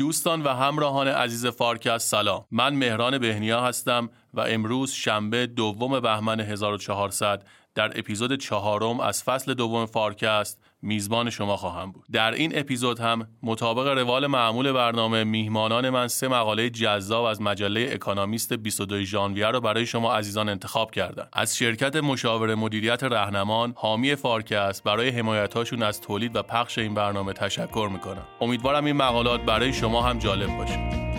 دوستان 0.00 0.42
و 0.42 0.48
همراهان 0.48 1.08
عزیز 1.08 1.46
فارکست 1.46 2.10
سلام. 2.10 2.44
من 2.50 2.74
مهران 2.74 3.18
بهنیا 3.18 3.60
هستم 3.60 4.10
و 4.34 4.40
امروز 4.40 4.92
شنبه 4.92 5.46
دوم 5.46 6.00
بهمن 6.00 6.40
1400 6.40 7.44
در 7.74 7.98
اپیزود 7.98 8.34
چهارم 8.34 9.00
از 9.00 9.22
فصل 9.22 9.54
دوم 9.54 9.86
فارکست 9.86 10.60
میزبان 10.82 11.30
شما 11.30 11.56
خواهم 11.56 11.92
بود. 11.92 12.04
در 12.12 12.32
این 12.32 12.58
اپیزود 12.58 13.00
هم 13.00 13.28
مطابق 13.42 13.98
روال 13.98 14.26
معمول 14.26 14.72
برنامه 14.72 15.24
میهمانان 15.24 15.90
من 15.90 16.08
سه 16.08 16.28
مقاله 16.28 16.70
جذاب 16.70 17.24
از 17.24 17.42
مجله 17.42 17.90
اکانومیست 17.92 18.52
22 18.52 19.02
ژانویه 19.02 19.46
را 19.46 19.60
برای 19.60 19.86
شما 19.86 20.14
عزیزان 20.14 20.48
انتخاب 20.48 20.90
کردند 20.90 21.28
از 21.32 21.56
شرکت 21.56 21.96
مشاور 21.96 22.54
مدیریت 22.54 23.04
رهنمان 23.04 23.72
حامی 23.76 24.14
فارکست 24.14 24.84
برای 24.84 25.08
حمایتاشون 25.08 25.82
از 25.82 26.00
تولید 26.00 26.36
و 26.36 26.42
پخش 26.42 26.78
این 26.78 26.94
برنامه 26.94 27.32
تشکر 27.32 27.88
می‌کنم. 27.92 28.26
امیدوارم 28.40 28.84
این 28.84 28.96
مقالات 28.96 29.40
برای 29.40 29.72
شما 29.72 30.02
هم 30.02 30.18
جالب 30.18 30.56
باشه. 30.56 31.09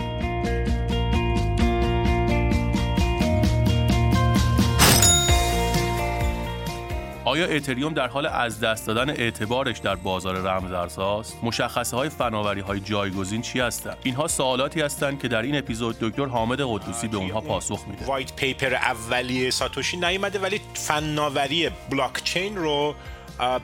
آیا 7.24 7.46
اتریوم 7.46 7.94
در 7.94 8.08
حال 8.08 8.26
از 8.26 8.60
دست 8.60 8.86
دادن 8.86 9.10
اعتبارش 9.10 9.78
در 9.78 9.94
بازار 9.94 10.36
رمزارزهاست؟ 10.36 11.38
مشخصه 11.42 11.96
های 11.96 12.08
فناوری 12.08 12.60
های 12.60 12.80
جایگزین 12.80 13.42
چی 13.42 13.60
هستند؟ 13.60 13.96
اینها 14.02 14.28
سوالاتی 14.28 14.80
هستند 14.80 15.20
که 15.22 15.28
در 15.28 15.42
این 15.42 15.58
اپیزود 15.58 15.96
دکتر 16.00 16.26
حامد 16.26 16.60
قدوسی 16.60 17.08
به 17.08 17.16
اونها 17.16 17.40
پاسخ 17.40 17.84
میده. 17.88 18.06
white 18.06 18.36
paper 18.36 18.74
اولیه 18.74 19.50
ساتوشی 19.50 19.96
نیومده 19.96 20.38
ولی 20.38 20.60
فناوری 20.74 21.70
بلاک 21.90 22.24
چین 22.24 22.56
رو 22.56 22.94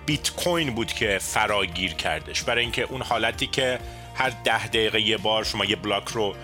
بیت 0.06 0.30
کوین 0.30 0.74
بود 0.74 0.92
که 0.92 1.18
فراگیر 1.20 1.94
کردش 1.94 2.42
برای 2.42 2.62
اینکه 2.62 2.82
اون 2.82 3.02
حالتی 3.02 3.46
که 3.46 3.78
هر 4.14 4.32
ده 4.44 4.66
دقیقه 4.66 5.00
یه 5.00 5.16
بار 5.16 5.44
شما 5.44 5.64
یه 5.64 5.76
block 5.76 6.08
رو 6.08 6.34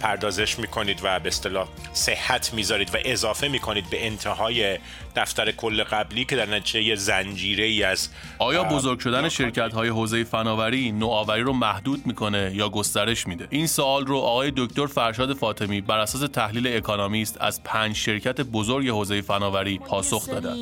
پردازش 0.00 0.58
می‌کنید 0.58 1.00
و 1.02 1.20
به 1.20 1.28
اصطلاح 1.28 1.68
صحه 1.92 2.54
می‌ذارید 2.54 2.94
و 2.94 2.98
اضافه 3.04 3.48
می‌کنید 3.48 3.90
به 3.90 4.06
انتهای 4.06 4.78
دفتر 5.16 5.52
کل 5.52 5.82
قبلی 5.82 6.24
که 6.24 6.36
در 6.36 6.46
نتیجه 6.46 6.94
زنجیره 6.94 7.64
ای 7.64 7.82
از 7.82 8.08
آیا 8.38 8.64
بزرگ 8.64 9.00
شدن 9.00 9.28
شرکت 9.28 9.72
های 9.72 9.88
حوزه 9.88 10.24
فناوری 10.24 10.92
نوآوری 10.92 11.42
رو 11.42 11.52
محدود 11.52 12.06
می‌کنه 12.06 12.50
یا 12.54 12.68
گسترش 12.68 13.26
میده؟ 13.26 13.46
این 13.50 13.66
سوال 13.66 14.06
رو 14.06 14.16
آقای 14.16 14.52
دکتر 14.56 14.86
فرشاد 14.86 15.34
فاطمی 15.34 15.80
بر 15.80 15.98
اساس 15.98 16.30
تحلیل 16.30 16.76
اکانومیست 16.76 17.40
از 17.40 17.62
پنج 17.62 17.96
شرکت 17.96 18.40
بزرگ 18.40 18.88
حوزه 18.88 19.20
فناوری 19.20 19.78
پاسخ 19.78 20.28
دادن. 20.28 20.56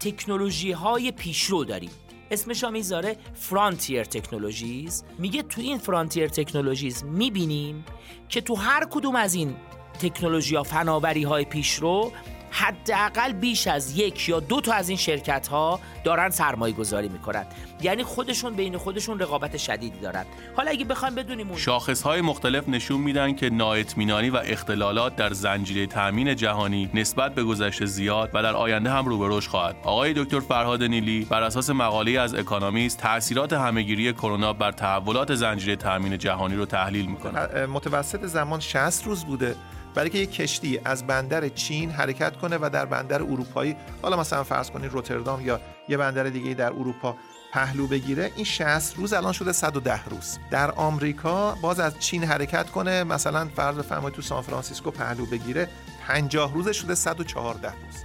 تکنولوژی 0.00 0.72
های 0.72 1.12
پیشرو 1.12 1.64
داریم. 1.64 1.90
اسمش 2.30 2.64
هم 2.64 2.72
می‌ذاره 2.72 3.16
فرانتیر 3.34 4.04
تکنولوژیز 4.04 5.04
میگه 5.18 5.42
تو 5.42 5.60
این 5.60 5.78
فرانتیر 5.78 6.28
تکنولوژیز 6.28 7.04
می‌بینیم 7.04 7.84
که 8.28 8.40
تو 8.40 8.54
هر 8.54 8.86
کدوم 8.90 9.16
از 9.16 9.34
این 9.34 9.56
تکنولوژی 10.00 10.56
ها 10.56 10.62
فناوری 10.62 11.22
های 11.22 11.44
پیشرو 11.44 12.12
حداقل 12.50 13.32
بیش 13.32 13.66
از 13.66 13.98
یک 13.98 14.28
یا 14.28 14.40
دو 14.40 14.60
تا 14.60 14.72
از 14.72 14.88
این 14.88 14.98
شرکت 14.98 15.48
ها 15.48 15.80
دارن 16.04 16.30
سرمایه 16.30 16.74
گذاری 16.74 17.08
می‌کنن. 17.08 17.46
یعنی 17.80 18.02
خودشون 18.02 18.54
بین 18.54 18.76
خودشون 18.76 19.18
رقابت 19.18 19.56
شدیدی 19.56 19.98
دارن. 19.98 20.24
حالا 20.56 20.70
اگه 20.70 20.84
بخوایم 20.84 21.14
بدونیم 21.14 21.48
اون 21.48 21.58
شاخص 21.58 22.02
های 22.02 22.20
مختلف 22.20 22.68
نشون 22.68 23.00
میدن 23.00 23.34
که 23.34 23.50
نااطمینانی 23.50 24.30
و 24.30 24.36
اختلالات 24.44 25.16
در 25.16 25.32
زنجیره 25.32 25.86
تامین 25.86 26.36
جهانی 26.36 26.90
نسبت 26.94 27.34
به 27.34 27.44
گذشته 27.44 27.86
زیاد 27.86 28.30
و 28.34 28.42
در 28.42 28.54
آینده 28.54 28.90
هم 28.90 29.04
رو 29.04 29.18
به 29.18 29.36
رشد 29.36 29.50
خواهد. 29.50 29.76
آقای 29.82 30.12
دکتر 30.16 30.40
فرهاد 30.40 30.82
نیلی 30.82 31.24
بر 31.24 31.42
اساس 31.42 31.70
مقاله 31.70 32.20
از 32.20 32.34
اکانومیست 32.34 32.98
تاثیرات 32.98 33.52
همهگیری 33.52 34.12
کرونا 34.12 34.52
بر 34.52 34.72
تحولات 34.72 35.34
زنجیره 35.34 35.76
تامین 35.76 36.18
جهانی 36.18 36.56
رو 36.56 36.66
تحلیل 36.66 37.06
می‌کنه 37.06 37.66
متوسط 37.66 38.26
زمان 38.26 38.60
60 38.60 39.04
روز 39.06 39.24
بوده. 39.24 39.56
برای 39.96 40.10
که 40.10 40.18
یک 40.18 40.32
کشتی 40.32 40.80
از 40.84 41.06
بندر 41.06 41.48
چین 41.48 41.90
حرکت 41.90 42.36
کنه 42.36 42.58
و 42.60 42.70
در 42.72 42.86
بندر 42.86 43.22
اروپایی 43.22 43.76
حالا 44.02 44.16
مثلا 44.16 44.44
فرض 44.44 44.70
کنید 44.70 44.92
روتردام 44.92 45.46
یا 45.46 45.60
یه 45.88 45.96
بندر 45.96 46.24
دیگه 46.24 46.54
در 46.54 46.72
اروپا 46.72 47.16
پهلو 47.52 47.86
بگیره 47.86 48.32
این 48.36 48.44
60 48.44 48.96
روز 48.96 49.12
الان 49.12 49.32
شده 49.32 49.52
110 49.52 50.04
روز. 50.04 50.38
در 50.50 50.70
آمریکا 50.70 51.54
باز 51.54 51.80
از 51.80 51.98
چین 51.98 52.24
حرکت 52.24 52.70
کنه 52.70 53.04
مثلا 53.04 53.48
فرض 53.56 53.76
بفرمایید 53.76 54.14
تو 54.14 54.22
سان 54.22 54.42
فرانسیسکو 54.42 54.90
پهلو 54.90 55.26
بگیره 55.26 55.68
50 56.06 56.54
روز 56.54 56.70
شده 56.70 56.94
114 56.94 57.68
روز. 57.68 58.04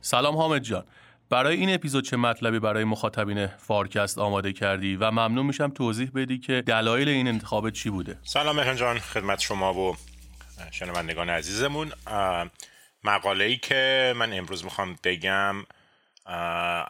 سلام 0.00 0.36
حامد 0.36 0.62
جان. 0.62 0.84
برای 1.30 1.56
این 1.56 1.74
اپیزود 1.74 2.04
چه 2.04 2.16
مطلبی 2.16 2.58
برای 2.58 2.84
مخاطبین 2.84 3.46
فارکست 3.46 4.18
آماده 4.18 4.52
کردی؟ 4.52 4.96
و 4.96 5.10
ممنون 5.10 5.46
میشم 5.46 5.70
توضیح 5.70 6.10
بدی 6.14 6.38
که 6.38 6.62
دلایل 6.66 7.08
این 7.08 7.28
انتخاب 7.28 7.70
چی 7.70 7.90
بوده. 7.90 8.18
سلام 8.22 8.56
مهران 8.56 8.76
جان 8.76 8.98
خدمت 8.98 9.40
شما 9.40 9.74
و 9.74 9.96
شنوندگان 10.70 11.30
عزیزمون. 11.30 11.92
مقاله 13.04 13.44
ای 13.44 13.56
که 13.56 14.12
من 14.16 14.32
امروز 14.32 14.64
می‌خوام 14.64 14.98
بگم 15.04 15.56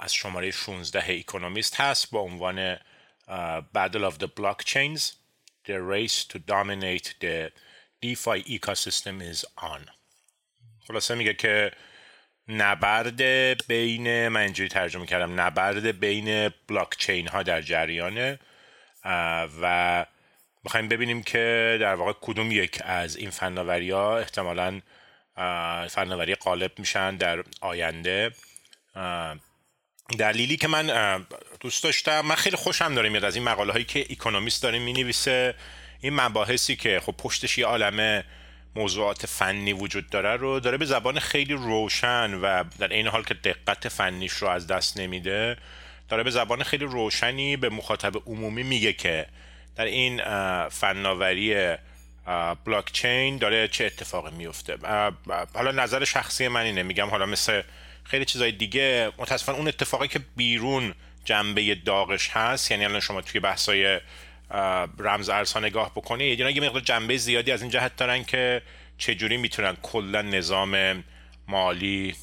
از 0.00 0.14
شماره 0.14 0.50
16 0.50 1.04
اکونومیست 1.18 1.80
هست 1.80 2.10
با 2.10 2.20
عنوان 2.20 2.76
Battle 3.76 4.10
of 4.10 4.14
the 4.22 4.28
Blockchains 4.40 5.02
The 5.66 5.78
race 5.94 6.24
to 6.24 6.38
dominate 6.38 7.14
the 7.20 7.50
DeFi 8.02 8.38
ecosystem 8.56 9.20
is 9.32 9.44
on. 9.62 9.90
خلاصه 10.88 11.14
میگه 11.14 11.34
که 11.34 11.72
نبرد 12.50 13.22
بین 13.66 14.28
من 14.28 14.40
اینجوری 14.40 14.68
ترجمه 14.68 15.06
کردم 15.06 15.40
نبرد 15.40 16.00
بین 16.00 16.48
بلاک 16.68 16.96
چین 16.98 17.28
ها 17.28 17.42
در 17.42 17.62
جریانه 17.62 18.38
و 19.62 20.06
می‌خوایم 20.64 20.88
ببینیم 20.88 21.22
که 21.22 21.76
در 21.80 21.94
واقع 21.94 22.12
کدوم 22.20 22.52
یک 22.52 22.82
از 22.84 23.16
این 23.16 23.30
فناوری 23.30 23.90
ها 23.90 24.18
احتمالا 24.18 24.80
فناوری 25.90 26.34
غالب 26.34 26.78
میشن 26.78 27.16
در 27.16 27.44
آینده. 27.60 28.30
دلیلی 30.18 30.56
که 30.56 30.68
من 30.68 31.26
دوست 31.60 31.84
داشتم 31.84 32.20
من 32.20 32.34
خیلی 32.34 32.56
خوشم 32.56 32.94
داره 32.94 33.08
میاد 33.08 33.24
از 33.24 33.36
این 33.36 33.44
مقاله 33.44 33.72
هایی 33.72 33.84
که 33.84 34.06
اکونومیست 34.10 34.62
داره 34.62 34.78
می‌نویسه. 34.78 35.54
این 36.00 36.20
مباحثی 36.20 36.76
که 36.76 37.00
خب 37.00 37.14
پشتش 37.18 37.58
یه 37.58 37.66
عالمه 37.66 38.24
موضوعات 38.76 39.26
فنی 39.26 39.72
وجود 39.72 40.10
داره 40.10 40.36
رو 40.36 40.60
داره 40.60 40.76
به 40.76 40.84
زبان 40.84 41.18
خیلی 41.18 41.54
روشن 41.54 42.34
و 42.34 42.64
در 42.78 42.88
این 42.88 43.06
حال 43.06 43.22
که 43.22 43.34
دقت 43.34 43.88
فنیش 43.88 44.32
رو 44.32 44.48
از 44.48 44.66
دست 44.66 45.00
نمیده 45.00 45.56
داره 46.08 46.22
به 46.22 46.30
زبان 46.30 46.62
خیلی 46.62 46.84
روشنی 46.84 47.56
به 47.56 47.68
مخاطب 47.68 48.16
عمومی 48.26 48.62
میگه 48.62 48.92
که 48.92 49.26
در 49.76 49.84
این 49.84 50.20
فناوری 50.68 51.76
بلاک 52.64 52.92
چین 52.92 53.36
داره 53.36 53.68
چه 53.68 53.84
اتفاقی 53.84 54.36
میفته. 54.36 54.78
حالا 55.54 55.72
نظر 55.72 56.04
شخصی 56.04 56.48
من 56.48 56.60
اینه 56.60 56.82
میگم 56.82 57.08
حالا 57.08 57.26
مثل 57.26 57.62
خیلی 58.04 58.24
چیزای 58.24 58.52
دیگه 58.52 59.12
متاسفانه 59.18 59.58
اون 59.58 59.68
اتفاقی 59.68 60.08
که 60.08 60.20
بیرون 60.36 60.94
جنبه 61.24 61.74
داغش 61.74 62.30
هست 62.30 62.70
یعنی 62.70 62.84
الان 62.84 63.00
شما 63.00 63.20
توی 63.20 63.40
بحثای 63.40 64.00
رمز 64.98 65.28
ارزها 65.28 65.60
نگاه 65.60 65.90
بکنید 65.90 66.40
اینا 66.40 66.50
یه 66.50 66.62
مقدار 66.62 66.80
جنبه 66.80 67.16
زیادی 67.16 67.52
از 67.52 67.62
این 67.62 67.70
جهت 67.70 67.96
دارن 67.96 68.24
که 68.24 68.62
چجوری 68.98 69.36
می‌تونن 69.36 69.76
کلا 69.82 70.22
نظام 70.22 71.04
مالی 71.48 72.14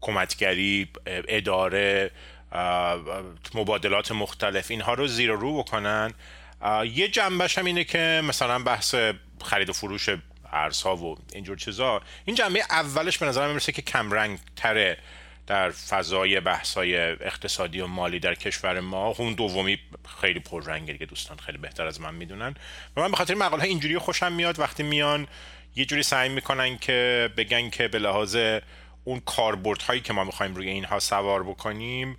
کمکگری 0.00 0.88
اداره 1.06 2.10
مبادلات 3.54 4.12
مختلف 4.12 4.70
اینها 4.70 4.94
رو 4.94 5.06
زیر 5.06 5.30
رو 5.30 5.58
بکنن. 5.58 6.14
یه 6.84 7.08
جنبش 7.08 7.58
هم 7.58 7.64
اینه 7.64 7.84
که 7.84 8.22
مثلا 8.24 8.58
بحث 8.58 8.94
خرید 9.44 9.68
و 9.70 9.72
فروش 9.72 10.08
ارزها 10.52 10.96
و 10.96 11.18
اینجور 11.34 11.56
چیزا. 11.56 12.02
این 12.24 12.36
جنبه 12.36 12.60
اولش 12.70 13.18
به 13.18 13.26
نظرم 13.26 13.50
می‌رسه 13.50 13.72
که 13.72 13.82
کمرنگ 13.82 14.38
تره 14.56 14.98
در 15.50 15.70
فضای 15.70 16.40
بحثای 16.40 16.96
اقتصادی 16.96 17.80
و 17.80 17.86
مالی 17.86 18.18
در 18.18 18.34
کشور 18.34 18.80
ما 18.80 19.06
اون 19.06 19.34
دومی 19.34 19.78
خیلی 20.20 20.40
پررنگه 20.40 20.92
دیگه 20.92 21.06
دوستان 21.06 21.36
خیلی 21.36 21.58
بهتر 21.58 21.86
از 21.86 22.00
من 22.00 22.14
می‌دونن. 22.14 22.54
و 22.96 23.00
من 23.00 23.10
به 23.10 23.16
خاطر 23.16 23.34
مقاله 23.34 23.64
اینجوری 23.64 23.98
خوشم 23.98 24.32
میاد 24.32 24.58
وقتی 24.58 24.82
میان 24.82 25.26
یه 25.76 25.84
جوری 25.84 26.02
سعی 26.02 26.28
می‌کنن 26.28 26.78
که 26.78 27.30
بگن 27.36 27.70
که 27.70 27.88
به 27.88 27.98
لحاظ 27.98 28.38
اون 29.04 29.20
کاربرد 29.20 29.82
هایی 29.82 30.00
که 30.00 30.12
ما 30.12 30.24
می‌خوایم 30.24 30.54
روی 30.54 30.68
اینها 30.68 30.98
سوار 30.98 31.42
بکنیم 31.42 32.16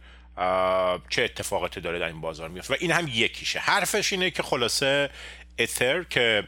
چه 1.10 1.24
اتفاقاتی 1.24 1.82
داره 1.82 2.00
در 2.00 2.08
این 2.08 2.22
بازار 2.22 2.50
میفته 2.50 2.74
و 2.74 2.78
این 2.80 2.92
هم 2.92 3.08
یکیشه. 3.08 3.60
حرفش 3.60 4.14
اینه 4.14 4.32
که 4.32 4.44
خلاصه 4.44 5.10
اتر 5.60 6.04
که 6.04 6.48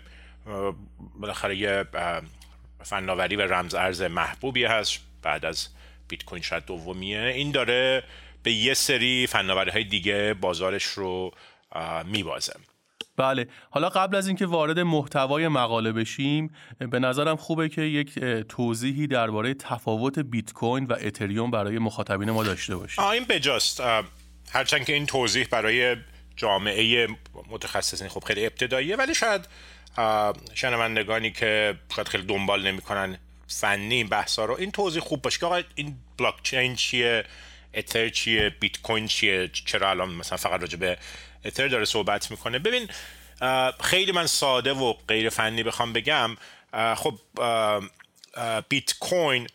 بالاخره 1.16 1.56
یه 1.56 1.86
فناوری 2.84 3.36
و 3.36 3.42
رمز 3.42 3.74
ارز 3.74 4.02
محبوبی 4.02 4.66
هست. 4.66 5.00
بعد 5.22 5.46
از 5.46 5.68
بیت 6.08 6.24
کوین 6.26 6.42
شاید 6.42 6.66
دومیه. 6.66 7.22
این 7.22 7.52
داره 7.52 8.04
به 8.44 8.52
یه 8.52 8.74
سری 8.74 9.28
فناوری 9.28 9.72
های 9.72 9.84
دیگه 9.84 10.34
بازارش 10.34 10.84
رو 10.84 11.32
میبازه. 12.06 12.54
بله. 13.18 13.48
حالا 13.70 13.90
قبل 13.90 14.16
از 14.16 14.28
اینکه 14.28 14.46
وارد 14.46 14.80
محتوای 14.80 15.48
مقاله 15.48 15.92
بشیم 15.92 16.56
به 16.80 17.00
نظرم 17.00 17.36
خوبه 17.36 17.70
که 17.70 17.82
یک 17.82 18.20
توضیحی 18.50 19.08
درباره 19.08 19.54
تفاوت 19.54 20.20
بیت 20.20 20.54
کوین 20.54 20.86
و 20.86 20.96
اتریوم 21.02 21.52
برای 21.52 21.80
مخاطبین 21.80 22.32
ما 22.32 22.44
داشته 22.44 22.76
باشیم. 22.76 23.04
این 23.04 23.24
بجاست. 23.24 23.82
هرچند 24.52 24.86
که 24.86 24.94
این 24.94 25.06
توضیح 25.06 25.48
برای 25.52 25.96
جامعه 26.36 27.08
متخصصین 27.50 28.08
خب 28.08 28.24
خیلی 28.24 28.46
ابتداییه 28.46 28.96
ولی 28.96 29.16
شاید 29.16 29.48
شنوندگانی 30.54 31.32
که 31.32 31.76
شاید 31.96 32.08
خیلی 32.08 32.24
دنبال 32.24 32.68
نمی‌کنن 32.68 33.18
فنی 33.60 33.96
این 33.96 34.08
بحثا 34.08 34.46
رو. 34.46 34.56
این 34.56 34.72
توضیح 34.72 35.02
خوب 35.02 35.22
باشه 35.22 35.40
که 35.40 35.46
آقا 35.46 35.62
این 35.76 35.96
بلاک 36.18 36.36
چین 36.44 36.76
چیه؟ 36.76 37.26
اتر 37.74 38.10
چیه؟ 38.10 38.50
بیت 38.50 38.82
کوین 38.82 39.08
چیه؟ 39.08 39.50
چرا 39.66 39.90
الان 39.90 40.10
مثلا 40.10 40.38
فقط 40.38 40.62
راجع 40.62 40.78
به 40.78 40.98
اتر 41.46 41.68
داره 41.68 41.86
صحبت 41.86 42.32
می‌کنه؟ 42.32 42.60
ببین 42.60 42.90
خیلی 43.84 44.12
من 44.12 44.28
ساده 44.28 44.74
و 44.74 44.94
غیر 45.08 45.30
فنی 45.30 45.64
بخوام 45.64 45.94
بگم. 45.94 46.38
خب 46.96 47.20
بیت 48.70 48.94
کوین 49.00 49.48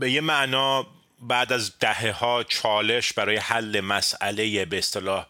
به 0.00 0.10
یه 0.10 0.20
معنا 0.20 0.86
بعد 1.20 1.52
از 1.52 1.78
دهه 1.78 2.10
ها 2.10 2.44
چالش 2.44 3.12
برای 3.12 3.36
حل 3.36 3.80
مسئله 3.80 4.64
به 4.64 4.78
اصطلاح 4.78 5.26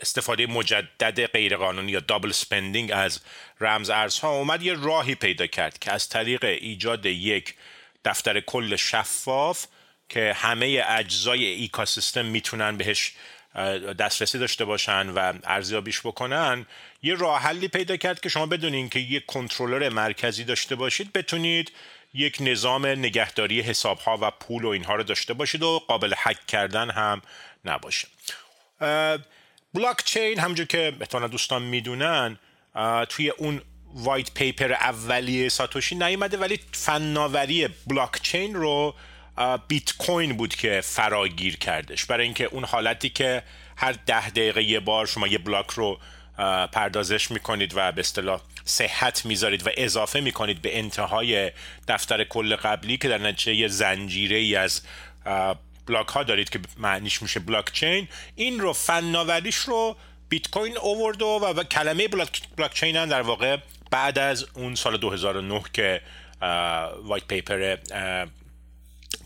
استفاده 0.00 0.46
مجدد 0.46 1.26
غیرقانونی 1.26 1.92
یا 1.92 2.00
double 2.00 2.32
spending 2.32 2.90
از 2.94 3.20
رمز 3.60 3.90
ارزها 3.90 4.30
اومد 4.30 4.62
یه 4.62 4.74
راهی 4.74 5.14
پیدا 5.14 5.46
کرد 5.46 5.78
که 5.78 5.92
از 5.92 6.08
طریق 6.08 6.44
ایجاد 6.44 7.06
یک 7.06 7.54
دفتر 8.04 8.40
کل 8.40 8.76
شفاف 8.76 9.66
که 10.08 10.32
همه 10.36 10.84
اجزای 10.88 11.44
ایکاسیستم 11.44 12.24
می‌تونن 12.24 12.76
بهش 12.76 13.12
دسترسی 13.98 14.38
داشته 14.38 14.64
باشن 14.64 15.08
و 15.08 15.32
ارزیابیش 15.44 16.00
بکنن 16.00 16.66
یه 17.02 17.14
راه 17.14 17.42
حلی 17.42 17.68
پیدا 17.68 17.96
کرد 17.96 18.20
که 18.20 18.28
شما 18.28 18.46
بدون 18.46 18.88
اینکه 18.88 18.98
یک 18.98 19.26
کنترلر 19.26 19.88
مرکزی 19.88 20.44
داشته 20.44 20.74
باشید 20.74 21.12
بتونید 21.12 21.72
یک 22.14 22.36
نظام 22.40 22.86
نگهداری 22.86 23.60
حساب 23.60 23.98
ها 23.98 24.18
و 24.20 24.30
پول 24.30 24.64
و 24.64 24.68
اینها 24.68 24.94
رو 24.94 25.02
داشته 25.02 25.34
باشید 25.34 25.62
و 25.62 25.78
قابل 25.88 26.14
حک 26.14 26.46
کردن 26.46 26.90
هم 26.90 27.22
نباشه. 27.64 28.08
بلاک 29.74 30.04
چین 30.04 30.38
همونجور 30.38 30.66
که 30.66 30.92
احتمالا 31.00 31.28
دوستان 31.28 31.62
می‌دونن 31.62 32.38
توی 33.08 33.30
اون 33.30 33.62
white 33.94 34.34
paper 34.34 34.72
اولیه 34.72 35.48
ساتوشی 35.48 35.94
نیومده 35.94 36.36
ولی 36.36 36.60
فناوری 36.72 37.68
بلاک 37.86 38.22
چین 38.22 38.54
رو 38.54 38.94
بیت 39.68 39.96
کوین 39.96 40.36
بود 40.36 40.54
که 40.54 40.80
فراگیر 40.80 41.56
کردش. 41.56 42.04
برای 42.04 42.24
اینکه 42.24 42.44
اون 42.44 42.64
حالتی 42.64 43.08
که 43.08 43.42
هر 43.76 43.92
ده 44.06 44.30
دقیقه 44.30 44.62
یه 44.62 44.80
بار 44.80 45.06
شما 45.06 45.26
یه 45.26 45.38
block 45.38 45.70
رو 45.70 46.00
پردازش 46.72 47.30
می‌کنید 47.30 47.72
و 47.76 47.92
به 47.92 48.00
اصطلاح 48.00 48.40
صحه 48.64 49.26
می‌ذارید 49.26 49.66
و 49.66 49.70
اضافه 49.76 50.20
می‌کنید 50.20 50.62
به 50.62 50.78
انتهای 50.78 51.52
دفتر 51.88 52.24
کل 52.24 52.56
قبلی 52.56 52.96
که 52.96 53.08
در 53.08 53.18
نتیجه 53.18 53.54
یه 53.54 53.68
زنجیره 53.68 54.36
ای 54.36 54.56
از 54.56 54.82
block 55.88 56.08
ها 56.08 56.22
دارید 56.22 56.50
که 56.50 56.60
معنیش 56.76 57.22
میشه 57.22 57.40
بلاک 57.40 57.72
چین 57.72 58.08
این 58.34 58.60
رو 58.60 58.72
فناوریش 58.72 59.56
رو 59.56 59.96
بیت 60.28 60.50
کوین 60.50 60.78
اوورد 60.78 61.22
و, 61.22 61.64
کلمه 61.70 62.08
block, 62.08 62.42
blockchain 62.56 62.96
هم 62.96 63.08
در 63.08 63.22
واقع 63.22 63.56
بعد 63.90 64.18
از 64.18 64.46
اون 64.54 64.74
سال 64.74 64.96
2009 64.96 65.62
که 65.72 66.00
white 67.02 67.24
paper 67.24 67.76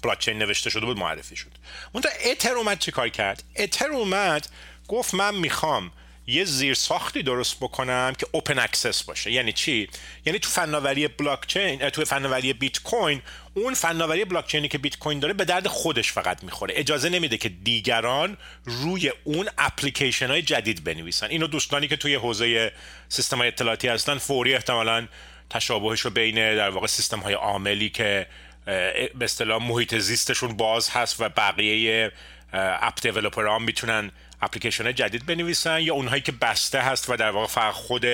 blockchain 0.02 0.38
نوشته 0.38 0.70
شده 0.70 0.86
بود 0.86 0.98
معرفی 0.98 1.36
شد. 1.36 1.50
اون 1.92 2.04
اتر 2.24 2.54
اومد 2.54 2.78
چی 2.78 2.90
کار 2.90 3.08
کرد؟ 3.08 3.42
اتر 3.56 3.90
اومد 3.90 4.48
گفت 4.88 5.14
من 5.14 5.34
می‌خوام 5.34 5.92
یه 6.26 6.44
زیر 6.44 6.74
ساختی 6.74 7.22
درست 7.22 7.56
بکنم 7.56 8.12
که 8.18 8.26
open 8.32 8.58
access 8.58 9.02
باشه. 9.02 9.32
یعنی 9.32 9.52
چی؟ 9.52 9.88
یعنی 10.26 10.38
تو 10.38 10.50
فناوری 10.50 11.08
بلاک 11.08 11.46
چین 11.46 11.88
تو 11.90 12.04
فناوری 12.04 12.52
بیت 12.52 12.82
کوین 12.82 13.22
اون 13.54 13.74
فناوری 13.74 14.24
بلاک 14.24 14.46
چینی 14.46 14.68
که 14.68 14.78
بیت 14.78 14.98
کوین 14.98 15.20
داره 15.20 15.34
به 15.34 15.44
درد 15.44 15.66
خودش 15.66 16.12
فقط 16.12 16.44
می‌خوره. 16.44 16.74
اجازه 16.76 17.08
نمیده 17.08 17.36
که 17.36 17.48
دیگران 17.48 18.36
روی 18.64 19.12
اون 19.24 19.48
اپلیکیشن 19.58 20.26
های 20.26 20.42
جدید 20.42 20.84
بنویسن. 20.84 21.26
اینو 21.26 21.46
دوستانی 21.46 21.88
که 21.88 21.96
توی 21.96 22.14
حوزه 22.14 22.72
سیستم 23.08 23.38
های 23.38 23.48
اطلاعاتی 23.48 23.88
هستن 23.88 24.18
فوری 24.18 24.54
احتمالا 24.54 25.08
تشابهش 25.50 26.00
رو 26.00 26.10
بین 26.10 26.34
در 26.34 26.70
واقع 26.70 26.86
سیستم 26.86 27.18
های 27.20 27.34
عاملی 27.34 27.90
که 27.90 28.26
به 28.64 29.08
اصطلاح 29.20 29.62
محیط 29.62 29.94
زیستشون 29.94 30.56
باز 30.56 30.90
هست 30.90 31.20
و 31.20 31.28
بقیه 31.28 32.12
اپ 32.52 33.00
دیولپران 33.02 33.62
می‌تونن 33.62 34.10
اپلیکیشن 34.42 34.94
جدید 34.94 35.26
بنویسن 35.26 35.80
یا 35.80 35.94
اونهایی 35.94 36.22
که 36.22 36.32
بسته 36.32 36.80
هست 36.80 37.10
و 37.10 37.16
در 37.16 37.30
واقع 37.30 37.46
فقط 37.46 37.74
خود 37.74 38.04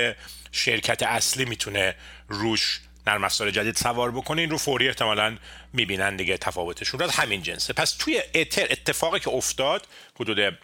شرکت 0.52 1.02
اصلی 1.02 1.44
می‌تونه 1.44 1.94
روش 2.28 2.80
نرم 3.06 3.25
افزار 3.25 3.50
جدید 3.50 3.76
سوار 3.76 4.10
بکنه 4.10 4.40
این 4.40 4.50
رو 4.50 4.58
فوری 4.58 4.88
احتمالا 4.88 5.36
می‌بینن 5.72 6.16
دیگه 6.16 6.36
تفاوتشون 6.36 7.00
رو. 7.00 7.10
همین 7.10 7.42
جنسه. 7.42 7.72
پس 7.72 7.90
توی 7.90 8.22
اتر 8.34 8.66
اتفاقی 8.70 9.20
که 9.20 9.30
افتاد 9.30 9.86
حدود 10.20 10.58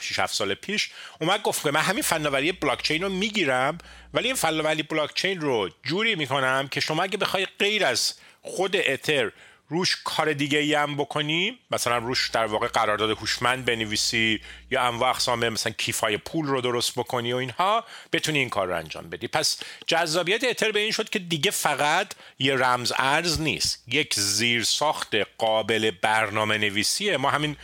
6 0.00 0.18
7 0.18 0.34
سال 0.34 0.54
پیش 0.54 0.90
اومد 1.20 1.42
گفت 1.42 1.62
که 1.62 1.70
من 1.70 1.80
همین 1.80 2.02
فناوری 2.02 2.52
بلاک 2.52 2.82
چین 2.82 3.02
رو 3.02 3.08
می‌گیرم 3.08 3.78
ولی 4.14 4.26
این 4.26 4.36
فناوری 4.36 4.82
بلاک 4.82 5.14
چین 5.14 5.40
رو 5.40 5.70
جوری 5.82 6.14
می‌کنم 6.14 6.68
که 6.70 6.80
شما 6.80 7.02
اگه 7.02 7.16
بخوای 7.16 7.46
غیر 7.58 7.84
از 7.84 8.14
خود 8.42 8.76
اتر 8.76 9.32
روش 9.68 9.96
کار 10.04 10.32
دیگه 10.32 10.58
ای 10.58 10.74
هم 10.74 10.96
بکنی 10.96 11.58
مثلا 11.70 11.98
روش 11.98 12.30
در 12.30 12.46
واقع 12.46 12.68
قرارداد 12.68 13.10
هوشمند 13.10 13.64
بنویسی 13.64 14.40
یا 14.70 14.82
انواع 14.82 15.10
اقسام 15.10 15.48
مثلا 15.48 15.72
کیفای 15.72 16.16
پول 16.16 16.46
رو 16.46 16.60
درست 16.60 16.98
بکنی 16.98 17.32
و 17.32 17.36
اینها 17.36 17.84
بتونی 18.12 18.38
این 18.38 18.48
کار 18.48 18.66
رو 18.66 18.76
انجام 18.76 19.10
بدی. 19.10 19.28
پس 19.28 19.62
جذابیت 19.86 20.44
اتر 20.44 20.72
به 20.72 20.80
این 20.80 20.92
شد 20.92 21.08
که 21.08 21.18
دیگه 21.18 21.50
فقط 21.50 22.14
یه 22.38 22.54
رمز 22.54 22.92
ارز 22.98 23.40
نیست. 23.40 23.84
یک 23.88 24.14
زیر 24.14 24.64
ساخت 24.64 25.14
قابل 25.38 25.90
برنامه 25.90 26.58
نویسیه. 26.58 27.16
ما 27.16 27.30
همین 27.30 27.56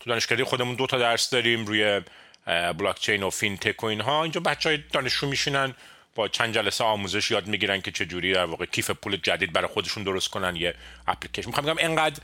تو 0.00 0.10
دانشکده 0.10 0.44
خودمون 0.44 0.74
دو 0.74 0.86
تا 0.86 0.98
درس 0.98 1.30
داریم 1.30 1.66
روی 1.66 2.00
بلاک 2.46 3.00
چین 3.00 3.22
و 3.22 3.30
fintech 3.30 3.84
و 3.84 3.86
اینها. 3.86 4.22
اینجا 4.22 4.40
بچه 4.40 4.68
های 4.68 4.78
دانشجو 4.92 5.26
میشینن 5.26 5.74
با 6.14 6.28
چند 6.28 6.54
جلسه 6.54 6.84
آموزش 6.84 7.30
یاد 7.30 7.46
می‌گیرن 7.46 7.80
که 7.80 7.90
چجوری 7.90 8.32
در 8.32 8.44
واقع 8.44 8.66
کیف 8.66 8.90
پول 8.90 9.16
جدید 9.16 9.52
برای 9.52 9.68
خودشون 9.68 10.02
درست 10.02 10.28
کنن 10.28 10.56
یه 10.56 10.74
اپلیکیشن. 11.06 11.48
می‌خوام 11.48 11.66
بگم 11.66 11.76
انقدر 11.78 12.20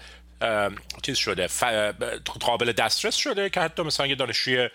چیز 1.02 1.16
شده 1.16 1.48
قابل 2.40 2.72
دسترس 2.72 3.16
شده 3.16 3.50
که 3.50 3.60
حتی 3.60 3.82
مثلا 3.82 4.06
یه 4.06 4.14
دانشجوی 4.14 4.69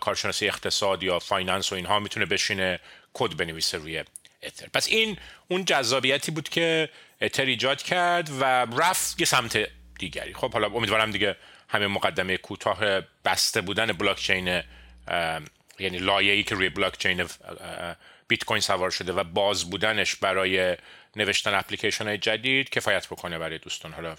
کارشناسی 0.00 0.48
اقتصاد 0.48 1.02
یا 1.02 1.18
finance 1.18 1.72
و 1.72 1.74
اینها 1.74 1.98
می‌تونه 1.98 2.26
بشینه 2.26 2.80
کد 3.12 3.36
بنویسه 3.36 3.78
روی 3.78 4.04
اتر 4.42 4.66
پس 4.74 4.88
این 4.88 5.16
اون 5.48 5.64
جذابیتی 5.64 6.32
بود 6.32 6.48
که 6.48 6.88
اتر 7.20 7.44
ایجاد 7.44 7.82
کرد 7.82 8.30
و 8.40 8.44
رفت 8.44 9.20
یه 9.20 9.26
سمت 9.26 9.68
دیگری. 9.98 10.34
خب 10.34 10.52
حالا 10.52 10.66
امیدوارم 10.66 11.10
دیگه 11.10 11.36
همه 11.68 11.86
مقدمه 11.86 12.36
کوتاه 12.36 13.00
بسته 13.24 13.60
بودن 13.60 13.92
بلاک 13.92 14.18
چین 14.18 14.62
یعنی 15.78 15.98
لایه‌ای 15.98 16.42
که 16.42 16.54
روی 16.54 16.68
بلاک 16.68 16.98
چین 16.98 17.26
بیت 18.30 18.44
کوین 18.44 18.60
سوار 18.60 18.90
شده 18.90 19.12
و 19.12 19.24
باز 19.24 19.70
بودنش 19.70 20.16
برای 20.16 20.76
نوشتن 21.16 21.54
اپلیکیشن 21.54 22.06
های 22.06 22.18
جدید 22.18 22.70
کفایت 22.70 23.06
بکنه 23.06 23.38
برای 23.38 23.58
دوستان. 23.58 23.92
حالا 23.92 24.14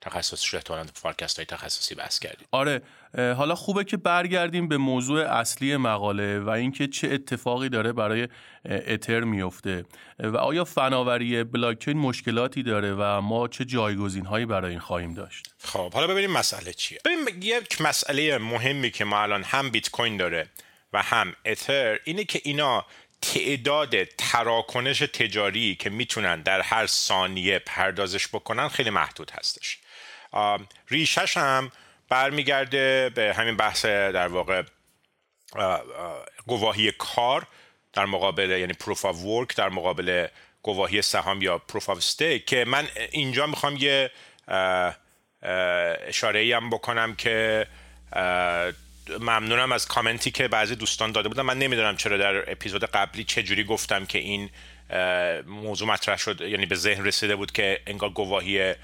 تخصصش 0.00 0.54
احتمالاً 0.54 0.86
فارکست 0.94 1.36
های 1.36 1.46
تخصصی 1.46 1.94
بحث 1.94 2.18
کردیم 2.18 2.48
آره 2.52 2.82
حالا 3.14 3.54
خوبه 3.54 3.84
که 3.84 3.96
برگردیم 3.96 4.68
به 4.68 4.76
موضوع 4.76 5.20
اصلی 5.20 5.76
مقاله 5.76 6.40
و 6.40 6.48
اینکه 6.48 6.86
چه 6.86 7.08
اتفاقی 7.08 7.68
داره 7.68 7.92
برای 7.92 8.28
اتر 8.64 9.20
میفته 9.20 9.84
و 10.18 10.36
آیا 10.36 10.64
فناوری 10.64 11.44
بلاکچین 11.44 11.98
مشکلاتی 11.98 12.62
داره 12.62 12.94
و 12.94 13.20
ما 13.20 13.48
چه 13.48 13.64
جایگزین 13.64 14.26
هایی 14.26 14.46
برای 14.46 14.70
این 14.70 14.80
خواهیم 14.80 15.14
داشت؟ 15.14 15.54
خب 15.58 15.94
حالا 15.94 16.06
ببینیم 16.06 16.30
مسئله 16.30 16.72
چیه. 16.72 16.98
ببین 17.04 17.42
یک 17.42 17.80
مسئله 17.80 18.38
مهمی 18.38 18.90
که 18.90 19.04
ما 19.04 19.22
الان 19.22 19.42
هم 19.42 19.70
بیت 19.70 19.90
کوین 19.90 20.16
داره 20.16 20.48
و 20.92 21.02
هم 21.02 21.32
اتر 21.44 21.98
اینه 22.04 22.24
که 22.24 22.40
اینا 22.44 22.86
تعداد 23.22 24.04
تراکنش 24.04 24.98
تجاری 24.98 25.74
که 25.74 25.90
می‌تونن 25.90 26.42
در 26.42 26.60
هر 26.60 26.86
ثانیه 26.86 27.58
پردازش 27.58 28.28
بکنن 28.28 28.68
خیلی 28.68 28.90
محدود 28.90 29.30
هستش. 29.30 29.78
ریشش 30.88 31.36
هم 31.36 31.72
برمیگرده 32.08 33.10
به 33.14 33.34
همین 33.34 33.56
بحث 33.56 33.84
در 33.86 34.28
واقع 34.28 34.62
گواهی 36.46 36.92
کار 36.92 37.46
در 37.92 38.04
مقابل 38.04 38.50
یعنی 38.50 38.72
proof 38.72 39.04
of 39.04 39.16
work 39.16 39.56
در 39.56 39.68
مقابل 39.68 40.26
گواهی 40.62 41.02
سهام 41.02 41.42
یا 41.42 41.58
proof 41.58 41.90
of 41.90 41.96
stake 41.96 42.44
که 42.44 42.64
من 42.64 42.88
اینجا 43.10 43.46
می‌خوام 43.46 43.76
یه 43.76 44.10
اشاره 46.06 46.40
ای 46.40 46.52
هم 46.52 46.70
بکنم 46.70 47.14
که 47.14 47.66
ممنونم 49.20 49.72
از 49.72 49.86
کامنتی 49.88 50.30
که 50.30 50.48
بعضی 50.48 50.76
دوستان 50.76 51.12
داده 51.12 51.28
بودن. 51.28 51.42
من 51.42 51.58
نمی‌دونم 51.58 51.96
چرا 51.96 52.16
در 52.16 52.52
اپیزود 52.52 52.84
قبلی 52.84 53.24
چه 53.24 53.42
جوری 53.42 53.64
گفتم 53.64 54.06
که 54.06 54.18
این 54.18 54.50
موضوع 55.46 55.88
مطرح 55.88 56.16
شد. 56.16 56.40
یعنی 56.40 56.66
به 56.66 56.74
ذهن 56.74 57.04
رسیده 57.04 57.36
بود 57.36 57.52
که 57.52 57.80
انگار 57.86 58.10
گواهی 58.10 58.74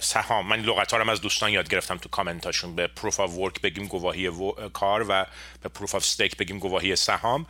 سهام. 0.00 0.46
من 0.46 0.60
لغت 0.60 0.92
ها 0.92 1.10
از 1.12 1.20
دوستان 1.20 1.50
یاد 1.50 1.68
گرفتم 1.68 1.98
تو 1.98 2.08
کامنت 2.08 2.46
هاشون 2.46 2.76
به 2.76 2.86
proof 2.86 3.20
of 3.20 3.30
work 3.30 3.60
بگیم 3.60 3.86
گواهی 3.86 4.30
کار 4.72 5.06
و 5.08 5.26
به 5.62 5.68
proof 5.68 5.94
of 5.94 6.02
stake 6.02 6.36
بگیم 6.36 6.58
گواهی 6.58 6.96
سهام. 6.96 7.46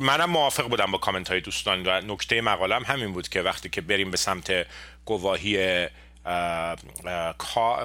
منم 0.00 0.30
موافق 0.30 0.68
بودم 0.68 0.90
با 0.90 0.98
کامنت 0.98 1.30
های 1.30 1.40
دوستان 1.40 1.86
و 1.86 2.00
نکته 2.00 2.40
مقالم 2.40 2.82
همین 2.82 3.12
بود 3.12 3.28
که 3.28 3.42
وقتی 3.42 3.68
که 3.68 3.80
بریم 3.80 4.10
به 4.10 4.16
سمت 4.16 4.66
گواهی 5.04 5.86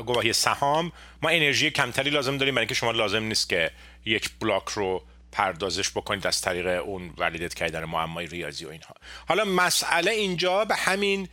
گواهی 0.05 0.33
سهام. 0.33 0.91
ما 1.21 1.29
انرژی 1.29 1.71
کمتری 1.71 2.09
لازم 2.09 2.37
داریم 2.37 2.55
برای 2.55 2.63
اینکه 2.63 2.75
شما 2.75 2.91
لازم 2.91 3.23
نیست 3.23 3.49
که 3.49 3.71
یک 4.05 4.29
بلاک 4.39 4.69
رو 4.69 5.03
پردازش 5.31 5.89
بکنید 5.89 6.27
از 6.27 6.41
طریق 6.41 6.67
اون 6.67 7.13
ولیدت 7.17 7.53
کردن 7.53 7.85
معمای 7.85 8.27
ریاضی 8.27 8.65
و 8.65 8.69
اینها. 8.69 8.95
حالا 9.27 9.45
مسئله 9.45 10.11
اینجا 10.11 10.65
به 10.65 10.75
همین 10.75 11.29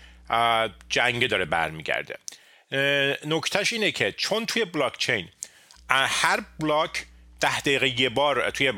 جنگ 0.88 1.26
داره 1.28 1.44
برمیگرده. 1.44 2.18
نکتهش 3.26 3.72
اینه 3.72 3.92
که 3.92 4.12
چون 4.12 4.46
توی 4.46 4.64
بلاک 4.64 4.98
چین 4.98 5.28
هر 5.90 6.40
بلاک 6.60 7.06
ده 7.40 7.60
دقیقه 7.60 8.00
یه 8.00 8.08
بار 8.08 8.50
توی 8.50 8.72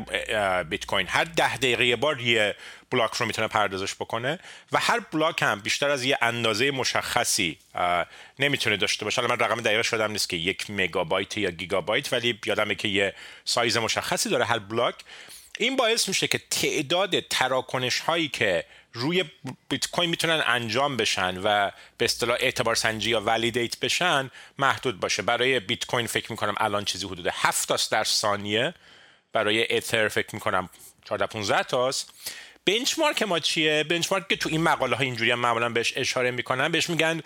بیت 0.64 0.86
کوین 0.86 1.06
هر 1.08 1.24
ده 1.24 1.56
دقیقه 1.56 1.86
یه 1.86 1.96
بار 1.96 2.20
یه 2.20 2.54
بلاک 2.90 3.14
رو 3.14 3.26
می‌تونه 3.26 3.48
پردازش 3.48 3.94
بکنه 3.94 4.38
و 4.72 4.78
هر 4.78 5.00
بلاک 5.12 5.42
هم 5.42 5.60
بیشتر 5.60 5.90
از 5.90 6.04
یه 6.04 6.18
اندازه 6.22 6.70
مشخصی 6.70 7.58
نمی‌تونه 8.38 8.76
داشته 8.76 9.04
باشه. 9.04 9.20
حالا 9.20 9.34
من 9.34 9.40
رقم 9.40 9.60
دقیقش 9.60 9.82
یادم 9.82 10.12
نیست 10.12 10.28
که 10.28 10.36
یک 10.36 10.70
مگابایت 10.70 11.38
یا 11.38 11.50
گیگابایت 11.50 12.12
ولی 12.12 12.38
یادمه 12.46 12.74
که 12.74 12.88
یه 12.88 13.14
سایز 13.44 13.76
مشخصی 13.76 14.28
داره 14.28 14.44
هر 14.44 14.58
بلاک. 14.58 14.94
این 15.58 15.76
باعث 15.76 16.08
میشه 16.08 16.26
که 16.26 16.40
تعداد 16.50 17.20
تراکنش 17.20 18.00
هایی 18.00 18.28
که 18.28 18.64
روی 18.92 19.24
بیت 19.68 19.90
کوین 19.90 20.10
می‌تونن 20.10 20.42
انجام 20.46 20.96
بشن 20.96 21.38
و 21.38 21.70
به 21.98 22.04
اصطلاح 22.04 22.36
اعتبار 22.40 22.74
سنجی 22.74 23.10
یا 23.10 23.20
validate 23.20 23.80
بشن 23.80 24.30
محدود 24.58 25.00
باشه. 25.00 25.22
برای 25.22 25.60
بیت 25.60 25.86
کوین 25.86 26.06
فکر 26.06 26.32
می‌کنم 26.32 26.54
الان 26.56 26.84
چیزی 26.84 27.06
حدود 27.06 27.26
7 27.26 27.68
تاست 27.68 27.92
در 27.92 28.04
ثانیه. 28.04 28.74
برای 29.32 29.76
اتر 29.76 30.08
فکر 30.08 30.34
می‌کنم 30.34 30.68
14 31.04 31.26
15 31.26 31.62
تاست. 31.62 32.12
بنچمارک 32.64 33.22
ما 33.22 33.38
چیه؟ 33.38 33.84
بنچمارک 33.84 34.28
که 34.28 34.36
تو 34.36 34.48
این 34.48 34.62
مقاله 34.62 34.96
ها 34.96 35.02
اینجوری 35.02 35.30
هم 35.30 35.38
معمولا 35.38 35.68
بهش 35.68 35.92
اشاره 35.96 36.30
می‌کنن 36.30 36.68
بهش 36.68 36.90
میگن 36.90 37.20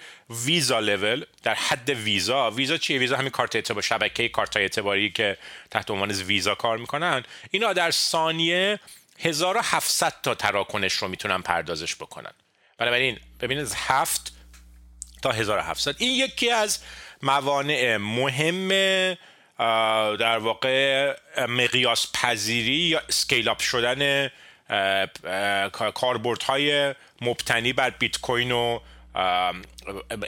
ویزا 0.45 0.81
لول 0.81 1.25
در 1.43 1.55
حد 1.55 1.91
ویزا. 1.91 2.51
ویزا 2.51 2.77
چیه؟ 2.77 2.99
ویزا 2.99 3.17
همین 3.17 3.31
کارت 3.31 3.57
اعتبار 3.57 3.83
شبکه 3.83 4.29
کارت 4.29 4.57
اعتباری 4.57 5.11
که 5.11 5.39
تحت 5.71 5.91
عنوان 5.91 6.11
ویزا 6.11 6.55
کار 6.55 6.79
می‌کنن. 6.79 7.23
اینا 7.51 7.73
در 7.73 7.91
ثانیه 7.91 8.81
1700 9.23 10.15
تا 10.23 10.35
تراکنش 10.35 10.93
رو 10.93 11.09
می‌تونن 11.09 11.43
پردازش 11.43 11.97
بکنن. 11.97 12.33
بنابراین 12.79 13.19
ببینید 13.41 13.65
از 13.65 13.75
7 13.77 14.33
تا 15.23 15.33
1700 15.33 15.95
این 15.99 16.11
یکی 16.11 16.51
از 16.51 16.79
موانع 17.23 17.97
مهم 17.97 18.69
در 20.17 20.39
واقع 20.39 21.15
مقیاس 21.49 22.07
پذیری 22.15 22.73
یا 22.73 23.03
سکیل 23.09 23.49
اپ 23.49 23.61
شدن 23.61 24.31
های 26.47 26.95
مبتنی 27.21 27.73
بر 27.73 27.91
بیت 27.91 28.21
کوین 28.21 28.53
و 28.53 28.81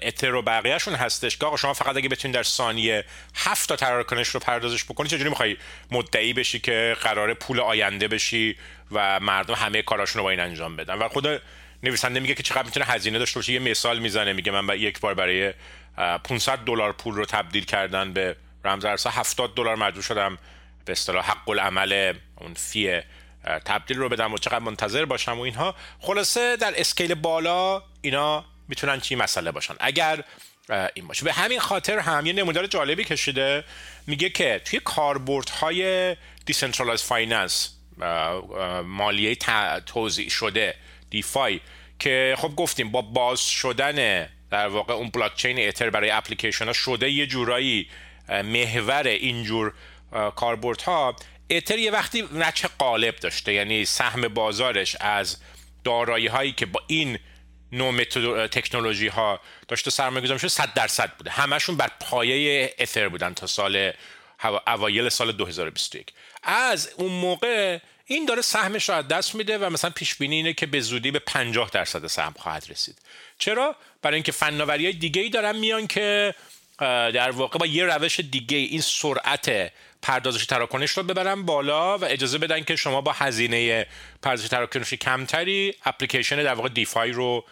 اتر 0.03 0.35
و 0.35 0.43
بقیهشون 0.43 0.95
هستش. 0.95 1.37
که 1.37 1.47
آقا 1.47 1.57
شما 1.57 1.75
فقط 1.75 1.97
اگه 1.97 2.09
بتونید 2.09 2.35
در 2.35 2.43
ثانیه 2.43 3.05
هفت 3.35 3.69
تا 3.69 3.77
تراکنش 3.77 4.29
رو 4.29 4.41
پردازش 4.41 4.85
بکنی 4.85 5.09
چجوری 5.09 5.29
می‌خوای 5.29 5.57
مدعی 5.91 6.33
بشی 6.33 6.59
که 6.59 6.97
قرار 7.01 7.35
پول 7.35 7.61
آینده 7.61 8.09
بشی 8.09 8.57
و 8.93 9.21
مردم 9.21 9.55
همه 9.55 9.83
کاراشون 9.83 10.19
رو 10.19 10.25
با 10.25 10.31
این 10.31 10.41
انجام 10.41 10.77
بدن؟ 10.77 10.95
و 10.95 11.09
خود 11.09 11.43
نویسنده 11.83 12.21
میگه 12.21 12.35
که 12.35 12.43
چقدر 12.43 12.63
می‌تونه 12.63 12.87
هزینه 12.87 13.19
داشته 13.19 13.39
باشه. 13.39 13.53
یه 13.53 13.59
مثال 13.59 13.99
می‌زنه 13.99 14.33
میگه 14.33 14.61
من 14.61 14.79
یک 14.79 15.01
بار 15.01 15.15
برای 15.15 15.53
500 16.25 16.59
دلار 16.59 16.93
پول 16.93 17.15
رو 17.15 17.25
تبدیل 17.25 17.65
کردن 17.65 18.13
به 18.13 18.37
رمز 18.65 18.85
ارزها 18.85 19.13
70 19.21 19.55
دلار 19.55 19.77
مجبور 19.77 20.03
شدم 20.03 20.39
به 20.85 20.93
اصطلاح 20.93 21.27
حق 21.27 21.49
العمل 21.49 22.15
اون 22.41 22.55
fee 22.55 23.01
تبدیل 23.65 23.99
رو 23.99 24.09
بدم 24.09 24.33
و 24.33 24.39
چقدر 24.39 24.59
منتظر 24.59 25.05
باشم 25.05 25.39
و 25.39 25.41
اینها. 25.41 25.75
خلاصه 26.01 26.57
در 26.57 26.73
scale 26.77 27.15
بالا 27.15 27.83
اینا 28.01 28.45
می‌تونن 28.69 29.01
چی 29.01 29.15
مسئله 29.15 29.51
باشن. 29.51 29.75
اگر 29.81 30.25
این 30.95 31.07
باشه. 31.07 31.25
به 31.25 31.33
همین 31.33 31.61
خاطر 31.61 31.99
هم 31.99 32.27
یه 32.27 32.33
نمودار 32.33 32.67
جالبی 32.67 33.05
کشیده. 33.05 33.65
میگه 34.07 34.29
که 34.29 34.61
توی 34.65 34.81
کاربرد 34.85 35.49
های 35.49 36.17
decentralized 36.47 37.03
finance 37.03 37.71
مالیه 38.85 39.37
توزیع 39.87 40.29
شده 40.29 40.75
DeFi 41.11 41.61
که 41.99 42.35
خب 42.39 42.57
گفتیم 42.57 42.91
با 42.91 43.03
باز 43.03 43.41
شدن 43.41 44.29
در 44.51 44.69
واقع 44.69 44.95
اون 44.95 45.09
بلاک 45.09 45.35
چین 45.37 45.69
اتر 45.69 45.91
برای 45.91 46.11
اپلیکیشن 46.11 46.67
ها 46.67 46.73
شده 46.73 47.11
یه 47.11 47.27
جورایی 47.27 47.89
محور 48.29 49.07
اینجور 49.07 49.73
کاربورد 50.37 50.81
ها 50.81 51.17
اتر 51.51 51.79
یه 51.79 51.91
وقتی 51.91 52.29
نچه 52.33 52.69
قالب 52.79 53.17
داشته 53.17 53.53
یعنی 53.53 53.85
سهم 53.85 54.29
بازارش 54.29 54.97
از 55.01 55.37
دارایی 55.85 56.27
هایی 56.27 56.53
که 56.53 56.67
با 56.67 56.81
این 56.87 57.19
نوع 57.75 58.05
تکنولوژی 58.47 59.09
ها 59.09 59.41
داشته 59.69 59.91
سرمایه 59.91 60.25
گذاری 60.25 60.35
میشه 60.35 60.49
100 60.49 60.75
درصد 60.75 61.17
بوده. 61.17 61.31
همشون 61.31 61.77
بر 61.77 61.91
پایه 62.01 62.75
اتر 62.79 63.09
بودن 63.09 63.35
تا 63.35 63.47
سال 63.47 63.93
اوایل 64.67 65.09
سال 65.09 65.33
2021 65.33 66.13
از 66.43 66.91
اون 66.97 67.13
موقع 67.13 67.79
این 68.07 68.25
داره 68.27 68.43
سهمش 68.43 68.89
رو 68.89 68.95
از 68.95 69.09
دست 69.09 69.35
میده 69.35 69.59
و 69.59 69.71
مثلا 69.71 69.91
پیش 69.91 70.15
بینی 70.15 70.37
اینه 70.37 70.53
که 70.53 70.67
به 70.67 70.81
زودی 70.81 71.11
به 71.11 71.19
50 71.19 71.71
درصد 71.71 72.07
سهم 72.07 72.35
خواهد 72.39 72.67
رسید. 72.69 72.99
چرا؟ 73.39 73.77
برای 74.03 74.15
اینکه 74.15 74.33
فناوری 74.33 74.85
های 74.85 74.93
دیگه 74.93 75.23
ای 75.23 75.29
دارن 75.29 75.57
میان 75.57 75.87
که 75.87 76.35
در 76.79 77.31
واقع 77.31 77.59
با 77.59 77.67
یه 77.67 77.85
روش 77.85 78.21
دیگه 78.21 78.57
این 78.57 78.81
سرعت 78.81 79.73
پردازش 80.03 80.47
تراکنش 80.47 80.91
رو 80.91 81.03
ببرن 81.03 81.43
بالا 81.43 81.99
و 81.99 82.05
اجازه 82.05 82.39
بدن 82.39 82.65
که 82.65 82.77
شما 82.77 83.01
با 83.01 83.13
هزینه 83.13 83.87
پردازش 84.23 84.49
تراکنش 84.49 84.95
کمتری 84.95 85.75
اپلیکیشن 85.85 86.37
در 86.37 86.55
واقع 86.55 86.69
DeFi 86.69 87.13
رو 87.13 87.45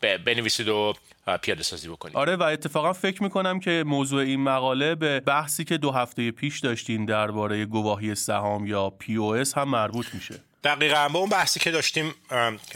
بنویسید 0.00 0.68
و 0.68 0.94
پیاده 1.42 1.62
سازی 1.62 1.88
بکنید. 1.88 2.16
آره 2.16 2.36
و 2.36 2.42
اتفاقا 2.42 2.92
فکر 2.92 3.22
می‌کنم 3.22 3.60
که 3.60 3.84
موضوع 3.86 4.22
این 4.22 4.40
مقاله 4.40 4.94
به 4.94 5.20
بحثی 5.20 5.64
که 5.64 5.78
دو 5.78 5.90
هفته 5.90 6.30
پیش 6.30 6.60
داشتیم 6.60 7.06
درباره 7.06 7.64
گواهی 7.64 8.14
سهام 8.14 8.66
یا 8.66 8.90
POS 8.90 9.58
هم 9.58 9.68
مربوط 9.68 10.06
میشه. 10.14 10.34
دقیقا 10.64 11.08
به 11.08 11.18
اون 11.18 11.28
بحثی 11.28 11.60
که 11.60 11.70
داشتیم 11.70 12.14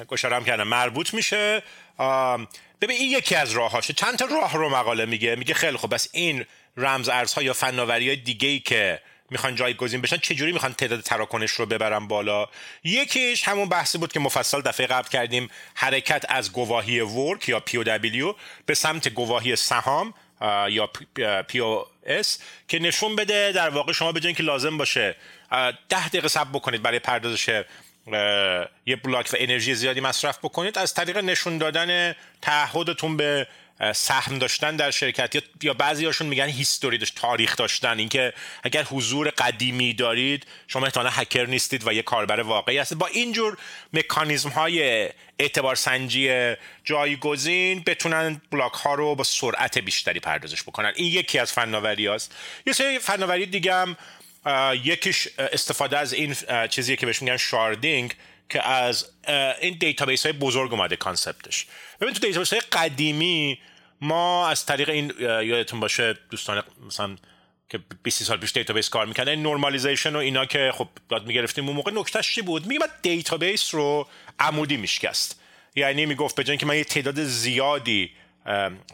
اشاره 0.08 0.32
هم 0.32 0.44
کردم 0.44 0.68
مربوط 0.68 1.14
میشه. 1.14 1.62
ببین 2.80 2.96
این 2.96 3.10
یکی 3.10 3.34
از 3.34 3.52
راهاشه 3.52 3.92
چند 3.92 4.16
تا 4.16 4.24
راه 4.24 4.56
رو 4.56 4.68
مقاله 4.68 5.06
میگه. 5.06 5.36
میگه 5.36 5.54
خیلی 5.54 5.76
خب 5.76 5.94
پس 5.94 6.08
این 6.12 6.44
رمز 6.76 7.08
ارزها 7.08 7.42
یا 7.42 7.52
فناوری 7.52 8.08
های 8.08 8.16
دیگه 8.16 8.48
ای 8.48 8.58
که 8.58 9.00
می‌خوان 9.30 9.54
جایگزین 9.54 10.00
بشن 10.00 10.16
چجوری 10.16 10.52
می‌خوان 10.52 10.74
تعداد 10.74 11.00
تراکنش 11.00 11.50
رو 11.50 11.66
ببرن 11.66 12.08
بالا؟ 12.08 12.46
یکیش 12.84 13.48
همون 13.48 13.68
بحثی 13.68 13.98
بود 13.98 14.12
که 14.12 14.20
مفصل 14.20 14.60
دفعه 14.60 14.86
قبل 14.86 15.08
کردیم 15.08 15.50
حرکت 15.74 16.24
از 16.28 16.52
گواهی 16.52 17.00
work 17.00 17.48
یا 17.48 17.60
POW 17.60 18.34
به 18.66 18.74
سمت 18.74 19.08
گواهی 19.08 19.56
سهام 19.56 20.14
یا 20.68 20.90
POS 21.48 22.38
که 22.68 22.78
نشون 22.78 23.16
بده 23.16 23.52
در 23.52 23.68
واقع 23.68 23.92
شما 23.92 24.12
به 24.12 24.32
که 24.32 24.42
لازم 24.42 24.78
باشه 24.78 25.16
ده 25.88 26.08
دقیقه 26.08 26.28
صبر 26.28 26.50
بکنید 26.50 26.82
برای 26.82 26.98
پردازش 26.98 27.48
یه 28.86 28.96
بلاک 29.04 29.30
و 29.32 29.36
انرژی 29.38 29.74
زیادی 29.74 30.00
مصرف 30.00 30.38
بکنید. 30.38 30.78
از 30.78 30.94
طریق 30.94 31.16
نشون 31.16 31.58
دادن 31.58 32.14
تعهدتون 32.42 33.16
به 33.16 33.46
سهم 33.94 34.38
داشتن 34.38 34.76
در 34.76 34.90
شرکت. 34.90 35.34
یا 35.62 35.74
بعضی 35.74 36.04
هاشون 36.04 36.26
میگن 36.26 36.48
هیستوری 36.48 36.98
داشت 36.98 37.14
تاریخ 37.14 37.56
داشتن. 37.56 37.98
اینکه 37.98 38.32
اگر 38.62 38.82
حضور 38.82 39.28
قدیمی 39.28 39.94
دارید 39.94 40.46
شما 40.66 40.86
احتمالا 40.86 41.10
هکر 41.10 41.46
نیستید 41.46 41.86
و 41.86 41.92
یه 41.92 42.02
کاربر 42.02 42.40
واقعی 42.40 42.78
هستید. 42.78 42.98
با 42.98 43.06
اینجور 43.06 43.58
مکانیزم 43.92 44.48
های 44.48 45.08
اعتبار 45.38 45.74
سنجی 45.74 46.54
جایگزین 46.84 47.82
بتونن 47.86 48.40
بلاک 48.50 48.72
ها 48.72 48.94
رو 48.94 49.14
با 49.14 49.24
سرعت 49.24 49.78
بیشتری 49.78 50.20
پردازش 50.20 50.62
بکنن. 50.62 50.92
این 50.96 51.12
یکی 51.12 51.38
از 51.38 51.52
فناوری 51.52 52.06
هاست. 52.06 52.34
یه 52.66 52.72
سری 52.72 52.98
فناوری 52.98 53.46
دیگه 53.46 53.74
هم 53.74 53.96
یکیش 54.84 55.28
استفاده 55.38 55.98
از 55.98 56.12
این 56.12 56.36
چیزی 56.70 56.96
که 56.96 57.06
بهش 57.06 57.22
میگن 57.22 57.36
sharding. 57.36 58.14
که 58.48 58.68
از 58.68 59.10
این 59.60 59.76
database 59.80 60.26
های 60.26 60.32
بزرگ 60.32 60.72
اومده 60.72 60.96
concept 60.96 61.51
ش 61.51 61.66
ببین 62.00 62.14
تو 62.14 62.20
database 62.20 62.52
های 62.52 62.62
قدیمی 62.72 63.58
ما 64.00 64.48
از 64.48 64.66
طریق 64.66 64.88
این 64.88 65.12
یادتون 65.20 65.80
باشه 65.80 66.14
دوستان 66.30 66.62
مثلا 66.86 67.16
که 67.68 67.80
20 68.02 68.22
سال 68.22 68.36
پیش 68.36 68.52
database 68.52 68.88
کار 68.88 69.06
می‌کنه 69.06 69.30
این 69.30 69.42
normalization 69.42 70.16
و 70.16 70.18
اینا 70.18 70.46
که 70.46 70.72
خب 70.74 70.88
یاد 71.08 71.26
می‌گرفتیم 71.26 71.66
اون 71.66 71.76
موقع 71.76 71.92
نکتهش 71.94 72.34
چی 72.34 72.42
بود؟ 72.42 72.66
میگه 72.66 72.86
database 73.02 73.74
رو 73.74 74.08
عمودی 74.38 74.76
میشکست. 74.76 75.40
یعنی 75.76 76.06
می‌گفت 76.06 76.36
به 76.36 76.56
که 76.56 76.66
من 76.66 76.76
یه 76.76 76.84
تعداد 76.84 77.24
زیادی 77.24 78.10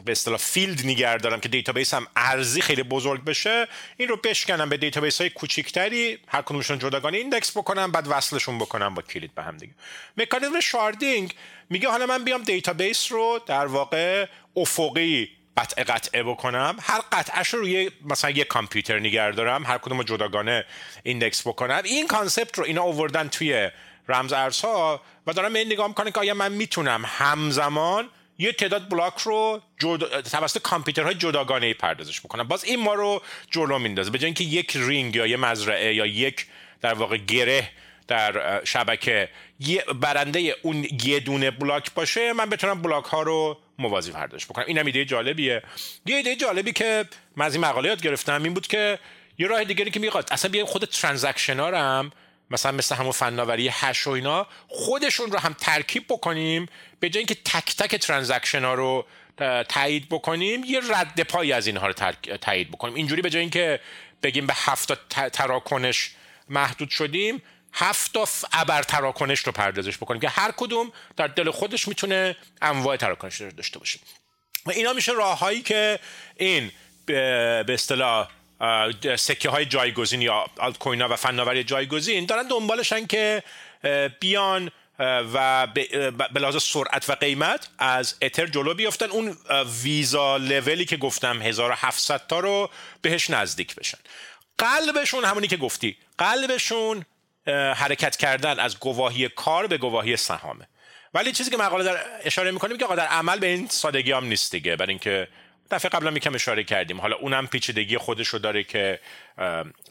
به 0.05 0.11
اصطلاح 0.11 0.37
فیلد 0.37 0.85
نگه 0.85 1.17
دارم 1.17 1.39
که 1.39 1.49
database 1.49 1.93
هم 1.93 2.07
عرضی 2.15 2.61
خیلی 2.61 2.83
بزرگ 2.83 3.23
بشه 3.23 3.67
این 3.97 4.07
رو 4.07 4.17
بشکنم 4.17 4.69
به 4.69 4.77
database 4.77 5.21
های 5.21 5.29
کوچیکتری 5.29 6.19
هر 6.27 6.41
کدومشون 6.41 6.79
جداگانه 6.79 7.17
index 7.17 7.57
بکنم 7.57 7.91
بعد 7.91 8.05
وصلشون 8.09 8.57
بکنم 8.57 8.93
با 8.93 9.01
کلید 9.01 9.35
به 9.35 9.43
هم 9.43 9.57
دیگه. 9.57 9.73
مکانیزم 10.17 10.59
sharding 10.59 11.33
میگه 11.69 11.89
حالا 11.89 12.05
من 12.05 12.23
بیام 12.23 12.43
database 12.43 13.11
رو 13.11 13.39
در 13.45 13.65
واقع 13.65 14.25
افقی 14.55 15.29
قطعه 15.57 15.83
قطعه 15.83 16.23
بکنم. 16.23 16.77
هر 16.81 17.01
قطعش 17.11 17.53
رو 17.53 17.59
روی 17.59 17.91
مثلا 18.05 18.31
یه 18.31 18.43
کامپیوتر 18.43 18.99
نگه 18.99 19.31
دارم 19.31 19.65
هر 19.65 19.77
کدوم 19.77 20.03
جداگانه 20.03 20.65
index 21.03 21.47
بکنم. 21.47 21.81
این 21.83 22.07
concept 22.07 22.59
رو 22.59 22.65
اینا 22.65 22.83
آوردن 22.83 23.27
توی 23.27 23.69
رمز 24.07 24.33
ارزها 24.33 25.01
و 25.27 25.33
دارن 25.33 25.53
اینو 25.53 25.67
نگاه 25.67 25.87
می‌کنن 25.87 26.11
که 26.11 26.19
آیا 26.19 26.33
من 26.33 26.51
می‌تونم 26.51 27.03
همزمان 27.05 28.09
یه 28.37 28.51
تعداد 28.51 28.89
بلاک 28.89 29.17
رو 29.17 29.61
جد... 29.79 30.21
توسط 30.21 30.61
کامپیوترهای 30.61 31.15
جداگانه 31.15 31.73
پردازش 31.73 32.21
بکنم 32.21 32.43
باز 32.43 32.63
این 32.63 32.79
ما 32.79 32.93
رو 32.93 33.21
جلو 33.51 33.79
میندازه. 33.79 34.11
به 34.11 34.17
جای 34.17 34.25
اینکه 34.25 34.43
یک 34.43 34.71
rig 34.75 35.15
یا 35.15 35.27
یه 35.27 35.37
مزرعه 35.37 35.95
یا 35.95 36.05
یک 36.05 36.45
در 36.81 36.93
واقع 36.93 37.17
گره 37.17 37.69
در 38.07 38.61
شبکه 38.65 39.29
برنده 40.01 40.55
اون 40.61 40.87
یه 41.03 41.19
دونه 41.19 41.51
بلاک 41.51 41.93
باشه 41.93 42.33
من 42.33 42.49
بتونم 42.49 42.81
بلاک 42.81 43.05
ها 43.05 43.21
رو 43.21 43.57
موازی 43.79 44.11
پردازش 44.11 44.45
بکنم. 44.45 44.65
اینم 44.67 44.85
ایده 44.85 45.05
جالبیه. 45.05 45.63
یه 46.05 46.15
ایده 46.15 46.35
جالبی 46.35 46.71
که 46.71 47.05
من 47.35 47.45
از 47.45 47.55
این 47.55 47.65
مقاله 47.65 47.89
یاد 47.89 48.01
گرفتم 48.01 48.43
این 48.43 48.53
بود 48.53 48.67
که 48.67 48.99
یه 49.37 49.47
راه 49.47 49.63
دیگری 49.63 49.91
که 49.91 49.99
می‌خواد. 49.99 50.27
اصلا 50.31 50.51
بیایم 50.51 50.67
خود 50.67 50.85
transaction 50.85 51.59
ها 51.59 51.69
رو 51.69 51.77
هم 51.77 52.11
مثلا 52.51 52.71
مثل 52.71 52.95
همون 52.95 53.11
فناوری 53.11 53.69
hash 53.71 54.07
و 54.07 54.09
اینا 54.09 54.47
خودشون 54.67 55.31
رو 55.31 55.39
هم 55.39 55.53
ترکیب 55.53 56.05
بکنیم 56.09 56.65
به 56.99 57.09
جای 57.09 57.19
اینکه 57.19 57.35
تک 57.35 57.75
تک 57.75 57.95
transaction 57.95 58.63
ها 58.63 58.73
رو 58.73 59.05
تایید 59.69 60.09
بکنیم 60.09 60.63
یه 60.63 60.81
رد 60.89 61.21
پایی 61.21 61.53
از 61.53 61.67
اینها 61.67 61.87
رو 61.87 61.93
تایید 62.41 62.71
بکنیم. 62.71 62.95
اینجوری 62.95 63.21
به 63.21 63.29
جای 63.29 63.41
اینکه 63.41 63.79
بگیم 64.23 64.47
به 64.47 64.53
هفت 64.55 65.09
تراکنش 65.29 66.11
محدود 66.49 66.89
شدیم 66.89 67.41
هفت 67.73 68.13
تا 68.13 68.27
ابر 68.53 68.83
تراکنش 68.83 69.39
رو 69.39 69.51
پردازش 69.51 69.97
بکنیم 69.97 70.21
که 70.21 70.29
هر 70.29 70.51
کدوم 70.57 70.91
در 71.17 71.27
دل 71.27 71.51
خودش 71.51 71.87
می‌تونه 71.87 72.35
انواع 72.61 72.97
تراکنش 72.97 73.41
رو 73.41 73.51
داشته 73.51 73.79
باشه. 73.79 73.99
و 74.65 74.71
اینا 74.71 74.93
میشه 74.93 75.11
راههایی 75.11 75.61
که 75.61 75.99
این 76.35 76.71
به 77.05 77.65
اصطلاح 77.69 78.29
سکه 79.15 79.49
های 79.49 79.65
جایگزین 79.65 80.21
یا 80.21 80.45
آلت 80.59 80.77
کوین 80.77 81.01
ها 81.01 81.07
و 81.09 81.15
فناوری 81.15 81.63
جایگزین 81.63 82.25
دارن 82.25 82.47
دنبالشن 82.47 83.05
که 83.05 83.43
بیان 84.19 84.71
و 85.33 85.67
به 86.33 86.39
لحاظ 86.39 86.63
سرعت 86.63 87.09
و 87.09 87.15
قیمت 87.15 87.67
از 87.77 88.15
اتر 88.21 88.47
جلو 88.47 88.73
بیافتن 88.73 89.09
اون 89.09 89.37
ویزا 89.83 90.37
لولی 90.37 90.85
که 90.85 90.97
گفتم 90.97 91.41
1700 91.41 92.27
تا 92.27 92.39
رو 92.39 92.69
بهش 93.01 93.29
نزدیک 93.29 93.75
بشن. 93.75 93.97
قلبشون 94.57 95.25
همونی 95.25 95.47
که 95.47 95.57
گفتی. 95.57 95.97
قلبشون 96.17 97.05
حرکت 97.75 98.15
کردن 98.17 98.59
از 98.59 98.79
گواهی 98.79 99.29
کار 99.29 99.67
به 99.67 99.77
گواهی 99.77 100.17
سهامه. 100.17 100.67
ولی 101.13 101.31
چیزی 101.31 101.51
که 101.51 101.57
مقاله 101.57 101.83
در 101.83 101.97
اشاره 102.23 102.51
می‌کنیم 102.51 102.77
که 102.77 102.85
در 102.85 103.07
عمل 103.07 103.39
به 103.39 103.47
این 103.47 103.67
سادگی 103.67 104.11
هم 104.11 104.25
نیست 104.25 104.51
دیگه. 104.51 104.75
برای 104.75 104.89
اینکه 104.89 105.27
دفعه 105.71 105.89
قبلا 105.89 106.11
میکم 106.11 106.35
اشاره 106.35 106.63
کردیم. 106.63 107.01
حالا 107.01 107.15
اونم 107.15 107.47
پیچیدگی 107.47 107.97
خودش 107.97 108.27
رو 108.27 108.39
داره 108.39 108.63
که 108.63 108.99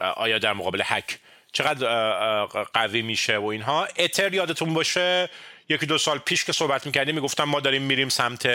آیا 0.00 0.38
در 0.38 0.52
مقابل 0.52 0.82
هک 0.84 1.18
چقدر 1.52 2.44
قوی 2.44 3.02
میشه 3.02 3.36
و 3.36 3.44
اینها. 3.44 3.88
اتر 3.98 4.34
یادتون 4.34 4.74
باشه 4.74 5.28
یکی 5.68 5.86
دو 5.86 5.98
سال 5.98 6.18
پیش 6.18 6.44
که 6.44 6.52
صحبت 6.52 6.86
می‌کردیم 6.86 7.14
می‌گفتم 7.14 7.44
ما 7.44 7.60
داریم 7.60 7.82
میریم 7.82 8.08
سمت 8.08 8.48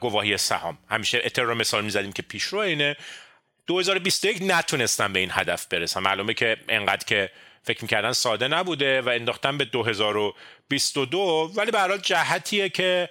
گواهی 0.00 0.38
سهام. 0.38 0.78
همیشه 0.90 1.22
اتر 1.24 1.42
رو 1.42 1.54
مثال 1.54 1.84
می‌زدیم 1.84 2.12
که 2.12 2.22
پیش 2.22 2.44
رو 2.44 2.58
اینه. 2.58 2.96
2021 3.66 4.38
نتونستم 4.42 5.12
به 5.12 5.18
این 5.18 5.30
هدف 5.32 5.66
برسم. 5.66 6.02
معلومه 6.02 6.34
که 6.34 6.56
انقدر 6.68 7.04
که 7.04 7.30
فکر 7.62 7.82
می‌کردن 7.82 8.12
ساده 8.12 8.48
نبوده 8.48 9.00
و 9.00 9.08
انداختن 9.08 9.58
به 9.58 9.64
2022 9.64 11.52
ولی 11.56 11.70
به 11.70 11.98
جهتیه 12.02 12.68
که 12.68 13.08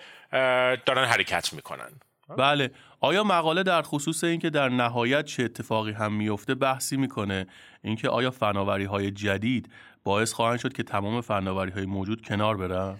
دارن 0.85 1.05
حرکت 1.05 1.53
می‌کنن. 1.53 1.91
بله. 2.37 2.71
آیا 3.05 3.23
مقاله 3.23 3.63
در 3.63 3.81
خصوص 3.81 4.23
اینکه 4.23 4.49
در 4.49 4.69
نهایت 4.69 5.25
چه 5.25 5.43
اتفاقی 5.43 5.91
هم 5.91 6.13
میفته 6.13 6.55
بحثی 6.55 6.97
می‌کنه؟ 6.97 7.47
اینکه 7.83 8.09
آیا 8.09 8.31
فناوری 8.31 8.83
های 8.83 9.11
جدید 9.11 9.69
باعث 10.03 10.33
خواهند 10.33 10.59
شد 10.59 10.73
که 10.73 10.83
تمام 10.83 11.21
فناوری 11.21 11.71
های 11.71 11.85
موجود 11.85 12.25
کنار 12.25 12.57
برن؟ 12.57 12.99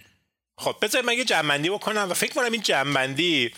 خب 0.58 0.74
بذار 0.82 1.02
من 1.02 1.12
یه 1.12 1.24
جنبندی 1.24 1.70
بکنم 1.70 2.06
و 2.10 2.14
فکر 2.14 2.34
کنم 2.34 2.52
این 2.52 2.62
جنبندی 2.62 3.50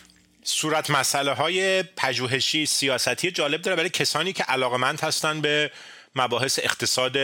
صورت 0.43 0.91
مسئله 0.91 1.33
های 1.33 1.83
پژوهشی 1.83 2.67
سیاستی 2.67 3.31
جالب 3.31 3.63
داره 3.63 3.77
برای 3.77 3.91
کسانی 3.91 4.33
که 4.33 4.43
علاقمند 4.43 5.01
هستن 5.01 5.41
به 5.41 5.71
مباحث 6.15 6.59
اقتصاد 6.63 7.17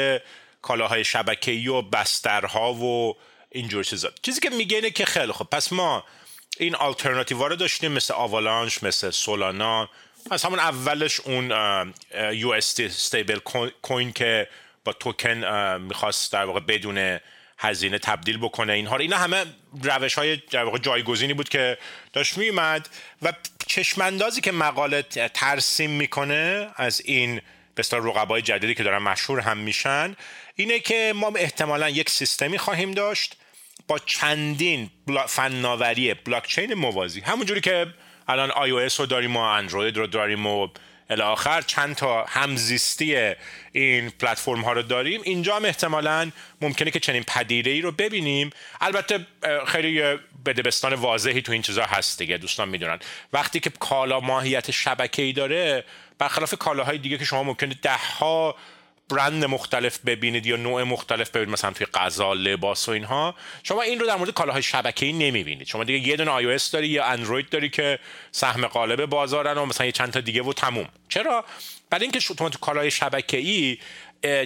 کالاهای 0.63 1.05
شبکه‌ای 1.05 1.69
و 1.69 1.83
بسترها 1.83 2.75
و 2.75 3.15
اینجور 3.51 3.85
چیزا. 3.85 4.11
چیزی 4.23 4.41
که 4.41 4.51
میگه 4.51 4.77
اینه 4.77 4.91
که 4.91 5.05
خیلی 5.05 5.33
خب 5.33 5.45
پس 5.45 5.73
ما 5.73 6.05
این 6.59 6.75
آلترناتیو 6.75 7.49
رو 7.49 7.57
داشتیم 7.57 7.93
مثل 7.93 8.15
آوالانش 8.15 8.83
مثل 8.83 9.11
سولانا. 9.11 9.91
از 10.31 10.45
همون 10.45 10.59
اولش 10.59 11.21
اون 11.21 11.53
US 12.33 12.81
stablecoin 12.81 14.13
که 14.13 14.49
با 14.85 14.93
توکن 14.93 15.45
می‌خواست 15.81 16.33
در 16.33 16.45
واقع 16.45 16.61
بدون 16.61 17.21
هزینه 17.59 17.99
تبدیل 17.99 18.39
بکنه. 18.39 18.73
اینها 18.73 18.97
اینا 18.97 19.17
همه 19.17 19.45
روش 19.83 20.15
های 20.15 20.37
در 20.37 20.65
واقع 20.65 20.79
جایگزینی 20.79 21.35
بود 21.35 21.49
که 21.49 21.79
داشت 22.13 22.39
میومد 22.39 22.89
و 23.23 23.33
چشماندازی 23.67 24.41
که 24.41 24.53
مقاله 24.53 25.03
ترسیم 25.35 25.91
می‌کنه 25.91 26.71
از 26.77 27.03
این 27.05 27.41
به 27.75 27.83
رقبای 27.93 28.43
جدیدی 28.43 28.75
که 28.75 28.83
دارن 28.83 29.03
مشهور 29.03 29.41
هم 29.41 29.59
میشن 29.59 30.17
اینه 30.55 30.81
که 30.81 31.13
ما 31.17 31.33
احتمالا 31.37 31.89
یک 31.89 32.11
سیستمی 32.11 32.59
خواهیم 32.59 32.93
داشت 32.93 33.37
با 33.93 33.99
چندین 33.99 34.91
بلا 35.07 35.27
فناوری 35.27 36.15
بلاکچین 36.15 36.75
موازی. 36.75 37.21
همونجوری 37.21 37.61
که 37.61 37.87
الان 38.29 38.51
آی 38.51 38.71
او 38.71 38.79
رو 38.99 39.07
داریم 39.07 39.37
و 39.37 39.41
اندروید 39.41 39.97
رو 39.97 40.07
داریم 40.07 40.47
و 40.47 40.69
الاخر 41.11 41.61
چند 41.61 41.97
تا 41.97 42.25
همزیستی 42.25 43.35
این 43.73 44.11
پلتفرم 44.11 44.61
ها 44.61 44.73
رو 44.73 44.83
داریم. 44.83 45.21
اینجا 45.25 45.57
هم 45.57 45.65
احتمالا 45.65 46.31
ممکنه 46.61 46.91
که 46.91 47.01
چنین 47.01 47.23
پدیده 47.23 47.71
ای 47.71 47.81
رو 47.81 47.93
ببینیم. 47.93 48.51
البته 48.81 49.27
خیلی 49.67 50.03
بدبستان 50.47 50.95
واضحی 50.95 51.43
تو 51.43 51.53
این 51.53 51.63
چیزا 51.63 51.85
هست 51.85 52.19
دیگه 52.19 52.39
دوستان 52.39 52.69
می‌دونن. 52.69 52.99
وقتی 53.33 53.61
که 53.61 53.71
کالا 53.71 54.21
ماهیت 54.21 54.71
شبکه‌ای 54.71 55.33
داره 55.33 55.85
برخلاف 56.19 56.55
کالاهای 56.55 56.99
دیگه 56.99 57.19
که 57.19 57.25
شما 57.25 57.43
ممکنه 57.43 57.75
ده 57.83 57.97
ها 58.19 58.57
برند 59.09 59.45
مختلف 59.45 59.99
ببینید 59.99 60.47
یا 60.47 60.57
نوع 60.57 60.83
مختلف 60.83 61.31
ببینید 61.31 61.53
مثلا 61.53 61.71
توی 61.71 61.87
غذا 61.87 62.33
لباس 62.33 62.89
و 62.89 62.93
اینها. 62.93 63.35
شما 63.63 63.83
این 63.83 64.01
رو 64.01 64.07
در 64.07 64.17
مورد 64.17 64.31
کالاهای 64.31 64.63
شبکه‌ای 64.63 65.13
نمی‌بینید. 65.13 65.67
شما 65.67 65.85
دیگه 65.85 66.09
یه 66.09 66.17
دونه 66.17 66.31
آی 66.31 66.59
داری 66.73 66.89
یا 66.89 67.05
اندروید 67.05 67.49
داری 67.49 67.69
که 67.69 67.99
سهم 68.33 68.67
قالب 68.67 69.07
بازارن 69.07 69.59
و 69.59 69.67
مثلا 69.67 69.87
یه 69.87 69.93
چند 69.93 70.13
تا 70.13 70.21
دیگه 70.21 70.43
و 70.43 70.53
تموم. 70.53 70.89
چرا؟ 71.09 71.45
برای 71.91 72.03
اینکه 72.03 72.21
شما 72.21 72.49
تو 72.49 72.59
کالاهای 72.59 72.91
شبکه‌ای 72.91 73.79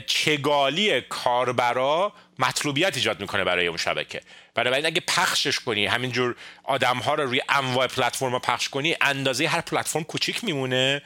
چگالی 0.07 1.01
کاربرا 1.01 2.13
مطلوبیت 2.39 2.97
ایجاد 2.97 3.21
می‌کنه 3.21 3.45
برای 3.45 3.67
اون 3.67 3.77
شبکه. 3.77 4.21
برای 4.55 4.87
اگه 4.87 5.01
پخشش 5.01 5.61
کنی 5.61 5.87
همینجور 5.87 6.37
آدم 6.65 6.99
ها 6.99 7.15
رو 7.15 7.25
روی 7.25 7.41
انواع 7.49 7.87
پلتفرم 7.87 8.39
پخش 8.39 8.69
کنی 8.69 8.97
اندازه 9.01 9.49
هر 9.49 9.61
پلتفرم 9.61 10.05
کوچیک 10.05 10.45
میمونه. 10.45 11.03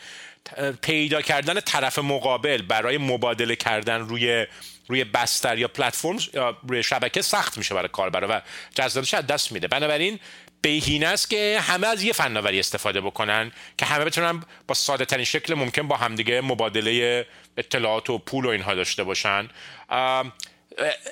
پیدا 0.82 1.22
کردن 1.22 1.60
طرف 1.60 1.98
مقابل 1.98 2.62
برای 2.62 2.98
مبادله 2.98 3.56
کردن 3.56 4.00
روی 4.00 4.46
روی 4.88 5.04
بستر 5.04 5.58
یا 5.58 5.68
پلتفرم 5.68 6.18
یا 6.34 6.56
روی 6.68 6.82
شبکه 6.82 7.22
سخت 7.22 7.58
میشه 7.58 7.74
برای 7.74 7.88
کاربر 7.88 8.24
و 8.24 8.40
جذابیتش 8.74 9.14
از 9.14 9.26
دست 9.26 9.52
میده. 9.52 9.68
بنابراین 9.68 10.18
بهینه 10.62 11.06
است 11.06 11.30
که 11.30 11.60
همه 11.62 11.86
از 11.86 12.02
یه 12.02 12.12
فناوری 12.12 12.60
استفاده 12.60 13.00
بکنن 13.00 13.52
که 13.78 13.86
همه 13.86 14.04
بتونن 14.04 14.44
با 14.66 14.74
ساده 14.74 15.04
ترین 15.04 15.24
شکل 15.24 15.54
ممکن 15.54 15.88
با 15.88 15.96
همدیگه 15.96 16.40
مبادله 16.40 17.26
اطلاعات 17.56 18.10
و 18.10 18.18
پول 18.18 18.44
و 18.44 18.48
اینها 18.48 18.74
داشته 18.74 19.04
باشن. 19.04 19.48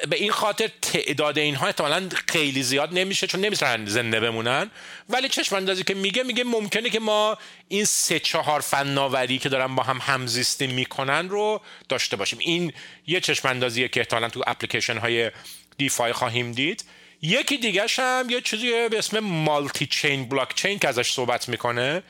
به 0.08 0.16
این 0.16 0.30
خاطر 0.30 0.70
تعداد 0.82 1.38
اینها 1.38 1.66
احتمالا 1.66 2.08
خیلی 2.28 2.62
زیاد 2.62 2.92
نمیشه 2.92 3.26
چون 3.26 3.40
نمی‌تونن 3.40 3.86
زنده 3.86 4.20
بمونن. 4.20 4.70
ولی 5.08 5.28
چشم 5.28 5.56
اندازی 5.56 5.84
که 5.84 5.94
میگه 5.94 6.22
میگه 6.22 6.44
ممکنه 6.44 6.90
که 6.90 7.00
ما 7.00 7.38
این 7.68 7.84
سه 7.84 8.18
چهار 8.18 8.60
فناوری 8.60 9.38
که 9.38 9.48
دارن 9.48 9.74
با 9.74 9.82
هم 9.82 9.98
همزیستی 10.02 10.66
می‌کنن 10.66 11.28
رو 11.28 11.60
داشته 11.88 12.16
باشیم. 12.16 12.38
این 12.38 12.72
یه 13.06 13.20
چشم 13.20 13.48
اندازیه 13.48 13.88
که 13.88 14.00
احتمالا 14.00 14.28
تو 14.28 14.42
اپلیکیشن 14.46 14.98
های 14.98 15.30
دیفای 15.78 16.12
خواهیم 16.12 16.52
دید. 16.52 16.84
یکی 17.22 17.56
دیگه 17.56 17.86
هم 17.98 18.30
یه 18.30 18.40
چیزی 18.40 18.88
به 18.88 18.98
اسم 18.98 19.18
مالتی 19.18 19.86
چین 19.86 20.28
بلاک 20.28 20.54
چین 20.54 20.78
که 20.78 20.88
ازش 20.88 21.12
صحبت 21.12 21.48
می‌کنه 21.48 22.02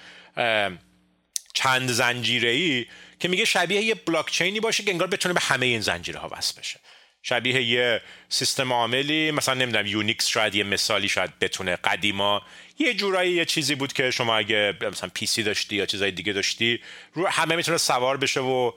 چند 1.55 1.91
زنجیره 1.91 2.51
ای 2.51 2.87
که 3.21 3.29
میگه 3.29 3.45
شبیه 3.45 3.83
یه 3.83 3.95
بلاک 3.95 4.31
چینی 4.31 4.61
باشه 4.61 4.83
که 4.83 4.91
انگار 4.91 5.09
بتونه 5.09 5.35
به 5.35 5.41
همه 5.41 5.67
این 5.67 5.81
زنجیره 5.81 6.19
ها 6.19 6.29
وصل 6.33 6.61
بشه. 6.61 6.81
شبیه 7.23 7.63
یه 7.63 8.01
سیستم 8.29 8.73
عاملی 8.73 9.31
مثلا 9.31 9.55
نمی‌دونم 9.55 9.87
یونیکس 9.87 10.27
شاید 10.27 10.55
یه 10.55 10.65
مثالی 10.65 11.09
شاید 11.09 11.39
بتونه 11.39 11.77
قدیما. 11.77 12.43
یه 12.79 12.95
جورایی 12.95 13.33
یه 13.33 13.45
چیزی 13.45 13.75
بود 13.75 13.93
که 13.93 14.11
شما 14.11 14.37
اگه 14.37 14.75
مثلا 14.81 15.11
PC 15.15 15.43
داشتی 15.43 15.77
یا 15.77 15.87
چیزای 15.87 16.11
دیگه 16.11 16.33
داشتی 16.33 16.81
رو 17.15 17.27
همه 17.27 17.57
می‌تونه 17.57 17.79
سوار 17.79 18.17
بشه 18.17 18.41
و 18.41 18.73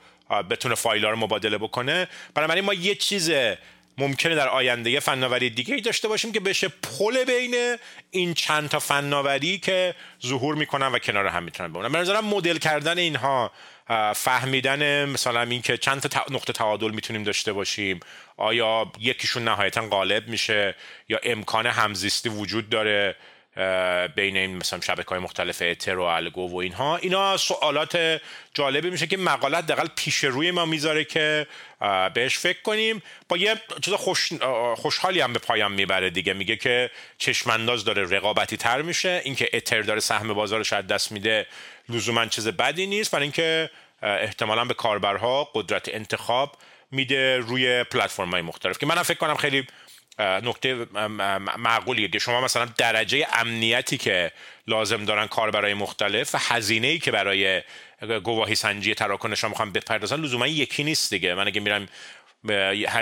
بتونه 0.50 0.76
فایل 0.76 1.06
ها 1.06 1.12
رو 1.12 1.18
مبادله 1.18 1.58
بکنه. 1.58 2.08
بنابراین 2.36 2.66
ما 2.66 2.74
یه 2.74 2.96
چیز 2.96 3.32
ممکنه 3.98 4.36
در 4.36 4.48
آینده 4.48 4.90
یه 4.90 5.00
فناوری 5.00 5.50
دیگه 5.50 5.76
ای 5.76 5.82
داشته 5.82 6.08
باشیم 6.08 6.32
که 6.32 6.40
بشه 6.40 6.68
پل 6.68 7.24
بین 7.24 7.78
این 8.12 8.34
چند 8.34 8.70
تا 8.70 8.80
فناوری 8.80 9.58
که 9.58 9.96
ظهور 10.26 10.56
می‌کنن 10.56 10.88
و 10.88 11.00
کنار 11.00 11.28
هم 11.28 11.44
می‌تونن 11.44 11.74
بمونن. 11.74 11.92
به 11.92 11.98
نظرم 11.98 12.26
مدل 12.26 12.58
کردن 12.58 12.98
اینها 12.98 13.52
فهمیدن 14.16 15.06
مثلا 15.06 15.42
این 15.42 15.62
که 15.62 15.78
چند 15.78 16.02
تا 16.02 16.26
نقطه 16.30 16.54
تعادل 16.54 16.92
می‌تونیم 16.92 17.24
داشته 17.24 17.54
باشیم. 17.54 18.00
آیا 18.42 18.92
یکیشون 19.00 19.44
نهایتا 19.44 19.88
غالب 19.88 20.28
میشه 20.28 20.76
یا 21.10 21.20
امکان 21.24 21.66
همزیستی 21.66 22.30
وجود 22.30 22.70
داره 22.70 23.16
بین 24.16 24.38
این 24.38 24.58
مثلا 24.58 24.82
شبکه 24.82 25.10
های 25.10 25.20
مختلف 25.20 25.62
اتر 25.66 25.98
و 25.98 26.02
الگو 26.02 26.50
و 26.50 26.56
اینها؟ 26.56 26.98
اینا 26.98 27.38
سوالات 27.38 28.22
جالبی 28.54 28.90
میشه 28.90 29.08
که 29.08 29.18
مقالت 29.18 29.66
دقل 29.66 29.88
پیش 29.96 30.24
روی 30.24 30.52
ما 30.52 30.66
می‌ذاره 30.66 31.04
که 31.04 31.48
بهش 32.14 32.38
فکر 32.38 32.62
کنیم. 32.62 33.02
با 33.30 33.38
یه 33.38 33.56
چیز 33.82 33.94
خوش، 33.94 34.34
خوشحالی 34.76 35.22
هم 35.22 35.34
به 35.34 35.40
پایان 35.40 35.72
می‌بره 35.72 36.10
دیگه. 36.10 36.34
میگه 36.34 36.56
که 36.56 36.92
چشمانداز 37.18 37.86
داره 37.86 38.18
رقابتی 38.18 38.58
تر 38.58 38.82
میشه. 38.82 39.22
اینکه 39.24 39.50
اتر 39.54 39.82
داره 39.82 40.00
سهم 40.00 40.34
بازارش 40.34 40.74
از 40.74 40.88
دست 40.88 41.12
میده 41.12 41.48
لزوما 41.90 42.26
چیز 42.26 42.48
بدی 42.48 42.88
نیست. 42.88 43.12
برای 43.12 43.24
اینکه 43.24 43.70
احتمالا 44.02 44.66
به 44.66 44.74
کاربرها 44.74 45.44
قدرت 45.54 45.90
انتخاب 45.90 46.58
میده 46.92 47.38
روی 47.38 47.84
پلتفرم 47.84 48.32
های 48.32 48.42
مختلف 48.42 48.78
که 48.78 48.86
منم 48.86 49.04
فکر 49.04 49.18
کنم 49.18 49.36
خیلی 49.36 49.68
نکته 50.20 50.86
معقولیه. 51.58 52.08
که 52.08 52.20
شما 52.20 52.42
مثلا 52.42 52.66
درجه 52.78 53.28
امنیتی 53.34 53.98
که 53.98 54.32
لازم 54.68 55.06
دارن 55.06 55.28
کاربرای 55.28 55.74
مختلف 55.74 56.36
و 56.36 56.38
هزینه 56.42 56.88
ای 56.88 57.00
که 57.00 57.12
برای 57.12 57.62
گواهی 58.24 58.56
سنجی 58.56 58.94
تراکنش 58.94 59.44
می‌خوام 59.44 59.72
بپردازن 59.72 60.22
لزوما 60.22 60.48
یکی 60.48 60.84
نیست 60.84 61.14
دیگه. 61.14 61.34
من 61.34 61.48
اگه 61.48 61.62
میرم 61.62 61.88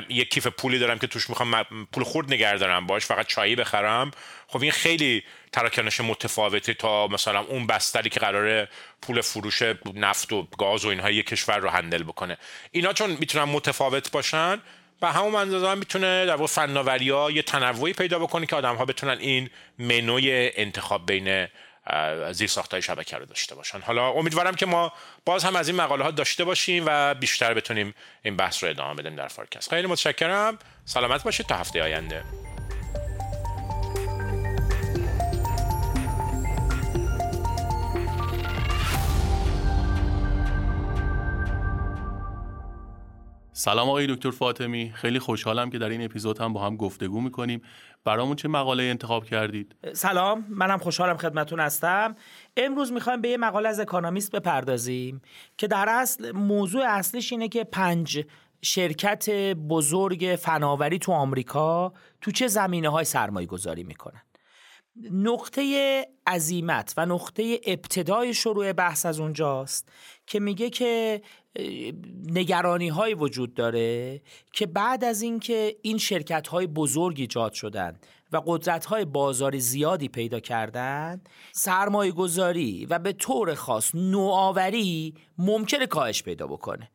یک 0.10 0.30
کیف 0.30 0.48
پولی 0.48 0.80
دارم 0.80 1.00
که 1.00 1.08
توش 1.08 1.30
می‌خوام 1.30 1.64
پول 1.92 2.04
خورد 2.04 2.34
نگه 2.34 2.58
دارم 2.58 2.88
باش 2.88 3.06
فقط 3.06 3.28
چایی 3.28 3.56
بخرم. 3.56 4.12
خب 4.48 4.62
این 4.62 4.72
خیلی 4.72 5.24
تراکنش 5.52 6.02
متفاوتی 6.02 6.74
تا 6.74 7.08
مثلا 7.08 7.40
اون 7.40 7.68
بستری 7.68 8.10
که 8.10 8.20
قراره 8.20 8.70
پول 9.02 9.22
فروش 9.22 9.62
نفت 9.94 10.34
و 10.34 10.48
گاز 10.58 10.86
و 10.86 10.88
اینها 10.88 11.12
یک 11.12 11.28
کشور 11.28 11.58
رو 11.58 11.70
هندل 11.70 12.04
بکنه. 12.04 12.38
اینا 12.72 12.94
چون 12.94 13.10
می‌تونن 13.10 13.44
متفاوت 13.44 14.12
باشن 14.12 14.62
و 15.02 15.12
همون 15.12 15.36
اندازه 15.36 15.70
هم 15.70 15.78
می‌تونه 15.78 16.26
در 16.26 16.36
واقع 16.36 16.48
فناوری 16.48 17.10
ها 17.10 17.32
یه 17.32 17.42
تنوعی 17.42 17.94
پیدا 17.94 18.20
بکنه 18.20 18.46
که 18.46 18.56
آدم 18.56 18.76
ها 18.76 18.86
بتونن 18.86 19.18
این 19.20 19.50
منوی 19.80 20.52
انتخاب 20.56 21.06
بین 21.06 21.48
زیر 22.32 22.52
های 22.72 22.82
شبکه 22.82 23.18
رو 23.18 23.26
داشته 23.26 23.56
باشن. 23.56 23.80
حالا 23.80 24.10
امیدوارم 24.10 24.56
که 24.56 24.66
ما 24.66 24.94
باز 25.26 25.44
هم 25.44 25.56
از 25.56 25.68
این 25.68 25.78
مقاله 25.78 26.04
ها 26.04 26.12
داشته 26.12 26.44
باشیم 26.44 26.84
و 26.88 27.14
بیشتر 27.14 27.54
بتونیم 27.54 27.94
این 28.24 28.36
بحث 28.36 28.64
رو 28.64 28.70
ادامه 28.70 28.94
بدیم 28.94 29.16
در 29.16 29.28
فارکست. 29.28 29.70
خیلی 29.70 29.88
متشکرم. 29.88 30.60
سلامت 30.86 31.24
باشید 31.24 31.46
تا 31.46 31.56
هفته 31.56 31.84
آینده. 31.84 32.49
سلام 43.60 43.90
آقای 43.90 44.08
دکتر 44.08 44.32
فاطمی. 44.32 44.92
خیلی 44.96 45.20
خوشحالم 45.20 45.70
که 45.70 45.78
در 45.78 45.90
این 45.90 46.06
اپیزود 46.06 46.42
هم 46.42 46.54
با 46.54 46.66
هم 46.66 46.76
گفتگو 46.78 47.22
می‌کنیم. 47.22 47.62
برامون 48.04 48.36
چه 48.36 48.48
مقاله 48.48 48.84
انتخاب 48.84 49.26
کردید؟ 49.26 49.76
سلام 49.94 50.46
منم 50.50 50.78
خوشحالم 50.78 51.18
خدمتون 51.18 51.60
هستم. 51.60 52.16
امروز 52.58 52.92
می‌خوایم 52.92 53.22
به 53.22 53.30
یه 53.30 53.38
مقاله 53.38 53.70
از 53.70 53.80
اکانومیست 53.80 54.32
بپردازیم 54.32 55.22
که 55.58 55.68
در 55.68 55.86
اصل 55.90 56.32
موضوع 56.32 56.84
اصلیش 56.88 57.32
اینه 57.32 57.48
که 57.48 57.64
پنج 57.64 58.26
شرکت 58.62 59.30
بزرگ 59.70 60.38
فناوری 60.42 61.00
تو 61.00 61.12
آمریکا 61.12 61.94
تو 62.22 62.32
چه 62.32 62.48
زمینه 62.48 62.90
های 62.90 63.06
سرمایه 63.06 63.48
گذاری 63.48 63.84
می‌کنن. 63.84 64.22
نقطه 65.12 66.06
عظیمت 66.28 66.94
و 66.98 67.06
نقطه 67.06 67.60
ابتدای 67.66 68.34
شروع 68.34 68.74
بحث 68.74 69.06
از 69.06 69.20
اونجاست 69.20 69.90
که 70.28 70.40
میگه 70.40 70.70
که 70.70 71.22
نگرانی 72.26 72.88
های 72.88 73.14
وجود 73.14 73.54
داره 73.54 74.22
که 74.54 74.66
بعد 74.66 75.04
از 75.04 75.22
اینکه 75.22 75.76
این 75.82 75.98
شرکت 75.98 76.48
های 76.48 76.68
بزرگ 76.68 77.16
ایجاد 77.20 77.54
شدن 77.54 78.00
و 78.32 78.42
قدرت 78.46 78.86
های 78.86 79.06
بازار 79.06 79.58
زیادی 79.58 80.08
پیدا 80.08 80.40
کردن 80.40 81.22
سرمایه 81.52 82.12
گذاری 82.12 82.86
و 82.86 83.00
به 83.00 83.14
طور 83.14 83.56
خاص 83.56 83.96
نوآوری 83.96 85.14
ممکنه 85.38 85.88
کاهش 85.88 86.24
پیدا 86.24 86.48
بکنه 86.48 86.92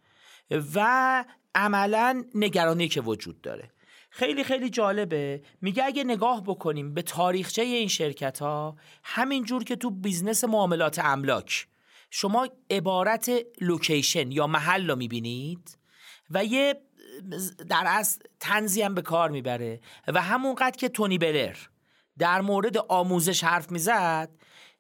و 0.74 1.24
عملا 1.54 2.24
نگرانی 2.34 2.88
که 2.88 3.00
وجود 3.00 3.40
داره. 3.40 3.70
خیلی 4.10 4.44
خیلی 4.44 4.70
جالبه. 4.70 5.42
میگه 5.60 5.84
اگه 5.84 6.04
نگاه 6.04 6.42
بکنیم 6.42 6.94
به 6.94 7.02
تاریخچه 7.02 7.62
این 7.62 7.88
شرکت 7.88 8.38
ها 8.38 8.76
همینجور 9.04 9.64
که 9.64 9.76
تو 9.76 9.90
بیزنس 9.90 10.44
معاملات 10.44 10.98
املاک 10.98 11.66
شما 12.16 12.48
عبارت 12.70 13.30
لوکیشن 13.60 14.32
یا 14.32 14.46
محل 14.46 14.90
رو 14.90 14.96
می‌بینید 14.96 15.78
و 16.30 16.44
یه 16.44 16.80
در 17.68 17.84
از 17.86 18.18
تنزی 18.40 18.82
هم 18.82 18.94
به 18.94 19.02
کار 19.02 19.30
می‌بره 19.30 19.80
و 20.08 20.22
همونقدر 20.22 20.76
که 20.76 20.88
تونی 20.88 21.18
بلر 21.18 21.56
در 22.18 22.40
مورد 22.40 22.76
آموزش 22.76 23.44
حرف 23.44 23.70
می‌زد 23.72 24.28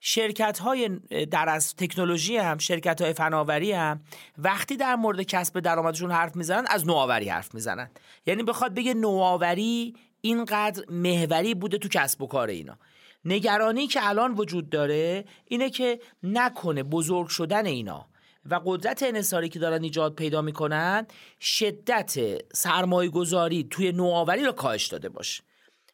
شرکت 0.00 0.58
های 0.58 0.88
در 1.30 1.48
از 1.48 1.76
تکنولوژی 1.76 2.36
هم 2.36 2.58
شرکت 2.58 3.02
های 3.02 3.12
فناوری 3.12 3.72
هم 3.72 4.00
وقتی 4.38 4.76
در 4.76 4.96
مورد 4.96 5.22
کسب 5.22 5.60
درآمدشون 5.60 6.10
حرف 6.10 6.36
می‌زنن 6.36 6.64
از 6.68 6.86
نوآوری 6.86 7.28
حرف 7.28 7.54
می‌زنن. 7.54 7.90
یعنی 8.26 8.42
بخواد 8.42 8.74
بگه 8.74 8.94
نوآوری 8.94 9.94
اینقدر 10.20 10.84
محوری 10.90 11.54
بوده 11.54 11.78
تو 11.78 11.88
کسب 11.88 12.22
و 12.22 12.26
کار 12.26 12.48
اینا. 12.48 12.78
نگرانی 13.24 13.86
که 13.86 14.08
الان 14.08 14.34
وجود 14.34 14.70
داره 14.70 15.24
اینه 15.44 15.70
که 15.70 16.00
نکنه 16.22 16.82
بزرگ 16.82 17.28
شدن 17.28 17.66
اینا. 17.66 18.06
و 18.50 18.60
قدرت 18.64 19.02
انحصاری 19.02 19.48
که 19.48 19.58
دارن 19.58 19.82
ایجاد 19.82 20.14
پیدا 20.14 20.42
می‌کنن 20.42 21.06
شدت 21.40 22.14
سرمایه 22.52 23.10
گذاری 23.10 23.64
توی 23.70 23.92
نوآوری 23.92 24.44
رو 24.44 24.52
کاهش 24.52 24.86
داده 24.86 25.08
باشه. 25.08 25.42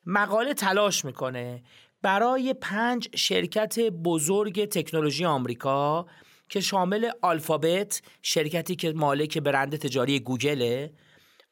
مقاله 0.06 0.54
تلاش 0.54 1.04
می‌کنه 1.04 1.62
برای 2.02 2.54
پنج 2.54 3.16
شرکت 3.16 3.80
بزرگ 3.80 4.64
تکنولوژی 4.64 5.24
آمریکا 5.24 6.06
که 6.48 6.60
شامل 6.60 7.10
آلفابت 7.22 8.02
شرکتی 8.22 8.76
که 8.76 8.92
مالک 8.92 9.38
برند 9.38 9.76
تجاری 9.76 10.20
گوگله 10.20 10.92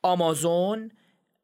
آمازون 0.02 0.90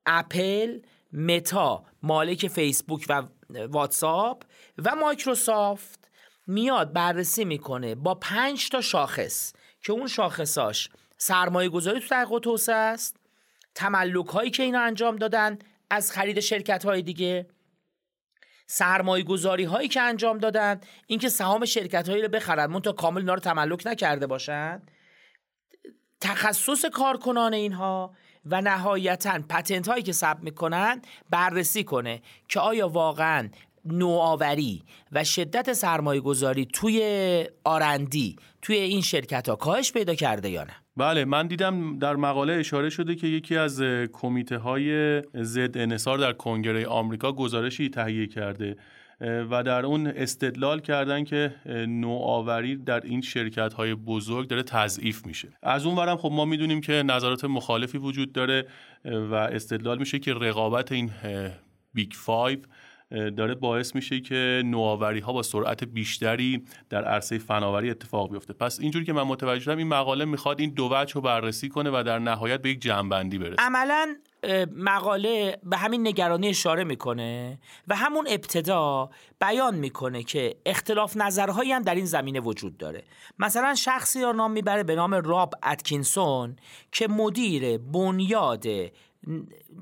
اپل 0.06 0.78
متا 1.12 1.84
مالک 2.02 2.48
فیسبوک 2.48 3.06
و 3.08 3.22
واتساپ 3.50 4.42
و 4.84 4.94
مایکروسافت 4.94 6.08
میاد 6.46 6.92
بررسی 6.92 7.44
می‌کنه 7.44 7.94
با 7.94 8.14
پنج 8.14 8.68
تا 8.68 8.80
شاخص 8.80 9.52
که 9.82 9.92
اون 9.92 10.06
شاخصاش 10.06 10.88
سرمایه 11.16 11.68
گذاری 11.68 12.00
تو 12.00 12.08
تحقیق 12.08 12.38
توسعه 12.38 12.74
است 12.74 13.16
تملک 13.74 14.26
هایی 14.26 14.50
که 14.50 14.62
اینا 14.62 14.80
انجام 14.80 15.16
دادن 15.16 15.58
از 15.90 16.12
خرید 16.12 16.40
شرکت 16.40 16.84
های 16.84 17.02
دیگه 17.02 17.46
سرمایه 18.66 19.24
گذاری 19.24 19.64
هایی 19.64 19.88
که 19.88 20.00
انجام 20.00 20.38
دادن 20.38 20.80
اینکه 21.06 21.28
سهام 21.28 21.64
شرکت 21.64 22.08
هایی 22.08 22.22
رو 22.22 22.28
بخرن 22.28 22.80
تا 22.80 22.92
کامل 22.92 23.20
اینا 23.20 23.34
رو 23.34 23.40
تملک 23.40 23.86
نکرده 23.86 24.26
باشن. 24.26 24.82
تخصص 26.20 26.84
کارکنان 26.84 27.54
اینها 27.54 28.14
و 28.46 28.60
نهایتا 28.60 29.38
پتنت 29.48 29.88
هایی 29.88 30.02
که 30.02 30.12
ثبت 30.12 30.42
می‌کنن 30.42 31.02
بررسی 31.30 31.84
کنه 31.84 32.22
که 32.48 32.60
آیا 32.60 32.88
واقعا 32.88 33.48
نوآوری 33.84 34.82
و 35.12 35.24
شدت 35.24 35.72
سرمایه 35.72 36.20
گذاری 36.20 36.68
توی 36.72 37.44
آرندی 37.64 38.36
توی 38.62 38.76
این 38.76 39.00
شرکت 39.00 39.48
ها 39.48 39.56
کاهش 39.56 39.92
پیدا 39.92 40.14
کرده 40.14 40.50
یا 40.50 40.64
نه؟ 40.64 40.72
بله 40.96 41.24
من 41.24 41.46
دیدم 41.46 41.98
در 41.98 42.16
مقاله 42.16 42.52
اشاره 42.52 42.90
شده 42.90 43.14
که 43.14 43.26
یکی 43.26 43.56
از 43.56 43.82
کمیته 44.12 44.58
های 44.58 45.20
ضد 45.42 45.78
انحصار 45.78 46.18
در 46.18 46.32
کنگره 46.32 46.86
آمریکا 46.86 47.32
گزارشی 47.32 47.88
تهیه 47.88 48.26
کرده. 48.26 48.76
و 49.20 49.62
در 49.62 49.86
اون 49.86 50.06
استدلال 50.06 50.80
کردن 50.80 51.24
که 51.24 51.54
نوآوری 51.88 52.76
در 52.76 53.00
این 53.00 53.20
شرکت 53.20 53.72
های 53.72 53.94
بزرگ 53.94 54.48
داره 54.48 54.62
تضعیف 54.62 55.26
میشه. 55.26 55.48
از 55.62 55.86
اون 55.86 55.96
ورم 55.96 56.16
خب 56.16 56.30
ما 56.32 56.44
می‌دونیم 56.44 56.80
که 56.80 56.92
نظرات 56.92 57.44
مخالفی 57.44 57.98
وجود 57.98 58.32
داره 58.32 58.66
و 59.04 59.34
استدلال 59.34 59.98
میشه 59.98 60.18
که 60.18 60.34
رقابت 60.34 60.92
این 60.92 61.10
Big 61.94 62.12
Five 62.12 62.58
داره 63.10 63.54
باعث 63.54 63.94
میشه 63.94 64.20
که 64.20 64.62
نوآوری 64.64 65.20
ها 65.20 65.32
با 65.32 65.42
سرعت 65.42 65.84
بیشتری 65.84 66.64
در 66.90 67.04
عرصه 67.04 67.38
فناوری 67.38 67.90
اتفاق 67.90 68.32
بیفته. 68.32 68.52
پس 68.52 68.80
اینجوری 68.80 69.04
که 69.04 69.12
من 69.12 69.22
متوجه 69.22 69.64
شدم 69.64 69.78
این 69.78 69.88
مقاله 69.88 70.24
می‌خواد 70.24 70.60
این 70.60 70.70
دو 70.70 70.88
وجه 70.92 71.14
رو 71.14 71.20
بررسی 71.20 71.68
کنه 71.68 71.90
و 71.90 72.02
در 72.06 72.18
نهایت 72.18 72.62
به 72.62 72.70
یک 72.70 72.80
جمع‌بندی 72.80 73.38
برسه. 73.38 73.56
عملا 73.58 74.14
مقاله 74.76 75.58
به 75.62 75.76
همین 75.76 76.06
نگرانی 76.06 76.48
اشاره 76.48 76.84
می‌کنه 76.84 77.58
و 77.88 77.96
همون 77.96 78.26
ابتدا 78.28 79.10
بیان 79.40 79.74
می‌کنه 79.74 80.22
که 80.22 80.56
اختلاف 80.66 81.16
نظرهایی 81.16 81.72
هم 81.72 81.82
در 81.82 81.94
این 81.94 82.06
زمینه 82.06 82.40
وجود 82.40 82.76
داره. 82.76 83.04
مثلا 83.38 83.74
شخصی 83.74 84.22
را 84.22 84.32
نام 84.32 84.52
می‌بره 84.52 84.82
به 84.82 84.94
نام 84.94 85.14
راب 85.14 85.54
اتکینسون 85.62 86.56
که 86.92 87.08
مدیر 87.08 87.78
بنیاد 87.78 88.66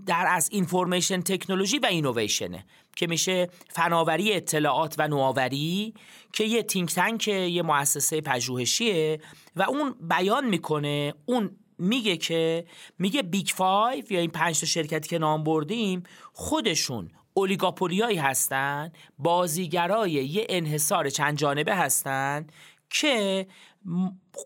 در 0.06 0.26
از 0.28 0.48
Information 0.52 1.20
Technology 1.20 1.78
و 1.78 1.86
Innovation 1.86 2.57
ه 2.57 2.64
که 2.96 3.06
میشه 3.06 3.48
فناوری 3.68 4.32
اطلاعات 4.32 4.94
و 4.98 5.08
نوآوری 5.08 5.94
که 6.32 6.44
یه 6.44 6.62
think 6.62 6.94
tank 6.94 7.28
یه 7.28 7.62
مؤسسه 7.62 8.20
پژوهشیه 8.20 9.20
و 9.56 9.62
اون 9.62 9.94
بیان 10.00 10.48
می‌کنه 10.48 11.14
اون 11.26 11.56
میگه 11.82 12.16
که 12.16 12.64
میگه 12.98 13.22
Big 13.22 13.46
Five 13.46 14.12
یا 14.12 14.20
این 14.20 14.30
پنج 14.30 14.60
تا 14.60 14.66
شرکتی 14.66 15.08
که 15.08 15.18
نام 15.18 15.44
بردیم 15.44 16.02
خودشون 16.32 17.10
اولیگاپولیایی 17.34 18.18
هستن 18.18 18.92
بازیگرای 19.18 20.10
یه 20.12 20.46
انحصار 20.48 21.10
چند 21.10 21.38
جانبه 21.38 21.74
هستن 21.76 22.46
که 22.90 23.46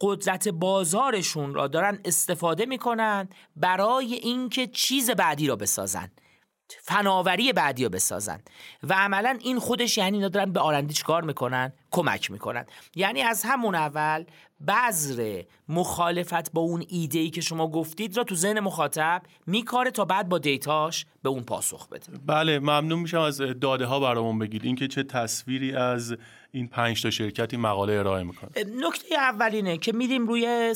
قدرت 0.00 0.48
بازارشون 0.48 1.54
را 1.54 1.66
دارن 1.66 1.98
استفاده 2.04 2.66
می‌کنن 2.66 3.28
برای 3.56 4.14
اینکه 4.14 4.66
چیز 4.66 5.10
بعدی 5.10 5.46
را 5.46 5.56
بسازن. 5.56 6.10
فناوری 6.82 7.52
بعدی 7.52 7.84
رو 7.84 7.90
بسازن. 7.90 8.40
و 8.82 8.94
عملا 8.94 9.38
این 9.40 9.58
خودش 9.58 9.98
یعنی 9.98 10.16
اینا 10.16 10.28
دارن 10.28 10.52
به 10.52 10.60
آرندی 10.60 10.94
چیکار 10.94 11.24
می‌کنن؟ 11.24 11.72
کمک 11.90 12.30
می‌کنن. 12.30 12.66
یعنی 12.94 13.22
از 13.22 13.42
همون 13.44 13.74
اول 13.74 14.24
بذر 14.68 15.42
مخالفت 15.68 16.52
با 16.52 16.60
اون 16.60 16.84
ایده 16.88 17.18
ای 17.18 17.30
که 17.30 17.40
شما 17.40 17.70
گفتید 17.70 18.16
را 18.16 18.24
تو 18.24 18.34
ذهن 18.34 18.60
مخاطب 18.60 19.22
میکاره 19.46 19.90
تا 19.90 20.04
بعد 20.04 20.28
با 20.28 20.38
دیتاش 20.38 21.06
به 21.22 21.28
اون 21.28 21.42
پاسخ 21.42 21.88
بده. 21.88 22.06
بله 22.26 22.58
ممنون 22.58 22.98
میشم 22.98 23.20
از 23.20 23.38
داده 23.60 23.86
ها 23.86 24.00
برامون 24.00 24.38
بگید. 24.38 24.64
اینکه 24.64 24.88
چه 24.88 25.02
تصویری 25.02 25.74
از 25.74 26.16
این 26.52 26.68
پنج 26.68 27.02
تا 27.02 27.10
شرکتی 27.10 27.56
مقاله 27.56 27.92
ارائه 27.92 28.22
می‌کنه. 28.22 28.50
نکته 28.88 29.14
اولینه 29.14 29.78
که 29.78 29.92
میریم 29.92 30.26
روی 30.26 30.74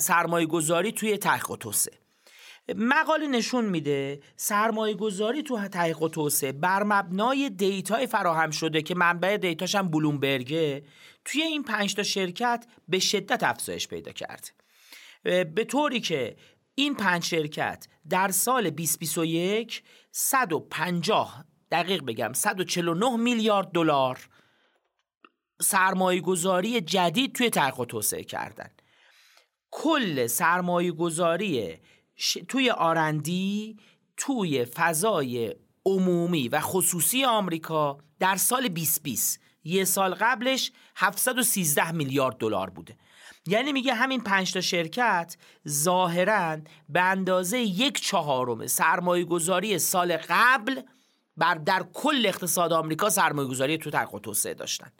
سرمایه 0.00 0.46
گذاری 0.46 0.92
توی 0.92 1.16
تحقیق 1.16 1.50
و 1.50 1.56
توسعه. 1.56 1.94
مقاله 2.76 3.26
نشون 3.26 3.64
میده 3.64 4.20
سرمایه 4.36 4.94
گذاری 4.94 5.42
تو 5.42 5.68
تحقیق 5.68 6.02
و 6.02 6.08
توسعه 6.08 6.52
بر 6.52 6.82
مبنای 6.82 7.50
دیتای 7.50 8.06
فراهم 8.06 8.50
شده 8.50 8.82
که 8.82 8.94
منبع 8.94 9.36
دیتاش 9.36 9.74
هم 9.74 9.88
بلومبرگه. 9.88 10.84
توی 11.24 11.42
این 11.42 11.62
پنج 11.62 11.94
تا 11.94 12.02
شرکت 12.02 12.66
به 12.88 12.98
شدت 12.98 13.42
افزایش 13.42 13.88
پیدا 13.88 14.12
کرد. 14.12 14.52
به 15.22 15.64
طوری 15.68 16.00
که 16.00 16.36
این 16.74 16.94
پنج 16.94 17.24
شرکت 17.24 17.86
در 18.08 18.28
سال 18.28 18.70
2021 18.70 19.82
150 20.12 21.44
دقیق 21.70 22.04
بگم 22.04 22.32
149 22.32 23.16
میلیارد 23.16 23.72
دلار 23.72 24.28
سرمایه 25.60 26.20
گذاری 26.20 26.80
جدید 26.80 27.34
توی 27.34 27.50
تحقیق 27.50 27.80
و 27.80 27.84
توسعه 27.84 28.24
کردن. 28.24 28.70
کل 29.70 30.26
سرمایه 30.26 30.92
گذاری 30.92 31.78
توی 32.48 32.70
آرندی 32.70 33.76
توی 34.16 34.64
فضای 34.64 35.54
عمومی 35.86 36.48
و 36.48 36.60
خصوصی 36.60 37.24
آمریکا 37.24 37.98
در 38.18 38.36
سال 38.36 38.68
2020 38.68 39.40
یه 39.64 39.84
سال 39.84 40.14
قبلش 40.14 40.72
713 40.96 41.92
میلیارد 41.92 42.36
دلار 42.36 42.70
بوده. 42.70 42.96
یعنی 43.46 43.72
میگه 43.72 43.94
همین 43.94 44.20
پنج 44.20 44.52
تا 44.52 44.60
شرکت 44.60 45.36
ظاهرا 45.68 46.58
به 46.88 47.00
اندازه 47.00 47.58
یک 47.58 48.00
چهارم 48.00 48.66
سرمایه 48.66 49.24
گذاری 49.24 49.78
سال 49.78 50.16
قبل 50.28 50.80
بر 51.36 51.54
در 51.54 51.84
کل 51.92 52.26
اقتصاد 52.26 52.72
آمریکا 52.72 53.10
سرمایه 53.10 53.48
گذاری 53.48 53.78
تو 53.78 53.90
تحقیق 53.90 54.20
توسعه 54.20 54.54
داشتن. 54.54 54.92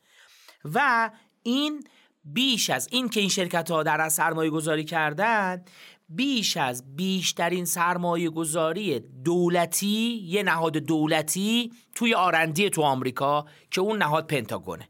و 0.64 1.10
این 1.42 1.84
بیش 2.24 2.70
از 2.70 2.88
این 2.90 3.08
که 3.08 3.20
این 3.20 3.28
شرکت 3.28 3.70
ها 3.70 3.82
در 3.82 4.08
سرمایه 4.08 4.50
گذاری 4.50 4.84
کردن 4.84 5.64
بیش 6.10 6.56
از 6.56 6.96
بیشترین 6.96 7.64
سرمایه 7.64 8.30
گذاری 8.30 9.00
دولتی 9.24 10.22
یه 10.24 10.42
نهاد 10.42 10.76
دولتی 10.76 11.72
توی 11.94 12.14
آرندی 12.14 12.70
تو 12.70 12.82
آمریکا 12.82 13.46
که 13.70 13.80
اون 13.80 13.98
نهاد 13.98 14.26
پنتاگونه. 14.26 14.88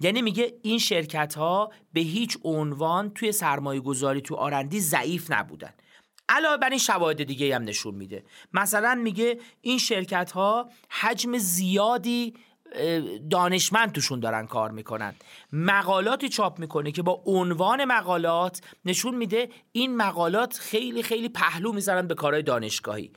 یعنی 0.00 0.22
میگه 0.22 0.54
این 0.62 0.78
شرکت 0.78 1.34
ها 1.34 1.70
به 1.92 2.00
هیچ 2.00 2.38
عنوان 2.44 3.10
توی 3.10 3.32
سرمایه 3.32 3.80
گذاری 3.80 4.20
تو 4.20 4.34
آرندی 4.34 4.80
ضعیف 4.80 5.30
نبودن. 5.30 5.72
علاوه 6.28 6.56
بر 6.56 6.68
این 6.68 6.78
شواهد 6.78 7.24
دیگه 7.24 7.54
هم 7.54 7.62
نشون 7.62 7.94
میده. 7.94 8.24
مثلا 8.52 8.94
میگه 8.94 9.38
این 9.60 9.78
شرکت 9.78 10.32
ها 10.32 10.70
حجم 10.88 11.38
زیادی 11.38 12.34
دانشمند 13.30 13.92
توشون 13.92 14.20
دارن 14.20 14.46
کار 14.46 14.70
می‌کنن. 14.70 15.14
مقالاتی 15.52 16.28
چاپ 16.28 16.58
می‌کنه 16.58 16.92
که 16.92 17.02
با 17.02 17.22
عنوان 17.26 17.84
مقالات 17.84 18.60
نشون 18.84 19.14
میده 19.14 19.48
این 19.72 19.96
مقالات 19.96 20.58
خیلی 20.58 21.02
خیلی 21.02 21.28
پهلو 21.28 21.72
می‌ذارن 21.72 22.06
به 22.06 22.14
کارهای 22.14 22.42
دانشگاهی. 22.42 23.10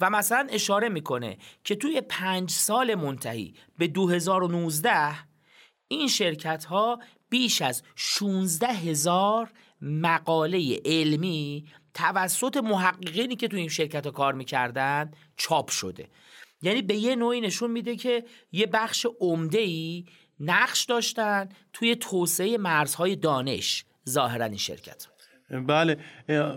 و 0.00 0.10
مثلا 0.10 0.46
اشاره 0.50 0.88
می‌کنه 0.88 1.38
که 1.64 1.76
توی 1.76 2.00
پنج 2.00 2.50
سال 2.50 2.94
منتهی 2.94 3.54
به 3.78 3.88
2019 3.88 5.14
این 5.88 6.08
شرکت 6.08 6.64
ها 6.64 6.98
بیش 7.30 7.62
از 7.62 7.82
16 7.96 8.66
هزار 8.66 9.50
مقاله 9.80 10.80
علمی 10.84 11.64
توسط 11.94 12.56
محققینی 12.56 13.36
که 13.36 13.48
توی 13.48 13.60
این 13.60 13.68
شرکت 13.68 14.06
ها 14.06 14.12
کار 14.12 14.34
می‌کردن 14.34 15.10
چاپ 15.36 15.70
شده. 15.70 16.08
یعنی 16.62 16.82
به 16.82 16.94
یه 16.94 17.16
نوعی 17.16 17.40
نشون 17.40 17.70
میده 17.70 17.96
که 17.96 18.24
یه 18.52 18.66
بخش 18.66 19.06
عمده 19.20 19.58
ای 19.58 20.04
نقش 20.40 20.84
داشتن 20.84 21.48
توی 21.72 21.96
توسعه 21.96 22.58
مرزهای 22.58 23.16
دانش 23.16 23.84
ظاهرا 24.08 24.44
این 24.44 24.56
شرکت. 24.56 25.06
بله. 25.50 25.96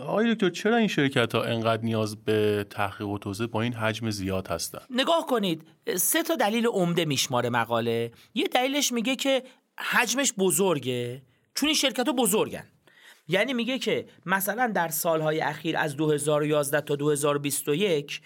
آقای 0.01 0.33
دکتر 0.33 0.49
چرا 0.49 0.77
این 0.77 0.87
شرکت 0.87 1.35
ها 1.35 1.43
انقدر 1.43 1.83
نیاز 1.83 2.23
به 2.23 2.65
تحقیق 2.69 3.07
و 3.07 3.17
توسعه 3.17 3.47
با 3.47 3.61
این 3.61 3.73
حجم 3.73 4.09
زیاد 4.09 4.47
هستن؟ 4.47 4.79
نگاه 4.89 5.25
کنید 5.25 5.67
سه 5.95 6.23
تا 6.23 6.35
دلیل 6.35 6.67
عمده 6.67 7.05
میشماره 7.05 7.49
مقاله. 7.49 8.11
یه 8.33 8.47
دلیلش 8.47 8.91
میگه 8.91 9.15
که 9.15 9.43
حجمش 9.77 10.33
بزرگه 10.37 11.21
چون 11.55 11.67
این 11.67 11.75
شرکت 11.75 12.07
ها 12.07 12.13
بزرگن. 12.13 12.65
یعنی 13.27 13.53
میگه 13.53 13.79
که 13.79 14.05
مثلا 14.25 14.71
در 14.75 14.87
سالهای 14.87 15.41
اخیر 15.41 15.77
از 15.77 15.95
2011 15.95 16.81
تا 16.81 16.95
2021 16.95 18.21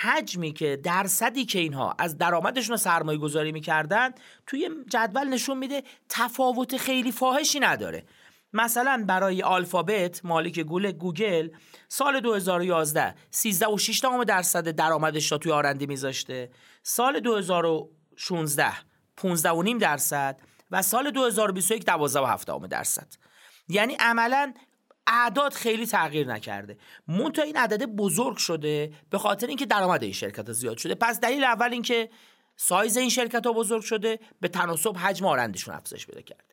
حجمی 0.00 0.52
که 0.52 0.76
درصدی 0.82 1.44
که 1.44 1.58
اینها 1.58 1.94
از 1.98 2.18
درآمدشون 2.18 2.76
سرمایه 2.76 3.18
گذاری 3.18 3.52
می‌کردن 3.52 4.10
توی 4.46 4.70
جدول 4.88 5.28
نشون 5.28 5.58
میده 5.58 5.82
تفاوت 6.08 6.76
خیلی 6.76 7.12
فاحشی 7.12 7.60
نداره. 7.60 8.06
مثلا 8.52 9.04
برای 9.08 9.42
آلفابت 9.42 10.24
مالک 10.24 10.58
گول 10.60 10.92
گوگل 10.92 11.48
سال 11.88 12.20
2011 12.20 13.14
13 13.30 13.66
و 13.66 13.78
6 13.78 14.04
درصد 14.26 14.68
درآمدش 14.68 15.32
را 15.32 15.38
توی 15.38 15.52
R&D 15.52 15.86
میذاشته. 15.86 16.50
سال 16.82 17.20
2016 17.20 18.72
15 19.16 19.50
و 19.50 19.62
نیم 19.62 19.78
درصد 19.78 20.40
و 20.70 20.82
سال 20.82 21.10
2021 21.10 21.84
12 21.86 22.20
و 22.20 22.24
7 22.24 22.68
درصد. 22.70 23.06
یعنی 23.68 23.94
عملا 23.94 24.54
اعداد 25.06 25.52
خیلی 25.52 25.86
تغییر 25.86 26.26
نکرده. 26.26 26.78
منتها 27.08 27.44
این 27.44 27.56
عدد 27.56 27.86
بزرگ 27.86 28.36
شده 28.36 28.92
به 29.10 29.18
خاطر 29.18 29.46
اینکه 29.46 29.66
درآمد 29.66 30.02
این 30.02 30.12
شرکت 30.12 30.52
زیاد 30.52 30.78
شده. 30.78 30.94
پس 30.94 31.20
دلیل 31.20 31.44
اول 31.44 31.72
اینکه 31.72 32.10
سایز 32.56 32.96
این 32.96 33.08
شرکت 33.08 33.46
ها 33.46 33.52
بزرگ 33.52 33.82
شده 33.82 34.18
به 34.40 34.48
تناسب 34.48 34.96
حجم 34.96 35.26
R&D 35.26 35.47
شون 35.47 35.74
افزایش 35.74 36.06
پیدا 36.06 36.20
کرده. 36.20 36.44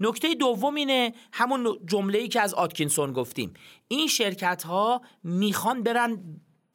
نکته 0.00 0.34
دوم 0.34 0.74
اینه 0.74 1.14
همون 1.32 1.78
جمله 1.86 2.18
ای 2.18 2.28
که 2.28 2.40
از 2.40 2.54
آتکینسون 2.54 3.12
گفتیم. 3.12 3.54
این 3.88 4.08
شرکت 4.08 4.62
ها 4.62 5.02
می‌خوان 5.24 5.82
برن 5.82 6.18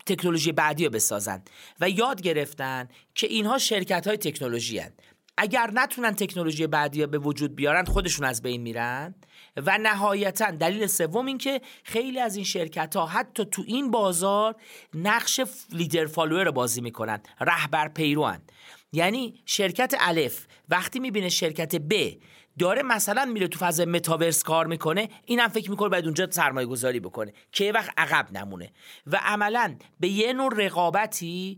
تکنولوژی 0.05 0.51
بعدی 0.51 0.85
رو 0.85 0.91
بسازن 0.91 1.43
و 1.79 1.89
یاد 1.89 2.21
گرفتن 2.21 2.87
که 3.15 3.27
اینها 3.27 3.57
شرکت 3.57 4.07
های 4.07 4.17
تکنولوژی 4.17 4.79
ان. 4.79 4.93
اگر 5.37 5.71
نتونن 5.73 6.15
تکنولوژی 6.15 6.67
بعدی 6.67 7.05
به 7.05 7.17
وجود 7.17 7.55
بیارن 7.55 7.83
خودشون 7.83 8.25
از 8.25 8.41
بین 8.41 8.61
میرن. 8.61 9.15
و 9.65 9.77
نهایتا 9.77 10.51
دلیل 10.51 10.87
سوم 10.87 11.25
این 11.25 11.37
که 11.37 11.61
خیلی 11.83 12.19
از 12.19 12.35
این 12.35 12.45
شرکت 12.45 12.95
ها 12.95 13.05
حتی 13.05 13.45
تو 13.45 13.63
این 13.67 13.91
بازار 13.91 14.55
نقش 14.93 15.41
leader 15.71 16.05
follower 16.05 16.51
بازی 16.51 16.81
می‌کنن 16.81 17.19
رهبر 17.41 17.87
پیروان. 17.87 18.41
یعنی 18.91 19.41
شرکت 19.45 19.95
الف 19.99 20.47
وقتی 20.69 20.99
می‌بینه 20.99 21.29
شرکت 21.29 21.75
ب 21.75 21.93
داره 22.59 22.83
مثلا 22.83 23.25
میره 23.25 23.47
تو 23.47 23.59
فاز 23.59 23.81
متاورس 23.81 24.43
کار 24.43 24.67
می‌کنه 24.67 25.09
اینم 25.25 25.47
فکر 25.47 25.69
می‌کنه 25.69 25.89
باید 25.89 26.05
اونجا 26.05 26.31
سرمایه 26.31 26.67
گذاری 26.67 26.99
بکنه 26.99 27.33
که 27.51 27.71
وقت 27.71 27.93
عقب 27.97 28.37
نمونه. 28.37 28.71
و 29.07 29.19
عملا 29.23 29.75
به 29.99 30.07
یه 30.07 30.33
نوع 30.33 30.53
رقابتی 30.55 31.57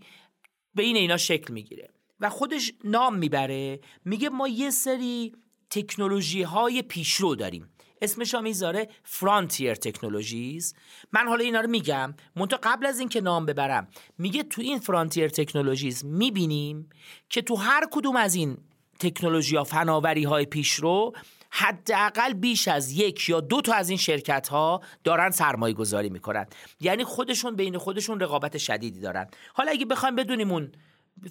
بین 0.76 0.96
اینا 0.96 1.18
شکل 1.18 1.54
می‌گیره. 1.54 1.90
و 2.20 2.30
خودش 2.30 2.74
نام 2.84 3.16
می‌بره 3.16 3.80
میگه 4.06 4.30
ما 4.30 4.48
یه 4.48 4.70
سری 4.70 5.34
تکنولوژی 5.70 6.42
های 6.42 6.82
پیشرو 6.82 7.36
داریم. 7.36 7.70
اسمش 8.02 8.36
هم 8.36 8.44
می‌ذاره 8.44 8.90
فرانتیر 9.04 9.76
تکنولوژیز 9.76 10.76
من 11.12 11.28
حالا 11.28 11.44
اینا 11.44 11.62
رو 11.62 11.70
میگم. 11.70 12.14
منتها 12.36 12.60
قبل 12.64 12.86
از 12.86 13.00
اینکه 13.00 13.22
نام 13.22 13.46
ببرم 13.46 13.88
میگه 14.18 14.44
تو 14.44 14.62
این 14.62 14.80
فرانتیر 14.80 15.30
تکنولوژیز 15.30 16.06
می‌بینیم 16.06 16.90
که 17.30 17.42
تو 17.42 17.56
هر 17.56 17.88
کدوم 17.92 18.16
از 18.16 18.36
این 18.36 18.58
تکنولوژی 19.00 19.56
ها 19.56 19.64
فناوری 19.64 20.24
های 20.24 20.46
پیشرو 20.46 21.14
حداقل 21.52 22.34
بیش 22.34 22.68
از 22.68 22.92
یک 22.92 23.30
یا 23.30 23.40
دو 23.40 23.62
تا 23.62 23.74
از 23.74 23.90
این 23.90 23.98
شرکت 23.98 24.48
ها 24.48 24.82
دارن 25.04 25.30
سرمایه 25.30 25.74
گذاری 25.74 26.10
می‌کنن. 26.10 26.46
یعنی 26.80 27.04
خودشون 27.04 27.56
بین 27.56 27.78
خودشون 27.78 28.20
رقابت 28.20 28.58
شدیدی 28.58 29.00
دارن. 29.00 29.28
حالا 29.54 29.72
اگه 29.72 29.86
بخوایم 29.86 30.16
بدونیم 30.16 30.52
اون 30.52 30.72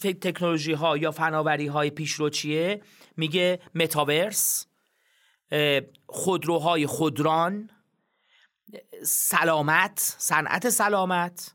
تکنولوژی 0.02 0.72
ها 0.72 0.96
یا 0.96 1.11
فناوری 1.11 1.66
های 1.66 1.90
پیشرو 1.90 2.31
چیه 2.31 2.83
میگه 3.16 3.61
متاورس 3.74 4.66
خودروهای 6.07 6.87
خودران 6.87 7.71
سلامت 9.03 10.17
صنعت 10.19 10.69
سلامت 10.69 11.55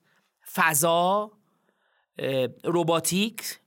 فضا 0.54 1.32
روباتیک 2.64 3.60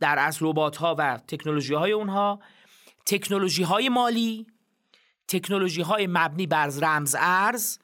در 0.00 0.16
اصل 0.18 0.46
ربات 0.46 0.76
ها 0.76 0.96
و 0.98 1.20
تکنولوژی 1.28 1.74
های 1.74 1.92
اونها 1.92 2.40
تکنولوژی 3.06 3.62
های 3.62 3.88
مالی 3.88 4.46
تکنولوژی 5.28 5.82
های 5.82 6.06
مبنی 6.06 6.46
بر 6.46 6.66
رمز 6.66 7.16
ارز 7.18 7.78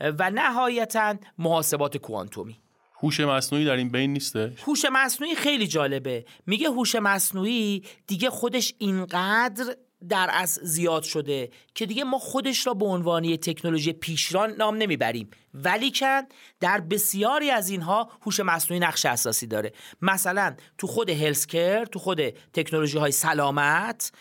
و 0.00 0.30
نهایتا 0.30 1.16
محاسبات 1.38 1.96
کوانتومی. 1.96 2.60
هوش 3.02 3.20
مصنوعی 3.20 3.64
در 3.64 3.76
این 3.76 3.88
بین 3.88 4.12
نیسته 4.12 4.52
هوش 4.66 4.84
مصنوعی 4.92 5.34
خیلی 5.34 5.66
جالبه. 5.66 6.24
میگه 6.46 6.68
هوش 6.68 6.94
مصنوعی 6.94 7.84
دیگه 8.06 8.30
خودش 8.30 8.74
اینقدر 8.78 9.76
در 10.08 10.30
از 10.32 10.58
زیاد 10.62 11.02
شده 11.02 11.50
که 11.74 11.86
دیگه 11.86 12.04
ما 12.04 12.18
خودش 12.18 12.66
را 12.66 12.74
به 12.74 12.84
عنوان 12.84 13.36
تکنولوژی 13.36 13.92
پیشران 13.92 14.50
نام 14.50 14.76
نمی‌بریم. 14.76 15.30
ولی 15.54 15.92
کن 15.94 16.22
در 16.60 16.80
بسیاری 16.80 17.50
از 17.50 17.70
اینها 17.70 18.10
هوش 18.22 18.40
مصنوعی 18.40 18.80
نقش 18.80 19.06
اساسی 19.06 19.46
داره. 19.46 19.72
مثلا 20.02 20.56
تو 20.78 20.86
خود 20.86 21.10
هلسکر 21.10 21.84
تو 21.84 21.98
خود 21.98 22.30
تکنولوژی 22.30 22.98
های 22.98 23.12
سلامت 23.12 24.12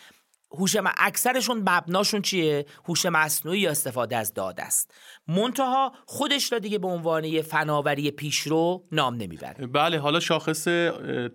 هوش 0.52 0.76
اکثرشون 0.98 1.58
مبناشون 1.58 2.22
چیه؟ 2.22 2.66
هوش 2.86 3.06
مصنوعی 3.06 3.60
یا 3.60 3.72
استفاده 3.72 4.18
از 4.18 4.34
داد 4.34 4.60
است. 4.60 4.94
منتها 5.28 5.94
خودش 6.06 6.52
را 6.52 6.60
دیگه 6.60 6.78
به 6.78 6.88
عنوان 6.88 7.24
یه 7.24 7.42
فناوری 7.42 8.12
پیشرو 8.12 8.88
نام 8.92 9.16
نمی‌بره. 9.16 9.68
بله 9.68 10.00
حالا 10.00 10.20
شاخص 10.20 10.64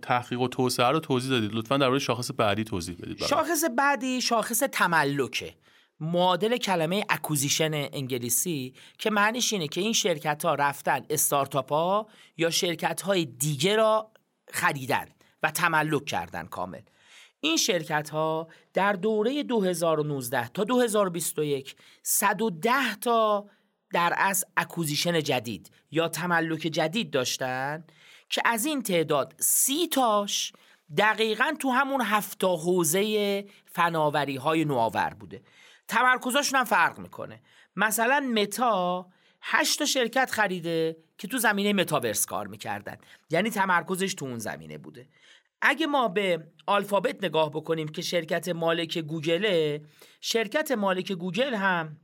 تحقیق 0.03 0.41
و 0.41 0.49
توسعه 0.49 0.87
رو 0.87 1.01
توضیح 1.01 1.31
دادید. 1.31 1.55
لطفا 1.55 1.77
در 1.77 1.89
مورد 1.89 2.01
شاخص 2.01 2.31
بعدی 2.37 2.65
توضیح 2.65 2.97
بدید 2.97 3.19
شاخص 3.19 3.65
بعدی 3.77 4.21
شاخص 4.21 4.59
تملکه. 4.59 5.55
معادل 6.01 6.57
کلمه 6.57 7.05
acquisition 7.09 7.71
انگلیسی 7.75 8.75
که 8.99 9.11
معنیش 9.11 9.53
اینه 9.53 9.69
که 9.69 9.81
این 9.81 9.93
شرکت 9.93 10.45
ها 10.45 10.55
رفتن 10.55 11.01
استارتاپ 11.11 11.73
ها 11.73 12.07
یا 12.37 12.51
شرکت 12.51 13.03
های 13.03 13.25
دیگه 13.25 13.77
را 13.77 14.13
خریدن 14.53 15.07
و 15.43 15.51
تملک 15.51 16.05
کردن 16.05 16.47
کامل. 16.47 16.81
این 17.45 17.57
شرکت 17.57 18.11
ها 18.11 18.49
در 18.75 18.93
دوره 18.93 19.43
2019 19.43 20.49
تا 20.49 20.65
2021 20.65 21.77
110 22.03 22.97
تا 23.01 23.47
در 23.93 24.15
از 24.17 24.45
acquisition 24.57 25.23
جدید 25.23 25.71
یا 25.91 26.09
تملک 26.09 26.61
جدید 26.61 27.11
داشتن 27.11 27.85
که 28.29 28.43
از 28.45 28.65
این 28.65 28.83
تعداد 28.83 29.35
سی 29.39 29.89
تاش 29.89 30.53
دقیقا 30.99 31.55
تو 31.59 31.71
همون 31.71 32.01
هفت 32.01 32.43
تا 32.43 32.57
حوزه 32.57 33.45
فناوری 33.67 34.37
های 34.37 34.65
نوآور 34.65 35.15
بوده. 35.21 35.43
تمرکزاشون 35.89 36.59
هم 36.59 36.65
فرق 36.65 36.99
می‌کنه. 36.99 37.43
مثلا 37.77 38.21
متا 38.21 39.07
هشت 39.43 39.85
شرکت 39.85 40.31
خریده 40.31 40.97
که 41.19 41.29
تو 41.29 41.39
زمینه 41.39 41.73
متاورس 41.73 42.27
کار 42.27 42.47
می‌کردن. 42.47 42.97
یعنی 43.31 43.51
تمرکزش 43.51 44.15
تو 44.15 44.25
اون 44.27 44.39
زمینه 44.39 44.79
بوده. 44.79 45.09
اگه 45.63 45.87
ما 45.87 46.09
به 46.09 46.47
آلفابت 46.67 47.25
نگاه 47.25 47.51
بکنیم 47.51 47.89
که 47.89 48.03
شرکت 48.03 48.49
مالک 48.49 48.99
گوگله 48.99 49.83
شرکت 50.21 50.73
مالک 50.73 51.13
گوگل 51.13 51.55
هم 51.55 51.97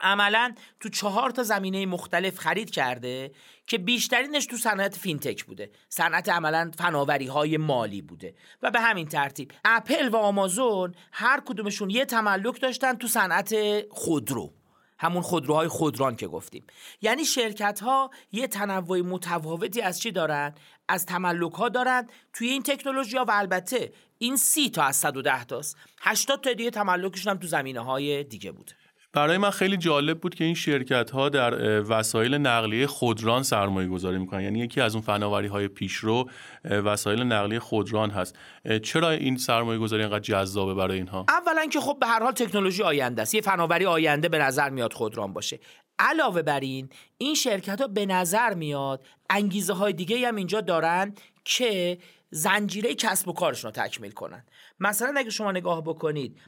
عملا 0.00 0.54
تو 0.80 0.88
چهار 0.88 1.30
تا 1.30 1.42
زمینه 1.42 1.86
مختلف 1.86 2.38
خرید 2.38 2.70
کرده 2.70 3.32
که 3.66 3.78
بیشترینش 3.78 4.46
تو 4.46 4.56
صنعت 4.56 4.96
فینتک 4.96 5.44
بوده. 5.44 5.70
صنعت 5.88 6.28
عملا 6.28 6.70
فناوری 6.78 7.26
های 7.26 7.56
مالی 7.56 8.02
بوده. 8.02 8.34
و 8.62 8.70
به 8.70 8.80
همین 8.80 9.06
ترتیب 9.06 9.52
اپل 9.64 10.08
و 10.08 10.16
آمازون 10.16 10.94
هر 11.12 11.42
کدومشون 11.46 11.90
یه 11.90 12.04
تملک 12.04 12.60
داشتن 12.60 12.94
تو 12.94 13.06
صنعت 13.06 13.54
خودرو. 13.90 14.52
همون 14.98 15.22
خودروهای 15.22 15.68
خودران 15.68 16.16
که 16.16 16.26
گفتیم. 16.26 16.64
یعنی 17.02 17.24
شرکت 17.24 17.80
ها 17.80 18.10
یه 18.32 18.46
تنوع 18.46 19.00
متفاوتی 19.00 19.80
از 19.80 20.00
چی 20.00 20.10
دارن؟ 20.10 20.54
از 20.90 21.06
تملک 21.06 21.52
ها 21.52 21.68
دارن 21.68 22.06
توی 22.32 22.48
این 22.48 22.62
تکنولوژی 22.62 23.16
ها 23.16 23.24
و 23.24 23.30
البته 23.34 23.92
این 24.18 24.36
سی 24.36 24.70
تا 24.70 24.82
از 24.82 24.96
110 24.96 25.44
تاست. 25.44 25.76
80 26.00 26.40
تا 26.40 26.52
دیگه 26.52 26.70
تملکشون 26.70 27.30
هم 27.32 27.38
تو 27.38 27.46
زمینه 27.46 27.80
های 27.80 28.24
دیگه 28.24 28.52
بوده. 28.52 28.72
برای 29.12 29.38
من 29.38 29.50
خیلی 29.50 29.76
جالب 29.76 30.20
بود 30.20 30.34
که 30.34 30.44
این 30.44 30.54
شرکت 30.54 31.10
ها 31.10 31.28
در 31.28 31.82
وسایل 31.82 32.34
نقلیه 32.34 32.86
خودران 32.86 33.42
سرمایه 33.42 33.88
گذاری 33.88 34.18
می‌کنن. 34.18 34.40
یعنی 34.40 34.58
یکی 34.58 34.80
از 34.80 34.94
اون 34.94 35.02
فناوری 35.02 35.46
های 35.46 35.68
پیشرو 35.68 36.30
وسایل 36.64 37.22
نقلیه 37.22 37.58
خودران 37.58 38.10
هست. 38.10 38.36
چرا 38.82 39.10
این 39.10 39.36
سرمایه 39.36 39.78
گذاری 39.78 40.02
اینقدر 40.02 40.20
جذابه 40.20 40.74
برای 40.74 40.96
اینها؟ 40.96 41.26
اولا 41.28 41.66
که 41.66 41.80
خب 41.80 41.96
به 42.00 42.06
هر 42.06 42.22
حال 42.22 42.32
تکنولوژی 42.32 42.82
آینده 42.82 43.22
است. 43.22 43.34
یه 43.34 43.40
فناوری 43.40 43.86
آینده 43.86 44.28
به 44.28 44.38
نظر 44.38 44.70
میاد 44.70 44.92
خودران 44.92 45.32
باشه. 45.32 45.60
علاوه 46.00 46.42
بر 46.42 46.60
این 46.60 46.88
این 47.18 47.34
شرکت 47.34 47.80
ها 47.80 47.86
به 47.86 48.06
نظر 48.06 48.54
میاد 48.54 49.06
انگیزه 49.30 49.72
های 49.72 49.92
دیگه 49.92 50.28
هم 50.28 50.36
اینجا 50.36 50.60
دارن 50.60 51.14
که 51.44 51.98
زنجیره 52.30 52.94
کسب 52.94 53.28
و 53.28 53.32
کارشون 53.32 53.72
رو 53.74 53.82
تکمیل 53.84 54.10
کنن. 54.10 54.44
مثلا 54.80 55.14
اگه 55.16 55.30
شما 55.30 55.52
نگاه 55.52 55.84
بکنید 55.84 56.38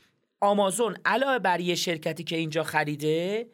آمازون 0.40 0.96
علاوه 1.04 1.38
بر 1.38 1.60
یه 1.60 1.74
شرکتی 1.74 2.24
که 2.24 2.36
اینجا 2.36 2.62
خریده 2.62 3.46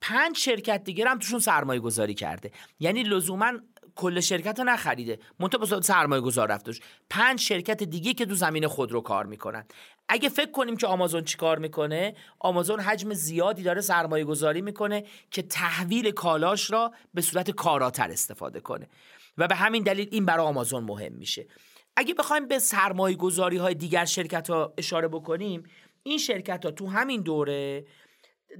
پنج 0.00 0.36
شرکت 0.36 0.84
دیگه 0.84 1.08
هم 1.08 1.18
توشون 1.18 1.40
سرمایه 1.40 1.80
گذاری 1.80 2.14
کرده. 2.14 2.50
یعنی 2.80 3.02
لزوما 3.02 3.52
کل 3.94 4.20
شرکت 4.20 4.58
رو 4.58 4.64
نخریده. 4.64 5.18
منتها 5.40 5.80
سرمایه 5.80 6.22
گذار 6.22 6.48
رفتش. 6.48 6.80
پنج 7.10 7.40
شرکت 7.40 7.82
دیگه 7.82 8.14
که 8.14 8.26
تو 8.26 8.34
زمین 8.34 8.66
خود 8.66 8.92
رو 8.92 9.00
کار 9.00 9.26
می‌کنن. 9.26 9.64
اگه 10.08 10.28
فکر 10.28 10.50
کنیم 10.50 10.76
که 10.76 10.86
آمازون 10.86 11.24
چی 11.24 11.36
کار 11.36 11.58
می‌کنه 11.58 12.14
آمازون 12.38 12.80
حجم 12.80 13.14
زیادی 13.14 13.62
داره 13.62 13.80
سرمایه 13.80 14.24
گذاری 14.24 14.62
می‌کنه 14.62 15.04
که 15.30 15.42
تحویل 15.42 16.10
کالاش 16.10 16.70
را 16.70 16.92
به 17.14 17.22
صورت 17.22 17.50
کاراتر 17.50 18.10
استفاده 18.10 18.60
کنه. 18.60 18.88
و 19.38 19.48
به 19.48 19.54
همین 19.54 19.82
دلیل 19.82 20.08
این 20.10 20.26
برای 20.26 20.46
آمازون 20.46 20.84
مهم 20.84 21.12
میشه. 21.12 21.46
اگه 21.96 22.14
بخوایم 22.14 22.48
به 22.48 22.58
سرمایه 22.58 23.16
گذاری 23.16 23.56
های 23.56 23.74
دیگر 23.74 24.04
شرکت 24.04 24.50
ها 24.50 24.74
اشاره 24.78 25.08
بکنیم 25.08 25.62
این 26.02 26.18
شرکت 26.18 26.64
ها 26.64 26.70
تو 26.70 26.86
همین 26.86 27.22
دوره 27.22 27.84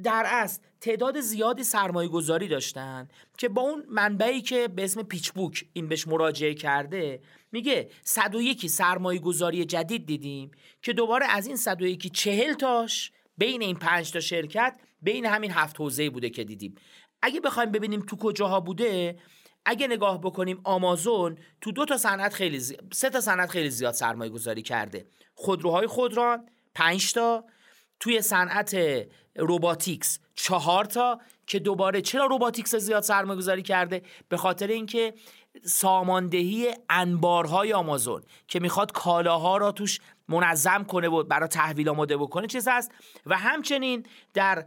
در 0.02 0.24
اصل 0.26 0.60
تعداد 0.80 1.20
زیادی 1.20 1.64
سرمایه 1.64 2.08
گذاری 2.08 2.48
داشتن 2.48 3.08
که 3.38 3.48
با 3.48 3.62
اون 3.62 3.84
منبعی 3.88 4.42
که 4.42 4.68
به 4.68 4.84
اسم 4.84 5.02
پیچ 5.02 5.32
بوک 5.32 5.64
این 5.72 5.88
بهش 5.88 6.08
مراجعه 6.08 6.54
کرده 6.54 7.20
میگه 7.52 7.90
101 8.02 8.66
سرمایه 8.66 9.20
گذاری 9.20 9.64
جدید 9.64 10.06
دیدیم 10.06 10.50
که 10.82 10.92
دوباره 10.92 11.26
از 11.26 11.46
این 11.46 11.56
101 11.56 12.12
چهل 12.12 12.54
تاش 12.54 13.12
بین 13.38 13.62
این 13.62 13.76
پنج 13.76 14.12
تا 14.12 14.20
شرکت 14.20 14.78
بین 15.02 15.26
همین 15.26 15.50
هفت 15.50 15.80
حوزه 15.80 16.10
بوده 16.10 16.30
که 16.30 16.44
دیدیم. 16.44 16.74
اگه 17.22 17.40
بخوایم 17.40 17.70
ببینیم 17.70 18.00
تو 18.00 18.16
کجاها 18.16 18.60
بوده 18.60 19.18
اگه 19.64 19.86
نگاه 19.86 20.20
بکنیم 20.20 20.60
آمازون 20.64 21.38
تو 21.60 21.72
دو 21.72 21.84
تا 21.84 21.96
صنعت 21.96 22.34
خیلی 22.34 22.58
زیاد 22.58 22.92
سه 22.92 23.10
تا 23.10 23.20
صنعت 23.20 23.50
خیلی 23.50 23.70
زیاد 23.70 23.94
سرمایه 23.94 24.30
گذاری 24.30 24.62
کرده. 24.62 25.06
خودروهای 25.34 25.86
خودران 25.86 26.48
5 26.74 27.12
تا 27.12 27.44
توی 28.00 28.22
صنعت 28.22 28.76
روباتیکس. 29.36 30.18
چهار 30.34 30.84
تا 30.84 31.20
که 31.46 31.58
دوباره 31.58 32.00
چرا 32.00 32.26
روباتیکس 32.26 32.74
زیاد 32.74 33.02
سرمایه 33.02 33.38
گذاری 33.38 33.62
کرده؟ 33.62 34.02
به 34.28 34.36
خاطر 34.36 34.66
اینکه 34.66 35.14
ساماندهی 35.64 36.74
انبارهای 36.90 37.72
آمازون 37.72 38.22
که 38.48 38.60
می‌خواد 38.60 38.92
کالاها 38.92 39.56
را 39.56 39.72
توش 39.72 40.00
منظم 40.28 40.84
کنه 40.84 41.08
و 41.08 41.22
برای 41.22 41.48
تحویل 41.48 41.88
آماده 41.88 42.16
بکنه 42.16 42.46
چیز 42.46 42.68
هست. 42.68 42.92
و 43.26 43.36
همچنین 43.36 44.06
در 44.34 44.66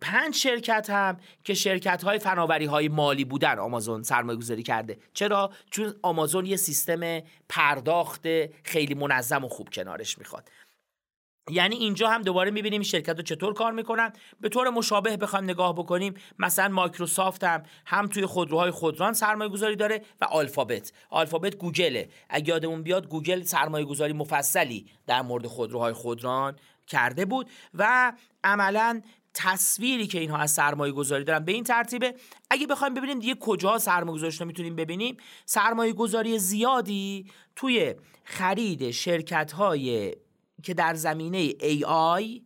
پنج 0.00 0.34
شرکت 0.34 0.90
هم 0.90 1.20
که 1.44 1.54
شرکت 1.54 2.04
های 2.04 2.18
فناوری 2.18 2.64
های 2.64 2.88
مالی 2.88 3.24
بودن 3.24 3.58
آمازون 3.58 4.02
سرمایه 4.02 4.38
گذاری 4.38 4.62
کرده. 4.62 4.98
چرا؟ 5.14 5.50
چون 5.70 5.94
آمازون 6.02 6.46
یه 6.46 6.56
سیستم 6.56 7.20
پرداخت 7.48 8.26
خیلی 8.64 8.94
منظم 8.94 9.44
و 9.44 9.48
خوب 9.48 9.68
کنارش 9.68 10.18
می‌خواد. 10.18 10.50
یعنی 11.50 11.76
اینجا 11.76 12.08
هم 12.08 12.22
دوباره 12.22 12.50
می‌بینیم 12.50 12.82
شرکت 12.82 13.16
رو 13.16 13.22
چطور 13.22 13.54
کار 13.54 13.72
می‌کنن. 13.72 14.12
به 14.40 14.48
طور 14.48 14.70
مشابه 14.70 15.16
بخوایم 15.16 15.44
نگاه 15.44 15.74
بکنیم 15.74 16.14
مثلا 16.38 16.68
مایکروسافت 16.68 17.44
هم 17.44 17.62
هم 17.86 18.06
توی 18.06 18.26
خودروهای 18.26 18.70
خودران 18.70 19.12
سرمایه 19.12 19.50
گذاری 19.50 19.76
داره 19.76 20.02
و 20.20 20.24
آلفابت. 20.24 20.92
آلفابت 21.10 21.56
گوگله. 21.56 22.08
اگه 22.28 22.48
یادمون 22.48 22.82
بیاد 22.82 23.08
گوگل 23.08 23.42
سرمایه 23.42 23.84
گذاری 23.84 24.12
مفصلی 24.12 24.86
در 25.06 25.22
مورد 25.22 25.46
خودروهای 25.46 25.92
خودران 25.92 26.56
کرده 26.86 27.24
بود 27.24 27.50
و 27.74 28.12
عملا 28.44 29.02
تصویری 29.34 30.06
که 30.06 30.20
اینها 30.20 30.38
از 30.38 30.50
سرمایه 30.50 30.92
گذاری 30.92 31.24
دارن 31.24 31.44
به 31.44 31.52
این 31.52 31.64
ترتیبه. 31.64 32.14
اگه 32.50 32.66
بخوایم 32.66 32.94
ببینیم 32.94 33.18
دیگه 33.18 33.34
کجا 33.34 33.78
سرمایه 33.78 34.14
گذاری 34.18 34.36
رو 34.36 34.46
می‌تونیم 34.46 34.76
ببینیم 34.76 35.16
سرمایه 35.46 35.92
گذاری 35.92 36.38
زیادی 36.38 37.26
توی 37.56 37.94
خرید 38.24 38.90
شرکت 38.90 39.52
های 39.52 40.14
که 40.62 40.74
در 40.74 40.94
زمینه 40.94 41.50
AI 41.50 42.42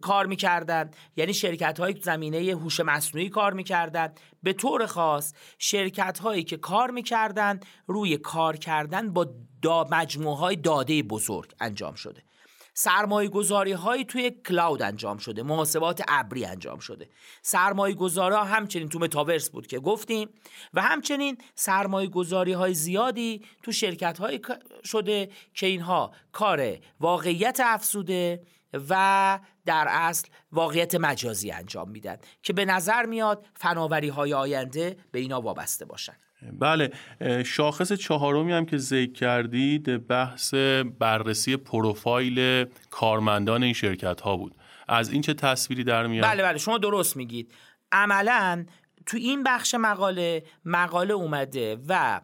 کار 0.00 0.26
می‌کردن. 0.26 0.90
یعنی 1.16 1.34
شرکت 1.34 1.80
های 1.80 1.94
زمینه 2.02 2.38
هوش 2.38 2.80
مصنوعی 2.80 3.28
کار 3.28 3.52
می‌کردن. 3.52 4.12
به 4.42 4.52
طور 4.52 4.86
خاص 4.86 5.32
شرکت 5.58 6.18
هایی 6.18 6.44
که 6.44 6.56
کار 6.56 6.90
می‌کردن 6.90 7.60
روی 7.86 8.16
کار 8.16 8.56
کردن 8.56 9.12
با 9.12 9.26
دا 9.62 9.86
مجموعه 9.90 10.36
های 10.36 10.56
داده 10.56 11.02
بزرگ 11.02 11.52
انجام 11.60 11.94
شده. 11.94 12.22
سرمایه 12.74 13.28
گذاری 13.28 13.72
هایی 13.72 14.04
توی 14.04 14.30
کلاود 14.30 14.82
انجام 14.82 15.18
شده 15.18 15.42
محاسبات 15.42 16.02
ابری 16.08 16.44
انجام 16.44 16.78
شده. 16.78 17.08
سرمایه 17.42 17.94
گذاری 17.94 18.34
ها 18.34 18.44
همچنین 18.44 18.88
تو 18.88 18.98
متاورس 18.98 19.50
بود 19.50 19.66
که 19.66 19.78
گفتیم 19.78 20.28
و 20.74 20.82
همچنین 20.82 21.38
سرمایه 21.54 22.08
گذاری 22.08 22.52
های 22.52 22.74
زیادی 22.74 23.42
تو 23.62 23.72
شرکت 23.72 24.18
های 24.18 24.40
شده 24.84 25.28
که 25.54 25.66
اینها 25.66 26.12
کار 26.32 26.78
واقعیت 27.00 27.60
افزوده 27.64 28.42
و 28.88 29.40
در 29.66 29.86
اصل 29.88 30.28
واقعیت 30.52 30.94
مجازی 30.94 31.50
انجام 31.50 31.90
میدن 31.90 32.16
که 32.42 32.52
به 32.52 32.64
نظر 32.64 33.06
میاد 33.06 33.46
فناوری 33.54 34.08
های 34.08 34.34
آینده 34.34 34.96
به 35.12 35.18
اینا 35.18 35.40
وابسته 35.40 35.84
باشن. 35.84 36.16
بله 36.52 36.92
شاخص 37.44 37.92
چهارمی 37.92 38.52
هم 38.52 38.66
که 38.66 38.78
ذکر 38.78 39.12
کردید 39.12 40.06
بحث 40.06 40.54
بررسی 40.98 41.56
پروفایل 41.56 42.66
کارمندان 42.90 43.62
این 43.62 43.72
شرکت 43.72 44.20
ها 44.20 44.36
بود. 44.36 44.54
از 44.88 45.10
این 45.10 45.22
چه 45.22 45.34
تصویری 45.34 45.84
در 45.84 46.06
میاد؟ 46.06 46.24
بله 46.24 46.42
بله 46.42 46.58
شما 46.58 46.78
درست 46.78 47.16
میگید. 47.16 47.52
عملا 47.92 48.66
تو 49.06 49.16
این 49.16 49.42
بخش 49.42 49.74
مقاله 49.74 50.44
مقاله 50.64 51.14
اومده 51.14 51.76
و 51.88 52.20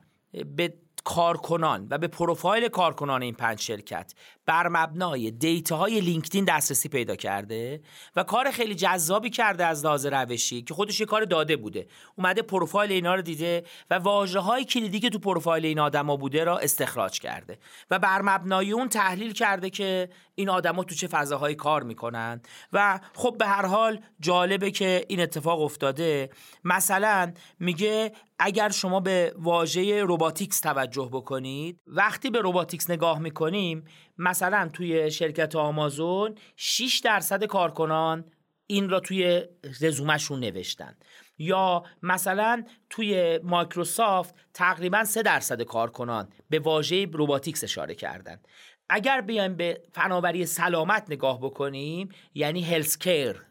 به 0.56 0.74
کارکنان 1.04 1.86
و 1.90 1.98
به 1.98 2.08
پروفایل 2.08 2.68
کارکنان 2.68 3.22
این 3.22 3.34
پنج 3.34 3.60
شرکت 3.60 4.14
بر 4.50 4.68
مبنای 4.68 5.30
دیتاهای 5.30 6.00
لینکدین 6.00 6.44
دسترسی 6.44 6.88
پیدا 6.88 7.16
کرده 7.16 7.80
و 8.16 8.22
کار 8.22 8.50
خیلی 8.50 8.74
جذابی 8.74 9.30
کرده 9.30 9.66
از 9.66 9.84
لحاظ 9.84 10.06
روشی 10.06 10.62
که 10.62 10.74
خودش 10.74 11.00
یه 11.00 11.06
کار 11.06 11.24
داده 11.24 11.56
بوده. 11.56 11.86
اومده 12.16 12.42
پروفایل 12.42 12.92
اینا 12.92 13.14
رو 13.14 13.22
دیده 13.22 13.64
و 13.90 13.94
واژه 13.94 14.38
های 14.38 14.64
کلیدی 14.64 15.00
که 15.00 15.10
تو 15.10 15.18
پروفایل 15.18 15.66
این 15.66 15.78
آدما 15.78 16.16
بوده 16.16 16.44
را 16.44 16.58
استخراج 16.58 17.20
کرده 17.20 17.58
و 17.90 17.98
بر 17.98 18.22
مبنای 18.22 18.72
اون 18.72 18.88
تحلیل 18.88 19.32
کرده 19.32 19.70
که 19.70 20.08
این 20.34 20.48
آدما 20.48 20.84
تو 20.84 20.94
چه 20.94 21.06
فضاهایی 21.06 21.54
کار 21.54 21.82
می‌کنن. 21.82 22.40
و 22.72 23.00
خب 23.14 23.36
به 23.38 23.46
هر 23.46 23.66
حال 23.66 24.00
جالبه 24.20 24.70
که 24.70 25.04
این 25.08 25.20
اتفاق 25.20 25.60
افتاده. 25.60 26.30
مثلا 26.64 27.32
میگه 27.58 28.12
اگر 28.38 28.68
شما 28.68 29.00
به 29.00 29.34
واژه 29.38 30.02
روباتیکس 30.02 30.60
توجه 30.60 31.08
بکنید 31.12 31.80
وقتی 31.86 32.30
به 32.30 32.40
روباتیکس 32.40 32.90
نگاه 32.90 33.18
می‌کنیم 33.18 33.84
مثلا 34.20 34.70
توی 34.72 35.10
شرکت 35.10 35.56
آمازون 35.56 36.34
6 36.56 37.00
درصد 37.04 37.44
کارکنان 37.44 38.24
این 38.66 38.88
را 38.88 39.00
توی 39.00 39.42
رزومشون 39.80 40.40
نوشتن. 40.40 40.96
یا 41.38 41.84
مثلا 42.02 42.64
توی 42.90 43.40
مایکروسافت 43.42 44.34
تقریبا 44.54 45.04
3 45.04 45.22
درصد 45.22 45.62
کارکنان 45.62 46.28
به 46.50 46.58
واژه 46.58 47.06
روباتیکس 47.12 47.64
اشاره 47.64 47.94
کردن. 47.94 48.40
اگر 48.88 49.20
بیایم 49.20 49.54
به 49.54 49.82
فناوری 49.92 50.46
سلامت 50.46 51.10
نگاه 51.10 51.40
بکنیم 51.40 52.08
یعنی 52.34 52.62
هلس 52.62 52.98
کیر 52.98 53.42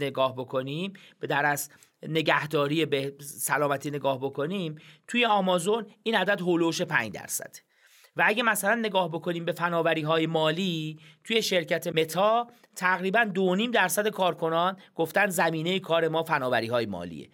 نگاه 0.00 0.36
بکنیم 0.36 0.92
به 1.20 1.26
در 1.26 1.46
از 1.46 1.70
نگهداری 2.02 2.86
به 2.86 3.14
سلامتی 3.20 3.90
نگاه 3.90 4.18
بکنیم 4.20 4.78
توی 5.06 5.24
آمازون 5.24 5.86
این 6.02 6.14
عدد 6.14 6.40
هولوش 6.40 6.82
5 6.82 7.12
درصد 7.12 7.56
و 8.16 8.22
اگه 8.26 8.42
مثلا 8.42 8.74
نگاه 8.74 9.08
بکنیم 9.08 9.44
به 9.44 9.52
فناوری 9.52 10.02
های 10.02 10.26
مالی 10.26 10.98
توی 11.24 11.42
شرکت 11.42 11.86
متا 11.86 12.46
تقریبا 12.76 13.24
دو 13.24 13.66
درصد 13.66 14.08
کارکنان 14.08 14.76
گفتن 14.94 15.26
زمینه 15.26 15.78
کار 15.78 16.08
ما 16.08 16.22
فناوری 16.22 16.66
های 16.66 16.86
مالیه. 16.86 17.28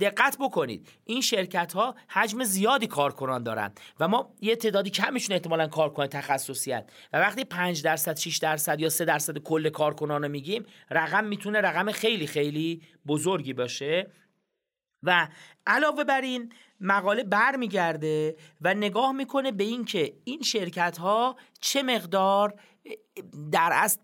دقت 0.00 0.36
بکنید 0.40 0.88
این 1.04 1.20
شرکت 1.20 1.72
ها 1.72 1.94
حجم 2.08 2.44
زیادی 2.44 2.86
کارکنان 2.86 3.42
دارن 3.42 3.72
و 4.00 4.08
ما 4.08 4.34
یه 4.40 4.56
تعدادی 4.56 4.90
کمیشون 4.90 5.34
احتمالا 5.34 5.66
کارکنان 5.66 6.08
تخصصی 6.08 6.72
هست 6.72 6.92
و 7.12 7.20
وقتی 7.20 7.44
5 7.44 7.82
درصد 7.82 8.16
6 8.16 8.36
درصد 8.38 8.80
یا 8.80 8.88
3 8.88 9.04
درصد 9.04 9.38
کل 9.38 9.68
کارکنان 9.68 10.22
رو 10.22 10.28
میگیم 10.28 10.66
رقم 10.90 11.24
می‌تونه 11.24 11.60
رقم 11.60 11.92
خیلی 11.92 12.26
خیلی 12.26 12.82
بزرگی 13.06 13.52
باشه. 13.52 14.06
و 15.02 15.28
علاوه 15.66 16.04
بر 16.04 16.20
این 16.20 16.52
مقاله 16.80 17.24
برمیگرده 17.24 18.36
و 18.60 18.74
نگاه 18.74 19.12
می‌کنه 19.12 19.52
به 19.52 19.64
اینکه 19.64 20.16
این 20.24 20.42
شرکت 20.42 20.98
ها 20.98 21.36
چه 21.60 21.82
مقدار 21.82 22.60
در 23.52 23.70
از, 23.72 23.98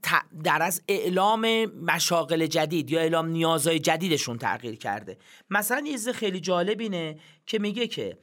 در 0.45 0.62
از 0.62 0.82
اعلام 0.88 1.64
مشاغل 1.64 2.47
جدید 2.47 2.90
یا 2.90 3.01
اعلام 3.01 3.26
نیازهای 3.26 3.78
جدیدشون 3.78 4.38
تغییر 4.38 4.76
کرده. 4.76 5.18
مثلا 5.51 5.84
یه 5.86 6.12
خیلی 6.12 6.40
جالب 6.40 6.80
اینه 6.80 7.18
که 7.47 7.59
میگه 7.59 7.86
که 7.86 8.18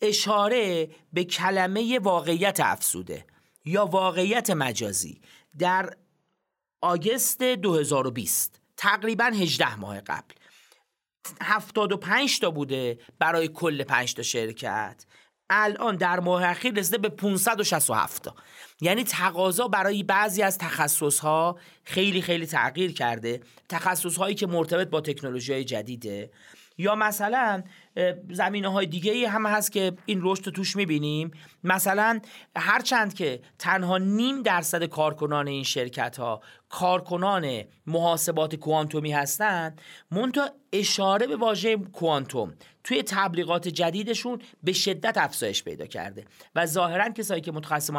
اشاره 0.00 0.90
به 1.12 1.24
کلمه 1.24 1.98
واقعیت 1.98 2.60
افسوده 2.60 3.24
یا 3.64 3.86
واقعیت 3.86 4.50
مجازی 4.50 5.20
در 5.58 5.96
آگست 6.80 7.42
2020 7.42 8.60
تقریبا 8.76 9.24
18 9.24 9.76
ماه 9.76 10.00
قبل. 10.00 10.34
75 11.42 12.40
تا 12.40 12.50
بوده 12.50 12.98
برای 13.18 13.48
کل 13.48 13.84
5 13.84 14.14
تا 14.14 14.22
شرکت. 14.22 15.04
الان 15.50 15.96
در 15.96 16.20
ماه 16.20 16.44
اخیر 16.44 16.74
رسیده 16.74 16.98
به 16.98 17.08
567 17.08 18.22
تا. 18.22 18.34
یعنی 18.80 19.04
تقاضا 19.04 19.68
برای 19.68 20.02
بعضی 20.02 20.42
از 20.42 20.58
تخصص 20.58 21.18
ها 21.18 21.58
خیلی 21.84 22.22
خیلی 22.22 22.46
تغییر 22.46 22.92
کرده. 22.92 23.40
تخصص 23.68 24.16
هایی 24.16 24.34
که 24.34 24.46
مرتبط 24.46 24.88
با 24.88 25.00
تکنولوژی 25.00 25.52
های 25.52 25.64
جدیده. 25.64 26.30
یا 26.78 26.94
مثلا 26.94 27.62
زمینه 28.30 28.68
های 28.68 28.86
دیگه 28.86 29.28
هم 29.28 29.46
هست 29.46 29.72
که 29.72 29.92
این 30.06 30.20
رشد 30.22 30.46
رو 30.46 30.52
توش 30.52 30.76
می‌بینیم. 30.76 31.30
مثلا 31.64 32.20
هرچند 32.56 33.14
که 33.14 33.40
تنها 33.58 33.98
نیم 33.98 34.42
درصد 34.42 34.84
کارکنان 34.84 35.48
این 35.48 35.62
شرکت 35.62 36.16
ها 36.16 36.42
کارکنان 36.76 37.64
محاسبات 37.86 38.54
کوانتومی 38.54 39.12
هستند 39.12 39.80
منتها 40.10 40.50
اشاره 40.72 41.26
به 41.26 41.36
واژه 41.36 41.76
کوانتوم 41.76 42.54
توی 42.84 43.02
تبلیغات 43.02 43.68
جدیدشون 43.68 44.42
به 44.62 44.72
شدت 44.72 45.18
افزایش 45.18 45.64
پیدا 45.64 45.86
کرده 45.86 46.24
و 46.54 46.66
ظاهرا 46.66 47.08
کسایی 47.08 47.40
که 47.40 47.52
متخصص 47.52 47.90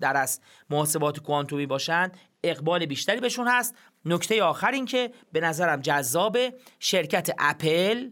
در 0.00 0.16
از 0.16 0.40
محاسبات 0.70 1.20
کوانتومی 1.20 1.66
باشند 1.66 2.16
اقبال 2.44 2.86
بیشتری 2.86 3.20
بهشون 3.20 3.48
هست. 3.48 3.74
نکته 4.04 4.42
آخر 4.42 4.70
این 4.70 4.84
که 4.84 5.12
به 5.32 5.40
نظرم 5.40 5.80
جذاب 5.80 6.38
شرکت 6.78 7.30
اپل 7.38 8.10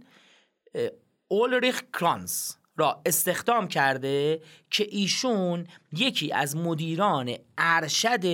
اولریخ 1.28 1.82
کرانس. 1.92 2.57
را 2.78 3.02
استخدام 3.06 3.68
کرده 3.68 4.40
که 4.70 4.86
ایشون 4.90 5.66
یکی 5.92 6.32
از 6.32 6.56
مدیران 6.56 7.34
ارشد 7.58 8.24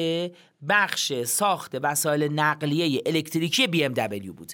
بخش 0.68 1.22
ساخت 1.22 1.74
وسایل 1.82 2.32
نقلیه 2.32 3.02
الکتریکی 3.06 3.66
دبلیو 3.66 4.32
بود. 4.32 4.52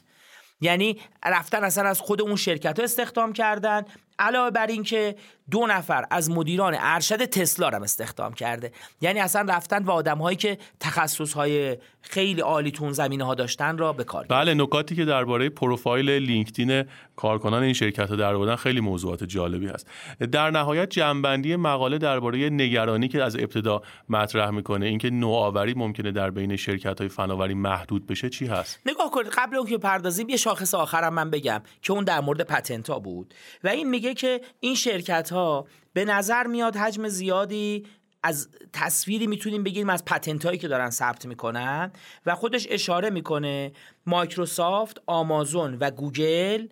یعنی 0.61 0.97
رفتن 1.24 1.64
اصلا 1.64 1.88
از 1.88 2.01
خود 2.01 2.22
اون 2.22 2.36
شرکت 2.36 2.78
ها 2.78 2.84
استخدام 2.84 3.32
کردن 3.32 3.84
علاوه 4.20 4.50
بر 4.50 4.66
اینکه 4.66 5.16
دو 5.50 5.66
نفر 5.66 6.04
از 6.10 6.30
مدیران 6.30 6.76
ارشد 6.78 7.24
تسلا 7.24 7.68
رو 7.68 7.82
استخدام 7.82 8.32
کرده. 8.32 8.72
یعنی 9.00 9.20
اصلا 9.20 9.54
رفتن 9.54 9.84
و 9.84 9.90
آدم 9.90 10.18
هایی 10.18 10.36
که 10.36 10.58
تخصص 10.80 11.32
های 11.32 11.76
خیلی 12.02 12.40
عالی 12.40 12.70
تون 12.70 12.92
زمینه 12.92 13.24
ها 13.24 13.34
داشتن 13.34 13.78
را 13.78 13.92
به 13.92 14.04
کار 14.04 14.26
بله 14.28 14.54
نکاتی 14.54 14.96
که 14.96 15.04
درباره 15.04 15.48
پروفایل 15.48 16.10
لینکدین 16.10 16.84
کارکنان 17.16 17.62
این 17.62 17.72
شرکت 17.72 18.10
ها 18.10 18.16
در 18.16 18.56
خیلی 18.56 18.80
موضوعات 18.80 19.24
جالبی 19.24 19.66
هست. 19.66 19.86
در 20.32 20.50
نهایت 20.50 20.90
جنبندی 20.90 21.56
مقاله 21.56 21.98
درباره 21.98 22.50
نگرانی 22.50 23.08
که 23.08 23.22
از 23.22 23.36
ابتدا 23.36 23.82
مطرح 24.08 24.50
می‌کنه 24.50 24.86
اینکه 24.86 25.10
نوآوری 25.10 25.74
ممکنه 25.74 26.12
در 26.12 26.30
بین 26.30 26.56
شرکت 26.56 27.00
های 27.00 27.08
فناوری 27.08 27.54
محدود 27.54 28.06
بشه 28.06 28.28
چی 28.28 28.46
هست؟ 28.46 28.80
نگاه 28.86 29.10
کنید 29.10 29.26
قبل 29.26 29.56
اون 29.56 29.66
که 29.66 29.78
پردازیم 29.78 30.28
یه 30.28 30.36
شاخص 30.36 30.74
آخرم 30.74 31.14
من 31.14 31.30
بگم 31.30 31.62
که 31.82 31.92
اون 31.92 32.04
در 32.04 32.20
مورد 32.20 32.42
پتنت 32.42 32.90
ها 32.90 32.98
بود. 32.98 33.34
و 33.64 33.68
این 33.68 33.88
میگه 33.88 34.09
که 34.14 34.40
این 34.61 34.74
شرکت 34.74 35.32
ها 35.32 35.66
به 35.92 36.04
نظر 36.04 36.46
میاد 36.46 36.76
حجم 36.76 37.08
زیادی 37.08 37.86
از 38.22 38.48
تصویری 38.72 39.26
می‌تونیم 39.26 39.62
بگیریم 39.62 39.90
از 39.90 40.04
پتنت 40.04 40.46
هایی 40.46 40.58
که 40.58 40.68
دارن 40.68 40.90
ثبت 40.90 41.26
می‌کنن 41.26 41.92
و 42.26 42.34
خودش 42.34 42.66
اشاره 42.70 43.11
می‌کنه 43.11 43.72
مایکروسافت، 44.06 45.02
آمازون 45.06 45.76
و 45.80 45.90
گوگل 45.90 46.66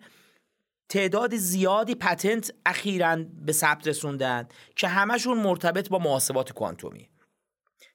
تعداد 0.89 1.35
زیادی 1.35 1.95
پتنت 1.95 2.53
اخیرا 2.65 3.17
به 3.45 3.51
ثبت 3.51 3.87
رسوندن 3.87 4.47
که 4.75 4.87
همشون 4.87 5.37
مرتبط 5.37 5.89
با 5.89 5.99
محاسبات 5.99 6.51
کوانتومی. 6.51 7.09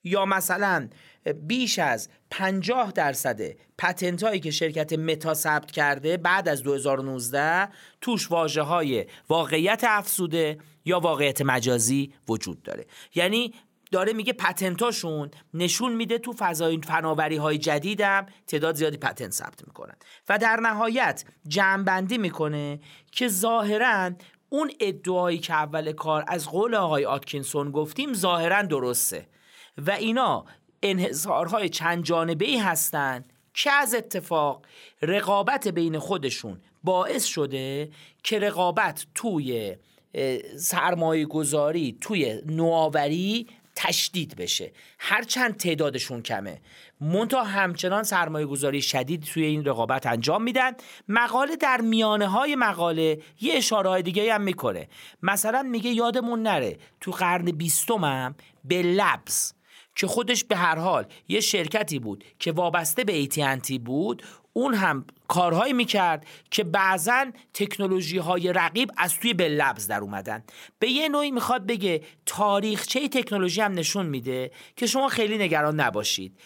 یا 0.04 0.24
مثلا 0.24 0.88
بیش 1.32 1.78
از 1.78 2.08
50 2.30 2.92
درصد 2.92 3.40
پتنت 3.78 4.22
هایی 4.22 4.40
که 4.40 4.50
شرکت 4.50 4.92
متا 4.92 5.34
ثبت 5.34 5.70
کرده 5.70 6.16
بعد 6.16 6.48
از 6.48 6.62
2019 6.62 7.68
توش 8.00 8.30
واجه 8.30 8.62
های 8.62 9.06
واقعیت 9.28 9.84
افزوده 9.88 10.58
یا 10.84 11.00
واقعیت 11.00 11.42
مجازی 11.42 12.14
وجود 12.28 12.62
داره. 12.62 12.86
یعنی 13.14 13.54
داره 13.92 14.12
میگه 14.12 14.32
پتنتاشون 14.32 15.30
نشون 15.54 15.92
میده 15.92 16.18
تو 16.18 16.34
فضای 16.38 16.80
فناوری 16.80 17.36
های 17.36 17.58
جدیدم 17.58 18.26
تعداد 18.46 18.74
زیادی 18.74 18.96
پتنت 18.96 19.32
ثبت 19.32 19.66
می‌کنن. 19.66 19.94
و 20.28 20.38
در 20.38 20.56
نهایت 20.56 21.24
جمعبندی 21.48 22.18
می‌کنه 22.18 22.80
که 23.12 23.28
ظاهرا 23.28 24.10
اون 24.48 24.70
ادعایی 24.80 25.38
که 25.38 25.54
اول 25.54 25.92
کار 25.92 26.24
از 26.28 26.48
قول 26.48 26.74
آقای 26.74 27.04
آتکینسون 27.04 27.70
گفتیم 27.70 28.14
ظاهرا 28.14 28.62
درسته. 28.62 29.26
و 29.78 29.90
اینا 29.90 30.44
انحصارهای 30.82 31.68
چند 31.68 32.04
جانبه 32.04 32.44
ای 32.44 32.58
هستند 32.58 33.32
که 33.54 33.72
از 33.72 33.94
اتفاق 33.94 34.66
رقابت 35.02 35.68
بین 35.68 35.98
خودشون 35.98 36.60
باعث 36.84 37.24
شده 37.24 37.90
که 38.22 38.38
رقابت 38.38 39.06
توی 39.14 39.76
سرمایه 40.58 41.26
گذاری 41.26 41.98
توی 42.00 42.42
نوآوری 42.46 43.46
تشدید 43.76 44.36
بشه. 44.36 44.72
هرچند 44.98 45.56
تعدادشون 45.56 46.22
کمه. 46.22 46.60
منتها 47.00 47.44
همچنان 47.44 48.02
سرمایه 48.02 48.46
گذاری 48.46 48.82
شدید 48.82 49.22
توی 49.22 49.44
این 49.44 49.64
رقابت 49.64 50.06
انجام 50.06 50.42
میدن. 50.42 50.72
مقاله 51.08 51.56
در 51.56 51.80
میانه 51.80 52.26
های 52.26 52.56
مقاله 52.56 53.22
یه 53.40 53.54
اشاره 53.54 53.90
های 53.90 54.02
دیگه 54.02 54.34
هم 54.34 54.40
می‌کنه. 54.40 54.88
مثلا 55.22 55.62
میگه 55.62 55.90
یادمون 55.90 56.42
نره 56.42 56.78
تو 57.00 57.10
قرن 57.10 57.44
بیستم 57.44 58.34
به 58.64 58.82
لبس 58.82 59.54
که 59.94 60.06
خودش 60.06 60.44
به 60.44 60.56
هر 60.56 60.78
حال 60.78 61.06
یه 61.28 61.40
شرکتی 61.40 61.98
بود 61.98 62.24
که 62.38 62.52
وابسته 62.52 63.04
به 63.04 63.12
ایتینتی 63.12 63.78
بود 63.78 64.22
اون 64.52 64.74
هم 64.74 65.04
کارهایی 65.28 65.72
می‌کرد 65.72 66.26
که 66.50 66.64
بعضا 66.64 67.26
تکنولوژی 67.54 68.18
های 68.18 68.52
رقیب 68.52 68.90
از 68.96 69.14
توی 69.20 69.34
به 69.34 69.48
لبز 69.48 69.86
در 69.86 70.00
اومدن. 70.00 70.44
به 70.78 70.88
یه 70.88 71.08
نوعی 71.08 71.30
می‌خواد 71.30 71.66
بگه 71.66 72.02
تاریخچه 72.26 73.08
تکنولوژی 73.08 73.60
هم 73.60 73.72
نشون 73.72 74.06
میده 74.06 74.50
که 74.76 74.86
شما 74.86 75.08
خیلی 75.08 75.38
نگران 75.38 75.80
نباشید. 75.80 76.38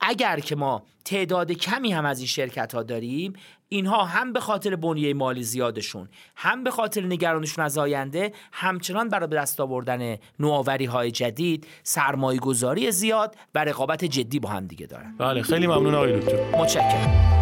اگر 0.00 0.40
که 0.40 0.56
ما 0.56 0.86
تعداد 1.04 1.52
کمی 1.52 1.92
هم 1.92 2.04
از 2.04 2.18
این 2.18 2.26
شرکت 2.26 2.74
ها 2.74 2.82
داریم 2.82 3.32
اینها 3.68 4.04
هم 4.04 4.32
به 4.32 4.40
خاطر 4.40 4.76
بنیه 4.76 5.14
مالی 5.14 5.42
زیادشون 5.42 6.08
هم 6.36 6.64
به 6.64 6.70
خاطر 6.70 7.02
نگرانشون 7.02 7.64
از 7.64 7.78
آینده 7.78 8.32
همچنان 8.52 9.08
برای 9.08 9.26
به 9.26 9.36
دست 9.36 9.60
آوردن 9.60 10.16
نوآوری 10.40 10.84
های 10.84 11.10
جدید 11.10 11.66
سرمایه 11.82 12.38
گذاری 12.38 12.92
زیاد 12.92 13.36
و 13.54 13.64
رقابت 13.64 14.04
جدی 14.04 14.38
با 14.38 14.48
هم 14.48 14.66
دیگه 14.66 14.86
دارن. 14.86 15.14
بله 15.18 15.42
خیلی 15.42 15.66
ممنون 15.66 15.94
آقای 15.94 16.20
دکتر. 16.20 16.58
متشکرم. 16.58 17.35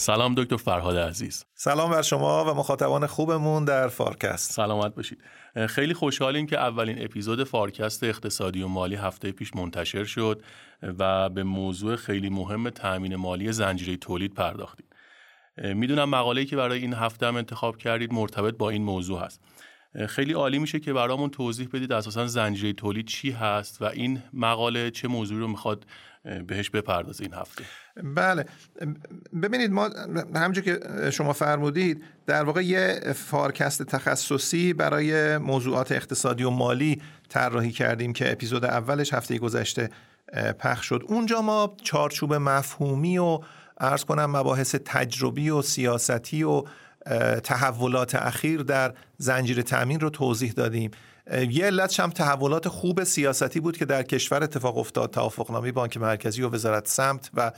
سلام 0.00 0.34
دکتر 0.34 0.56
فرهاد 0.56 0.96
عزیز. 0.96 1.44
سلام 1.54 1.90
بر 1.90 2.02
شما 2.02 2.44
و 2.44 2.54
مخاطبان 2.54 3.06
خوبمون 3.06 3.64
در 3.64 3.88
فارکست. 3.88 4.52
سلامت 4.52 4.94
باشید. 4.94 5.18
خیلی 5.68 5.94
خوشحالیم 5.94 6.46
که 6.46 6.58
اولین 6.58 7.04
اپیزود 7.04 7.44
فارکست 7.44 8.04
اقتصادی 8.04 8.62
و 8.62 8.68
مالی 8.68 8.94
هفته 8.94 9.32
پیش 9.32 9.56
منتشر 9.56 10.04
شد 10.04 10.42
و 10.82 11.28
به 11.28 11.42
موضوع 11.42 11.96
خیلی 11.96 12.30
مهم 12.30 12.70
تأمین 12.70 13.16
مالی 13.16 13.52
زنجیره 13.52 13.96
تولید 13.96 14.34
پرداختیم. 14.34 14.86
می‌دونم 15.56 16.10
مقاله‌ای 16.10 16.46
که 16.46 16.56
برای 16.56 16.78
این 16.78 16.94
هفته 16.94 17.26
هم 17.26 17.36
انتخاب 17.36 17.76
کردید 17.76 18.12
مرتبط 18.12 18.56
با 18.56 18.70
این 18.70 18.82
موضوع 18.82 19.20
هست. 19.24 19.40
خیلی 20.08 20.32
عالی 20.32 20.58
میشه 20.58 20.80
که 20.80 20.92
برامون 20.92 21.30
توضیح 21.30 21.68
بدید 21.72 21.92
اساسا 21.92 22.26
زنجیره 22.26 22.72
تولید 22.72 23.06
چی 23.06 23.30
هست 23.30 23.82
و 23.82 23.84
این 23.84 24.22
مقاله 24.32 24.90
چه 24.90 25.08
موضوعی 25.08 25.40
رو 25.40 25.48
می‌خواد 25.48 25.86
بهش 26.46 26.70
بپردازه 26.70 27.24
این 27.24 27.34
هفته. 27.34 27.64
بله. 28.02 28.46
ببینید 29.42 29.70
ما 29.70 29.90
همونجور 30.34 30.64
که 30.64 30.80
شما 31.10 31.32
فرمودید 31.32 32.04
در 32.26 32.44
واقع 32.44 32.64
یه 32.64 33.00
فارکست 33.14 33.82
تخصصی 33.82 34.72
برای 34.72 35.38
موضوعات 35.38 35.92
اقتصادی 35.92 36.44
و 36.44 36.50
مالی 36.50 37.02
طراحی 37.28 37.72
کردیم 37.72 38.12
که 38.12 38.32
اپیزود 38.32 38.64
اولش 38.64 39.14
هفته 39.14 39.38
گذشته 39.38 39.90
پخش 40.58 40.86
شد. 40.86 41.04
اونجا 41.08 41.42
ما 41.42 41.76
چارچوب 41.82 42.34
مفهومی 42.34 43.18
و 43.18 43.40
ارز 43.80 44.04
کنم 44.04 44.36
مباحث 44.36 44.74
تجربی 44.74 45.50
و 45.50 45.62
سیاستی 45.62 46.42
و 46.42 46.64
تحولات 47.44 48.14
اخیر 48.14 48.62
در 48.62 48.94
زنجیره 49.18 49.62
تأمین 49.62 50.00
رو 50.00 50.10
توضیح 50.10 50.52
دادیم. 50.52 50.90
یه 51.32 51.64
علتش 51.64 52.00
هم 52.00 52.10
تحولات 52.10 52.68
خوب 52.68 53.04
سیاستی 53.04 53.60
بود 53.60 53.76
که 53.76 53.84
در 53.84 54.02
کشور 54.02 54.42
اتفاق 54.42 54.78
افتاد. 54.78 55.10
توافقنامه 55.10 55.72
بانک 55.72 55.96
مرکزی 55.96 56.42
و 56.42 56.48
وزارت 56.50 56.88
سمت 56.88 57.30
و 57.34 57.52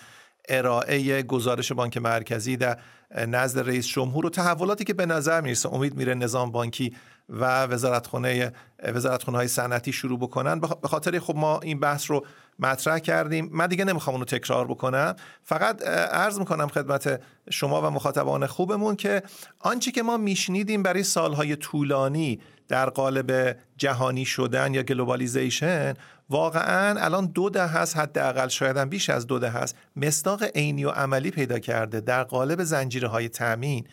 ارائه 0.49 1.23
گزارش 1.23 1.73
بانک 1.73 1.97
مرکزی 1.97 2.57
در 2.57 2.79
نزد 3.15 3.69
رئیس 3.69 3.87
جمهور 3.87 4.27
و 4.27 4.31
تحولاتی 4.31 4.85
که 4.85 4.95
به 4.95 5.07
نظر 5.07 5.41
می‌رسه 5.41 5.75
امید 5.75 5.97
میره 5.97 6.15
نظام 6.15 6.53
بانکی 6.53 6.97
و 7.29 7.67
وزارتخانه 7.67 8.53
وزارتخانه 8.83 9.39
های 9.39 9.49
صنعتی 9.49 9.93
شروع 9.93 10.19
بکنن. 10.19 10.61
به 10.61 10.89
خاطر 10.89 11.19
خب 11.19 11.37
ما 11.37 11.61
این 11.61 11.81
بحث 11.81 12.11
رو 12.11 12.27
مطرح 12.59 12.99
کردیم. 12.99 13.51
من 13.53 13.67
دیگه 13.67 13.85
نمی‌خوام 13.85 14.15
اونو 14.15 14.25
تکرار 14.25 14.67
بکنم. 14.67 15.17
فقط 15.43 15.83
عرض 16.13 16.39
می‌کنم 16.39 16.69
خدمت 16.69 17.21
شما 17.51 17.83
و 17.83 17.91
مخاطبان 17.91 18.47
خوبمون 18.47 18.97
که 18.97 19.23
آنچه 19.61 19.91
که 19.91 20.03
ما 20.03 20.17
میشنیدیم 20.17 20.83
برای 20.83 21.03
سالهای 21.03 21.57
طولانی 21.57 22.41
در 22.69 22.91
قالب 22.91 23.57
جهانی 23.77 24.25
شدن 24.25 24.75
یا 24.75 24.83
globalization 24.83 25.95
واقعا 26.31 27.01
الان 27.01 27.27
دو 27.27 27.51
دهه 27.51 27.67
ست 27.67 27.97
حداقل 27.97 28.49
شاید 28.49 28.77
هم 28.77 28.89
بیش 28.89 29.11
از 29.11 29.27
دو 29.27 29.39
دهه 29.39 29.51
ست. 29.51 29.77
مصداق 29.97 30.43
عینی 30.43 30.85
و 30.85 30.91
عملی 30.91 31.31
پیدا 31.31 31.59
کرده 31.59 32.01
در 32.01 32.25
قالب 32.25 32.65
زنجیره 32.65 33.09
های 33.09 33.29
تامین 33.29 33.87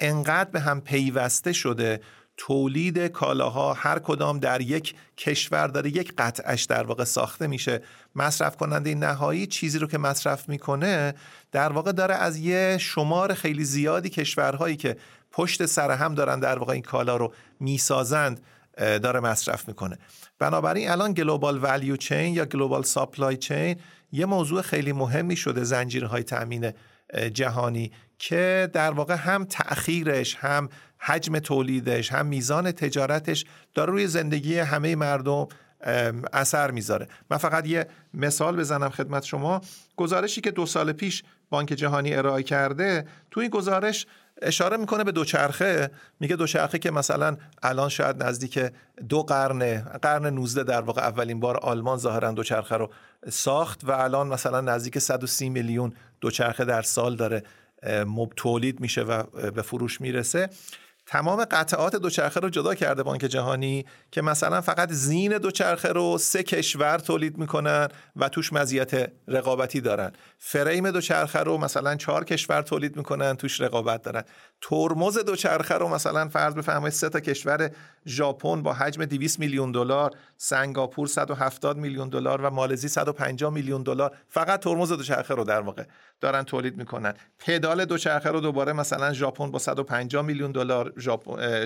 انقدر 0.00 0.50
به 0.50 0.60
هم 0.60 0.80
پیوسته 0.80 1.52
شده 1.52 2.00
تولید 2.36 2.98
کالاها 2.98 3.72
هر 3.72 3.98
کدام 3.98 4.38
در 4.38 4.60
یک 4.60 4.94
کشور 5.16 5.66
داره 5.66 5.90
یک 5.90 6.12
قطعش 6.18 6.64
در 6.64 6.82
واقع 6.82 7.04
ساخته 7.04 7.46
میشه. 7.46 7.82
مصرف 8.14 8.56
کننده 8.56 8.94
نهایی 8.94 9.46
چیزی 9.46 9.78
رو 9.78 9.86
که 9.86 9.98
مصرف 9.98 10.48
می‌کنه 10.48 11.14
در 11.52 11.72
واقع 11.72 11.92
داره 11.92 12.14
از 12.14 12.36
یه 12.36 12.78
شمار 12.80 13.34
خیلی 13.34 13.64
زیادی 13.64 14.08
کشورهایی 14.08 14.76
که 14.76 14.96
پشت 15.30 15.66
سر 15.66 15.90
هم 15.90 16.14
دارن 16.14 16.40
در 16.40 16.58
واقع 16.58 16.72
این 16.72 16.82
کالا 16.82 17.16
رو 17.16 17.32
می‌سازند 17.60 18.40
داره 18.76 19.20
مصرف 19.20 19.68
می‌کنه. 19.68 19.98
بنابراین 20.38 20.90
الان 20.90 21.12
global 21.12 21.64
value 21.64 21.96
chain 21.96 22.34
یا 22.34 22.44
global 22.44 22.82
supply 22.82 23.36
chain 23.36 23.76
یه 24.12 24.26
موضوع 24.26 24.62
خیلی 24.62 24.92
مهمی 24.92 25.36
شده 25.36 25.64
زنجیرهای 25.64 26.22
تامین 26.22 26.72
جهانی 27.32 27.92
که 28.18 28.70
در 28.72 28.90
واقع 28.90 29.14
هم 29.14 29.44
تأخیرش 29.44 30.36
هم 30.36 30.68
حجم 30.98 31.38
تولیدش 31.38 32.12
هم 32.12 32.26
میزان 32.26 32.72
تجارتش 32.72 33.44
داره 33.74 33.92
روی 33.92 34.06
زندگی 34.06 34.58
همه 34.58 34.96
مردم 34.96 35.48
اثر 36.32 36.70
می‌ذاره. 36.70 37.08
من 37.30 37.36
فقط 37.36 37.66
یه 37.66 37.86
مثال 38.14 38.56
بزنم 38.56 38.88
خدمت 38.88 39.24
شما. 39.24 39.60
گزارشی 39.96 40.40
که 40.40 40.50
دو 40.50 40.66
سال 40.66 40.92
پیش 40.92 41.22
بانک 41.50 41.68
جهانی 41.68 42.14
ارائه 42.14 42.42
کرده 42.42 43.06
تو 43.30 43.40
این 43.40 43.50
گزارش 43.50 44.06
اشاره 44.42 44.76
می‌کنه 44.76 45.04
به 45.04 45.12
دوچرخه. 45.12 45.90
میگه 46.20 46.36
دوچرخه 46.36 46.78
که 46.78 46.90
مثلا 46.90 47.36
الان 47.62 47.88
شاید 47.88 48.22
نزدیک 48.22 48.58
دو 49.08 49.22
قرن 49.22 49.80
قرن 49.80 50.26
19 50.26 50.62
در 50.62 50.80
واقع 50.80 51.02
اولین 51.02 51.40
بار 51.40 51.56
آلمان 51.56 51.98
ظاهرا 51.98 52.32
دوچرخه 52.32 52.76
رو 52.76 52.90
ساخت 53.30 53.84
و 53.84 53.90
الان 53.90 54.26
مثلا 54.26 54.60
نزدیک 54.60 54.98
130 54.98 55.48
میلیون 55.48 55.92
دوچرخه 56.20 56.64
در 56.64 56.82
سال 56.82 57.16
داره 57.16 57.42
تولید 58.36 58.80
میشه 58.80 59.02
و 59.02 59.22
به 59.50 59.62
فروش 59.62 60.00
می‌رسه. 60.00 60.48
تمام 61.06 61.44
قطعات 61.44 61.96
دوچرخه 61.96 62.40
رو 62.40 62.50
جدا 62.50 62.74
کرده 62.74 63.02
بانک 63.02 63.20
جهانی 63.20 63.86
که 64.10 64.22
مثلا 64.22 64.60
فقط 64.60 64.92
زین 64.92 65.38
دوچرخه 65.38 65.88
رو 65.88 66.18
سه 66.18 66.42
کشور 66.42 66.98
تولید 66.98 67.38
می‌کنن 67.38 67.88
و 68.16 68.28
توش 68.28 68.52
مزیت 68.52 69.12
رقابتی 69.28 69.80
دارن. 69.80 70.12
فریم 70.38 70.90
دوچرخه 70.90 71.38
رو 71.38 71.58
مثلا 71.58 71.96
چهار 71.96 72.24
کشور 72.24 72.62
تولید 72.62 72.96
می‌کنن 72.96 73.34
توش 73.34 73.60
رقابت 73.60 74.02
دارن. 74.02 74.24
ترمز 74.60 75.18
دوچرخه 75.18 75.74
رو 75.74 75.88
مثلا 75.88 76.28
فرض 76.28 76.54
بفرمایید 76.54 76.94
سه 76.94 77.08
تا 77.08 77.20
کشور 77.20 77.70
ژاپن 78.06 78.62
با 78.62 78.72
حجم 78.72 79.04
200 79.04 79.38
میلیون 79.38 79.72
دلار 79.72 80.10
سنگاپور 80.36 81.06
170 81.06 81.76
میلیون 81.76 82.08
دلار 82.08 82.40
و 82.40 82.50
مالزی 82.50 82.88
150 82.88 83.52
میلیون 83.52 83.82
دلار 83.82 84.16
فقط 84.28 84.60
ترمز 84.60 84.92
دوچرخه 84.92 85.34
رو 85.34 85.44
در 85.44 85.60
واقع 85.60 85.84
دارن 86.20 86.42
تولید 86.42 86.76
می‌کنن. 86.76 87.14
پدال 87.38 87.84
دوچرخه 87.84 88.30
رو 88.30 88.40
دوباره 88.40 88.72
مثلا 88.72 89.12
ژاپن 89.12 89.50
با 89.50 89.58
150 89.58 90.22
میلیون 90.22 90.52
دلار 90.52 90.92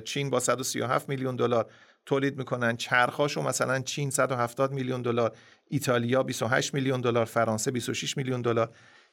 چین 0.04 0.30
با 0.30 0.40
137 0.40 1.08
میلیون 1.08 1.36
دلار 1.36 1.66
تولید 2.06 2.38
می‌کنن. 2.38 2.76
چرخاشو 2.76 3.42
مثلا 3.42 3.80
چین 3.80 4.10
170 4.10 4.72
میلیون 4.72 5.02
دلار 5.02 5.32
ایتالیا 5.68 6.22
28 6.22 6.74
میلیون 6.74 7.00
دلار 7.00 7.24
فرانسه 7.24 7.70
26 7.70 8.16
میلیون 8.16 8.42
دلار. 8.42 8.70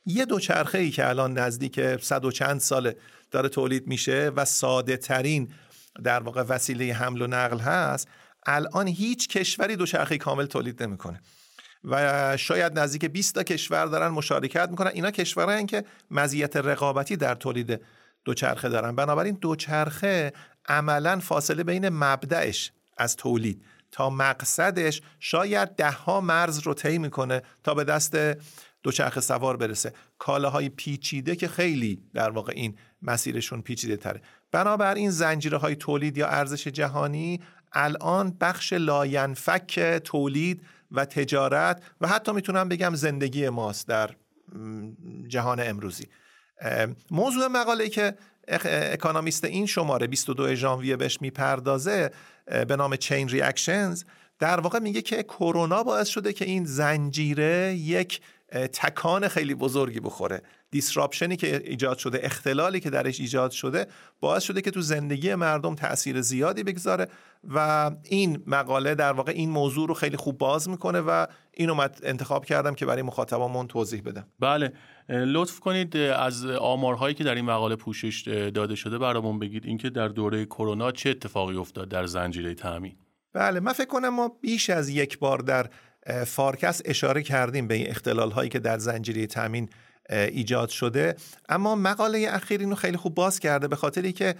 یه 0.07 0.25
دوچرخه 0.25 0.77
ای 0.77 0.91
که 0.91 1.09
الان 1.09 1.37
نزدیک 1.37 1.97
صد 2.01 2.25
و 2.25 2.31
چند 2.31 2.59
ساله 2.59 2.95
داره 3.31 3.49
تولید 3.49 3.87
میشه 3.87 4.31
و 4.35 4.45
ساده 4.45 4.97
ترین 4.97 5.53
در 6.03 6.19
واقع 6.19 6.41
وسیله 6.41 6.93
حمل 6.93 7.21
و 7.21 7.27
نقل 7.27 7.59
هست 7.59 8.07
الان 8.45 8.87
هیچ 8.87 9.27
کشوری 9.27 9.75
دوچرخه 9.75 10.17
کامل 10.17 10.45
تولید 10.45 10.83
نمی‌کنه. 10.83 11.21
و 11.83 12.37
شاید 12.37 12.79
نزدیک 12.79 13.05
20 13.05 13.35
تا 13.35 13.43
کشور 13.43 13.85
دارن 13.85 14.07
مشارکت 14.07 14.69
می‌کنن. 14.69 14.91
اینا 14.93 15.11
کشورهایی 15.11 15.65
که 15.65 15.83
مزیت 16.11 16.55
رقابتی 16.55 17.17
در 17.17 17.35
تولید 17.35 17.81
دوچرخه 18.25 18.69
دارن. 18.69 18.95
بنابراین 18.95 19.37
دوچرخه 19.41 20.33
عملا 20.69 21.19
فاصله 21.19 21.63
بین 21.63 21.89
مبدعش 21.89 22.71
از 22.97 23.15
تولید 23.15 23.61
تا 23.91 24.09
مقصدش 24.09 25.01
شاید 25.19 25.69
دهها 25.75 26.21
مرز 26.21 26.59
رو 26.59 26.73
طی 26.73 26.97
می‌کنه 26.97 27.41
تا 27.63 27.73
به 27.73 27.83
دست 27.83 28.17
دوچرخه 28.87 29.21
سوار 29.21 29.57
برسه. 29.57 29.93
کالاهای 30.17 30.69
پیچیده 30.69 31.35
که 31.35 31.47
خیلی 31.47 32.01
در 32.13 32.29
واقع 32.29 32.53
این 32.55 32.75
مسیرشون 33.01 33.61
پیچیده 33.61 33.97
تره 33.97 34.21
بنابراین 34.51 35.09
زنجیره 35.09 35.57
های 35.57 35.75
تولید 35.75 36.17
یا 36.17 36.27
ارزش 36.27 36.67
جهانی 36.67 37.41
الان 37.73 38.37
بخش 38.41 38.73
لاینفک 38.73 39.79
تولید 40.03 40.61
و 40.91 41.05
تجارت 41.05 41.83
و 42.01 42.07
حتی 42.07 42.31
می‌تونم 42.31 42.69
بگم 42.69 42.95
زندگی 42.95 43.49
ماست 43.49 43.87
در 43.87 44.09
جهان 45.27 45.59
امروزی. 45.59 46.07
موضوع 47.11 47.47
مقاله 47.47 47.89
که 47.89 48.13
اکانامیست 48.47 49.43
این 49.43 49.65
شماره 49.65 50.07
22 50.07 50.55
ژانویه 50.55 50.95
بهش 50.95 51.21
می‌پردازه 51.21 52.11
به 52.67 52.75
نام 52.75 52.95
chain 52.95 53.29
reactions 53.29 54.03
در 54.39 54.59
واقع 54.59 54.79
میگه 54.79 55.01
که 55.01 55.23
کرونا 55.23 55.83
باعث 55.83 56.07
شده 56.07 56.33
که 56.33 56.45
این 56.45 56.65
زنجیره 56.65 57.75
یک 57.75 58.21
تکان 58.51 59.27
خیلی 59.27 59.55
بزرگی 59.55 59.99
بخوره. 59.99 60.41
دیسراپشنی 60.71 61.35
که 61.35 61.61
ایجاد 61.65 61.97
شده 61.97 62.19
اختلالی 62.23 62.79
که 62.79 62.89
درش 62.89 63.19
ایجاد 63.19 63.51
شده 63.51 63.87
باعث 64.19 64.43
شده 64.43 64.61
که 64.61 64.71
تو 64.71 64.81
زندگی 64.81 65.35
مردم 65.35 65.75
تاثیر 65.75 66.21
زیادی 66.21 66.63
بگذاره 66.63 67.07
و 67.43 67.91
این 68.03 68.43
مقاله 68.47 68.95
در 68.95 69.13
واقع 69.13 69.31
این 69.31 69.49
موضوع 69.49 69.87
رو 69.87 69.93
خیلی 69.93 70.17
خوب 70.17 70.37
باز 70.37 70.69
می‌کنه 70.69 70.99
و 70.99 71.25
اینو 71.53 71.87
انتخاب 72.03 72.45
کردم 72.45 72.73
که 72.73 72.85
برای 72.85 73.01
مخاطبامون 73.01 73.67
توضیح 73.67 74.01
بدم 74.01 74.27
بله. 74.39 74.73
لطف 75.09 75.59
کنید 75.59 75.97
از 75.97 76.45
آمارهایی 76.45 77.15
که 77.15 77.23
در 77.23 77.35
این 77.35 77.45
مقاله 77.45 77.75
پوشش 77.75 78.27
داده 78.27 78.75
شده 78.75 78.97
برامون 78.97 79.39
بگید. 79.39 79.65
اینکه 79.65 79.89
در 79.89 80.07
دوره 80.07 80.45
کرونا 80.45 80.91
چه 80.91 81.09
اتفاقی 81.09 81.55
افتاد 81.55 81.89
در 81.89 82.05
زنجیره 82.05 82.53
تامین 82.53 82.95
بله. 83.33 83.59
من 83.59 83.73
فکر 83.73 83.87
کنم 83.87 84.09
ما 84.09 84.37
بیش 84.41 84.69
از 84.69 84.89
یک 84.89 85.19
بار 85.19 85.39
در 85.39 85.69
فارکست 86.25 86.81
اشاره 86.85 87.23
کردیم 87.23 87.67
به 87.67 87.75
این 87.75 87.89
اختلال 87.89 88.31
هایی 88.31 88.49
که 88.49 88.59
در 88.59 88.77
زنجیره 88.77 89.27
تامین 89.27 89.69
ایجاد 90.09 90.69
شده. 90.69 91.15
اما 91.49 91.75
مقاله 91.75 92.27
اخیر 92.29 92.59
اینو 92.59 92.75
خیلی 92.75 92.97
خوب 92.97 93.15
باز 93.15 93.39
کرده 93.39 93.67
به 93.67 93.75
خاطری 93.75 94.11
که 94.11 94.35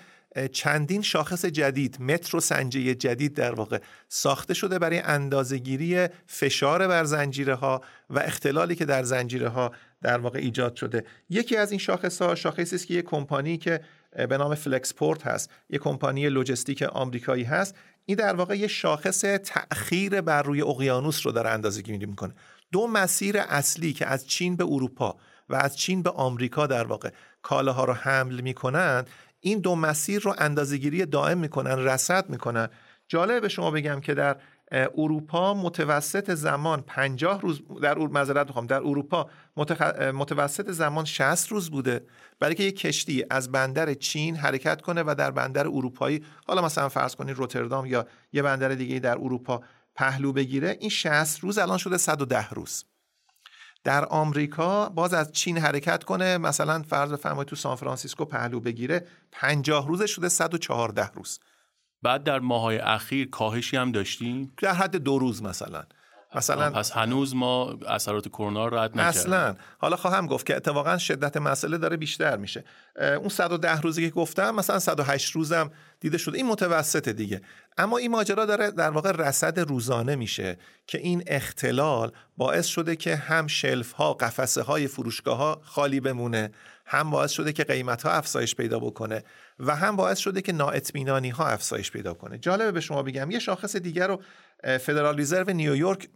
چندین 0.51 1.01
شاخص 1.01 1.45
جدید 1.45 2.01
متر 2.01 2.37
و 2.37 2.39
سنجه 2.39 2.95
جدید 2.95 3.33
در 3.33 3.53
واقع 3.53 3.79
ساخته 4.09 4.53
شده 4.53 4.79
برای 4.79 4.99
اندازهگیری 4.99 6.07
فشار 6.27 6.87
بر 6.87 7.03
زنجیره 7.03 7.55
ها 7.55 7.81
و 8.09 8.19
اختلالی 8.19 8.75
که 8.75 8.85
در 8.85 9.03
زنجیره 9.03 9.47
ها 9.47 9.71
در 10.01 10.17
واقع 10.17 10.39
ایجاد 10.39 10.75
شده. 10.75 11.03
یکی 11.29 11.57
از 11.57 11.71
این 11.71 11.79
شاخص 11.79 12.21
ها 12.21 12.35
شاخصی 12.35 12.75
است 12.75 12.87
که 12.87 12.93
یک 12.93 13.05
کمپانی 13.05 13.57
که 13.57 13.81
به 14.29 14.37
نام 14.37 14.55
فلکسپورت 14.55 15.27
هست 15.27 15.49
یک 15.69 15.81
کمپانی 15.81 16.29
لجستیک 16.29 16.83
آمریکایی 16.83 17.43
هست 17.43 17.75
این 18.09 18.17
در 18.17 18.35
واقع 18.35 18.57
یه 18.57 18.67
شاخص 18.67 19.19
تأخیر 19.21 20.21
بر 20.21 20.41
روی 20.41 20.61
اقیانوس 20.61 21.25
رو 21.25 21.31
در 21.31 21.53
اندازه 21.53 21.81
گیری 21.81 22.05
می‌کنه. 22.05 22.33
دو 22.71 22.87
مسیر 22.87 23.37
اصلی 23.37 23.93
که 23.93 24.05
از 24.05 24.27
چین 24.27 24.55
به 24.55 24.63
اروپا 24.63 25.15
و 25.49 25.55
از 25.55 25.77
چین 25.77 26.03
به 26.03 26.09
آمریکا 26.09 26.67
در 26.67 26.83
واقع 26.83 27.09
کالاها 27.41 27.85
رو 27.85 27.93
حمل 27.93 28.41
می‌کنن 28.41 29.05
این 29.39 29.59
دو 29.59 29.75
مسیر 29.75 30.21
رو 30.21 30.35
اندازهگیری 30.37 31.05
دائم 31.05 31.37
می‌کنن 31.37 31.79
رصد 31.79 32.29
می‌کنن. 32.29 32.69
جالب 33.07 33.41
به 33.41 33.49
شما 33.49 33.71
بگم 33.71 33.99
که 33.99 34.13
در 34.13 34.37
اروپا 34.71 35.53
متوسط 35.53 36.31
زمان 36.31 36.81
50 36.81 37.41
روز 37.41 37.61
در 37.81 37.97
معذرت 37.97 38.47
می‌خوام 38.47 38.67
در 38.67 38.77
اروپا 38.77 39.29
متوسط 40.13 40.71
زمان 40.71 41.05
60 41.05 41.47
روز 41.47 41.69
بوده. 41.69 42.05
برای 42.39 42.55
که 42.55 42.63
یک 42.63 42.79
کشتی 42.79 43.25
از 43.29 43.51
بندر 43.51 43.93
چین 43.93 44.35
حرکت 44.35 44.81
کنه 44.81 45.03
و 45.07 45.15
در 45.17 45.31
بندر 45.31 45.67
اروپایی 45.67 46.23
حالا 46.47 46.61
مثلا 46.61 46.89
فرض 46.89 47.15
کنید 47.15 47.35
روتردام 47.35 47.85
یا 47.85 48.07
یه 48.33 48.41
بندر 48.41 48.69
دیگه 48.69 48.99
در 48.99 49.17
اروپا 49.17 49.61
پهلو 49.95 50.33
بگیره 50.33 50.77
این 50.79 50.89
60 50.89 51.39
روز 51.39 51.57
الان 51.57 51.77
شده 51.77 51.97
110 51.97 52.49
روز. 52.49 52.85
در 53.83 54.05
آمریکا 54.05 54.89
باز 54.89 55.13
از 55.13 55.31
چین 55.31 55.57
حرکت 55.57 56.03
کنه 56.03 56.37
مثلا 56.37 56.83
فرض 56.89 57.11
بفرمایید 57.11 57.47
تو 57.47 57.55
سان 57.55 57.75
فرانسیسکو 57.75 58.25
پهلو 58.25 58.59
بگیره 58.59 59.05
50 59.31 59.87
روز 59.87 60.03
شده 60.03 60.29
114 60.29 61.11
روز. 61.13 61.39
بعد 62.01 62.23
در 62.23 62.39
ماهای 62.39 62.77
اخیر 62.77 63.29
کاهشی 63.29 63.77
هم 63.77 63.91
داشتیم؟ 63.91 64.53
در 64.61 64.73
حد 64.73 64.95
دو 64.95 65.19
روز 65.19 65.43
مثلا. 65.43 65.83
مثلا 66.35 66.69
پس 66.69 66.91
هنوز 66.91 67.35
ما 67.35 67.79
اثرات 67.87 68.27
کرونا 68.27 68.67
رو 68.67 68.77
رد 68.77 68.91
نکردیم. 68.91 69.07
اصلا. 69.07 69.55
حالا 69.79 69.95
خواهم 69.95 70.27
گفت 70.27 70.45
که 70.45 70.55
اتفاقا 70.55 70.97
شدت 70.97 71.37
مسئله 71.37 71.77
داره 71.77 71.97
بیشتر 71.97 72.37
میشه. 72.37 72.63
اون 73.19 73.29
110 73.29 73.81
روزی 73.81 74.09
که 74.09 74.15
گفتم 74.15 74.55
مثلا 74.55 74.79
108 74.79 75.31
روزم 75.31 75.71
دیده 75.99 76.17
شده. 76.17 76.37
این 76.37 76.47
متوسط 76.47 77.09
دیگه. 77.09 77.41
اما 77.77 77.97
این 77.97 78.11
ماجرا 78.11 78.45
داره 78.45 78.71
در 78.71 78.89
واقع 78.89 79.11
رصد 79.11 79.59
روزانه 79.59 80.15
میشه 80.15 80.57
که 80.87 80.97
این 80.97 81.23
اختلال 81.27 82.11
باعث 82.37 82.65
شده 82.65 82.95
که 82.95 83.15
هم 83.15 83.47
شلف 83.47 83.91
ها 83.91 84.13
قفسه 84.13 84.61
های 84.61 84.87
فروشگاه 84.87 85.37
ها 85.37 85.61
خالی 85.63 85.99
بمونه 85.99 86.51
هم 86.85 87.09
باعث 87.09 87.31
شده 87.31 87.53
که 87.53 87.63
قیمت 87.63 88.03
ها 88.03 88.11
افزایش 88.11 88.55
پیدا 88.55 88.79
بکنه. 88.79 89.23
و 89.59 89.75
هم 89.75 89.95
باعث 89.95 90.17
شده 90.17 90.41
که 90.41 90.51
نااطمینانی 90.51 91.29
ها 91.29 91.47
افزایش 91.47 91.91
پیدا 91.91 92.13
کنه. 92.13 92.37
جالبه 92.37 92.71
به 92.71 92.81
شما 92.81 93.03
بگم 93.03 93.31
یه 93.31 93.39
شاخص 93.39 93.75
دیگر 93.75 94.07
رو 94.07 94.21
فدرال 94.63 95.17
ریزرو 95.17 95.53
نیویورک 95.53 96.09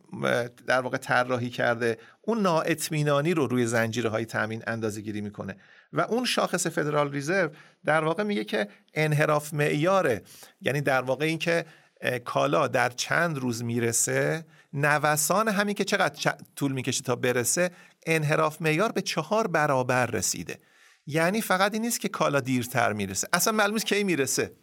در 0.67 0.81
واقع 0.81 0.97
طراحی 0.97 1.49
کرده 1.49 1.97
اون 2.21 2.41
نااطمینانی 2.41 3.33
رو 3.33 3.47
روی 3.47 3.65
زنجیره 3.65 4.09
های 4.09 4.25
تامین 4.25 4.63
اندازه 4.67 5.01
گیری 5.01 5.21
می‌کنه. 5.21 5.55
و 5.93 6.01
اون 6.01 6.25
شاخص 6.25 6.67
فدرال 6.67 7.11
ریزرو 7.11 7.49
در 7.85 8.03
واقع 8.03 8.23
میگه 8.23 8.43
که 8.43 8.67
انحراف 8.93 9.53
معیاره 9.53 10.21
یعنی 10.61 10.81
در 10.81 11.01
واقع 11.01 11.25
اینکه 11.25 11.65
کالا 12.25 12.67
در 12.67 12.89
چند 12.89 13.37
روز 13.37 13.63
می‌رسه 13.63 14.45
نوسان 14.73 15.47
همین 15.47 15.75
که 15.75 15.83
چقدر 15.83 16.35
طول 16.55 16.71
می‌کشه 16.71 17.03
تا 17.03 17.15
برسه 17.15 17.71
انحراف 18.05 18.61
معیار 18.61 18.91
به 18.91 19.01
چهار 19.01 19.47
برابر 19.47 20.05
رسیده. 20.05 20.59
یعنی 21.05 21.41
فقط 21.41 21.73
این 21.73 21.81
نیست 21.81 21.99
که 21.99 22.09
کالا 22.09 22.39
دیرتر 22.39 22.93
می‌رسه. 22.93 23.27
اصلا 23.33 23.53
معلوم 23.53 23.77
کی 23.77 24.03
می‌رسه. 24.03 24.55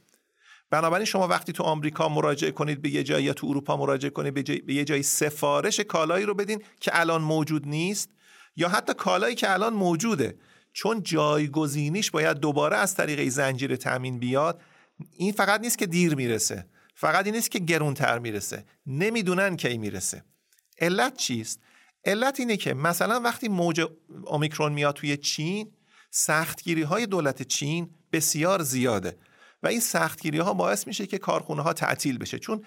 بنابراین 0.70 1.05
شما 1.05 1.28
وقتی 1.28 1.53
تو 1.53 1.62
آمریکا 1.62 2.09
مراجعه 2.09 2.51
کنید 2.51 2.82
به 2.82 2.91
یه 2.91 3.03
جایی 3.03 3.24
یا 3.24 3.32
تو 3.32 3.47
اروپا 3.47 3.76
مراجعه 3.76 4.11
کنید 4.11 4.34
به, 4.34 4.43
به 4.43 4.74
یه 4.74 4.84
جایی 4.84 5.03
سفارش 5.03 5.80
کالایی 5.80 6.26
رو 6.26 6.34
بدین 6.34 6.62
که 6.80 7.01
الان 7.01 7.22
موجود 7.22 7.68
نیست 7.68 8.11
یا 8.57 8.68
حتی 8.68 8.95
کالایی 8.95 9.34
که 9.34 9.53
الان 9.53 9.74
موجوده. 9.74 10.39
چون 10.72 11.03
جایگزینیش 11.03 12.11
باید 12.11 12.36
دوباره 12.36 12.76
از 12.76 12.95
طریق 12.95 13.28
زنجیره 13.28 13.76
تامین 13.76 14.18
بیاد 14.18 14.62
این 15.16 15.32
فقط 15.32 15.61
نیست 15.61 15.78
که 15.78 15.86
دیر 15.86 16.14
می‌رسه. 16.14 16.66
فقط 16.95 17.24
این 17.24 17.34
نیست 17.34 17.51
که 17.51 17.59
گرونتر 17.59 18.18
می‌رسه. 18.18 18.64
نمی‌دونن 18.86 19.57
کی 19.57 19.78
می‌رسه. 19.78 20.24
علت 20.80 21.16
چیست؟ 21.16 21.61
علت 22.05 22.41
اینه 22.41 22.57
که 22.57 22.74
مثلا 22.74 23.20
وقتی 23.20 23.49
موج 23.49 23.86
اومیکرون 24.24 24.72
میاد 24.72 24.95
توی 24.95 25.16
چین 25.16 25.72
سختگیری 26.11 26.82
های 26.82 27.06
دولت 27.06 27.42
چین 27.42 27.90
بسیار 28.12 28.62
زیاده 28.62 29.18
و 29.62 29.66
این 29.66 29.80
سختگیری 29.80 30.38
ها 30.38 30.54
باعث 30.54 30.86
میشه 30.86 31.06
که 31.06 31.18
کارخونه 31.18 31.62
ها 31.62 31.72
تعطیل 31.72 32.18
بشه. 32.18 32.38
چون 32.38 32.64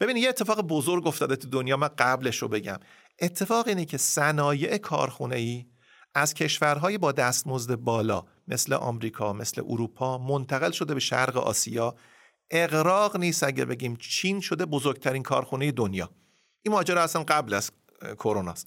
ببینید 0.00 0.22
یه 0.22 0.28
اتفاق 0.28 0.60
بزرگ 0.60 1.06
افتاده 1.06 1.36
تو 1.36 1.48
دنیا 1.48 1.76
من 1.76 1.88
قبلش 1.98 2.38
رو 2.38 2.48
بگم. 2.48 2.78
اتفاق 3.18 3.68
اینه 3.68 3.84
که 3.84 3.98
صنایع 3.98 4.76
کارخونه 4.76 5.36
ای 5.36 5.66
از 6.14 6.34
کشورهای 6.34 6.98
با 6.98 7.12
دستمزد 7.12 7.74
بالا 7.74 8.24
مثل 8.48 8.72
آمریکا 8.72 9.32
مثل 9.32 9.62
اروپا 9.68 10.18
منتقل 10.18 10.70
شده 10.70 10.94
به 10.94 11.00
شرق 11.00 11.36
آسیا. 11.36 11.96
اغراق 12.50 13.16
نیست 13.16 13.42
اگر 13.42 13.64
بگیم 13.64 13.96
چین 13.96 14.40
شده 14.40 14.66
بزرگترین 14.66 15.22
کارخونه 15.22 15.72
دنیا. 15.72 16.10
این 16.62 16.74
ماجرا 16.74 17.02
اصلا 17.02 17.22
قبل 17.22 17.54
از 17.54 17.70
کرونا 18.18 18.50
است. 18.50 18.66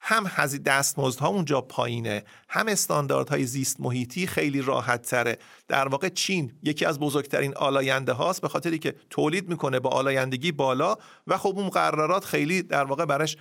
هم 0.00 0.24
هزینه 0.28 0.58
دستمزدها 0.58 1.28
اونجا 1.28 1.60
پایینه 1.60 2.24
هم 2.48 2.68
استانداردهای 2.68 3.44
زیست 3.44 3.80
محیطی 3.80 4.26
خیلی 4.26 4.62
راحت 4.62 5.02
تره. 5.02 5.38
در 5.68 5.88
واقع 5.88 6.08
چین 6.08 6.52
یکی 6.62 6.84
از 6.84 6.98
بزرگترین 6.98 7.54
آلاینده 7.56 8.12
هاست 8.12 8.40
به 8.40 8.48
خاطری 8.48 8.78
که 8.78 8.94
تولید 9.10 9.48
می‌کنه 9.48 9.80
با 9.80 9.90
آلایندگی 9.90 10.52
بالا 10.52 10.96
و 11.26 11.38
خب 11.38 11.52
اون 11.56 11.66
مقررات 11.66 12.24
خیلی 12.24 12.62
در 12.62 12.84
واقع 12.84 13.04
برش 13.04 13.36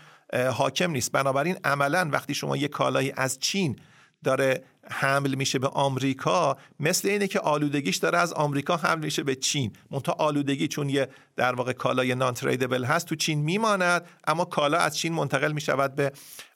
حاکم 0.54 0.92
نیست. 0.92 1.12
بنابراین 1.12 1.58
عملا 1.64 2.10
وقتی 2.12 2.34
شما 2.34 2.58
یک 2.58 2.72
کالایی 2.72 3.14
از 3.16 3.40
چین 3.40 3.80
داره 4.26 4.64
حمل 4.92 5.36
میشه 5.36 5.60
به 5.60 5.68
آمریکا 5.68 6.58
مثل 6.80 7.08
اینه 7.08 7.28
که 7.28 7.40
آلودگیش 7.40 7.98
داره 7.98 8.18
از 8.18 8.34
آمریکا 8.34 8.78
حمل 8.78 9.04
میشه 9.04 9.24
به 9.24 9.36
چین. 9.36 9.74
منتها 9.92 10.14
آلودگی 10.14 10.68
چون 10.68 10.90
یه 10.90 11.08
در 11.36 11.56
واقع 11.56 11.74
کالای 11.74 12.16
نان 12.16 12.34
تریدبل 12.34 12.84
هست 12.84 13.08
تو 13.08 13.16
چین 13.16 13.40
میماند 13.40 14.06
اما 14.28 14.46
کالا 14.46 14.78
از 14.78 14.98
چین 14.98 15.14
منتقل 15.14 15.52
می‌شود 15.52 15.96
به 15.96 16.12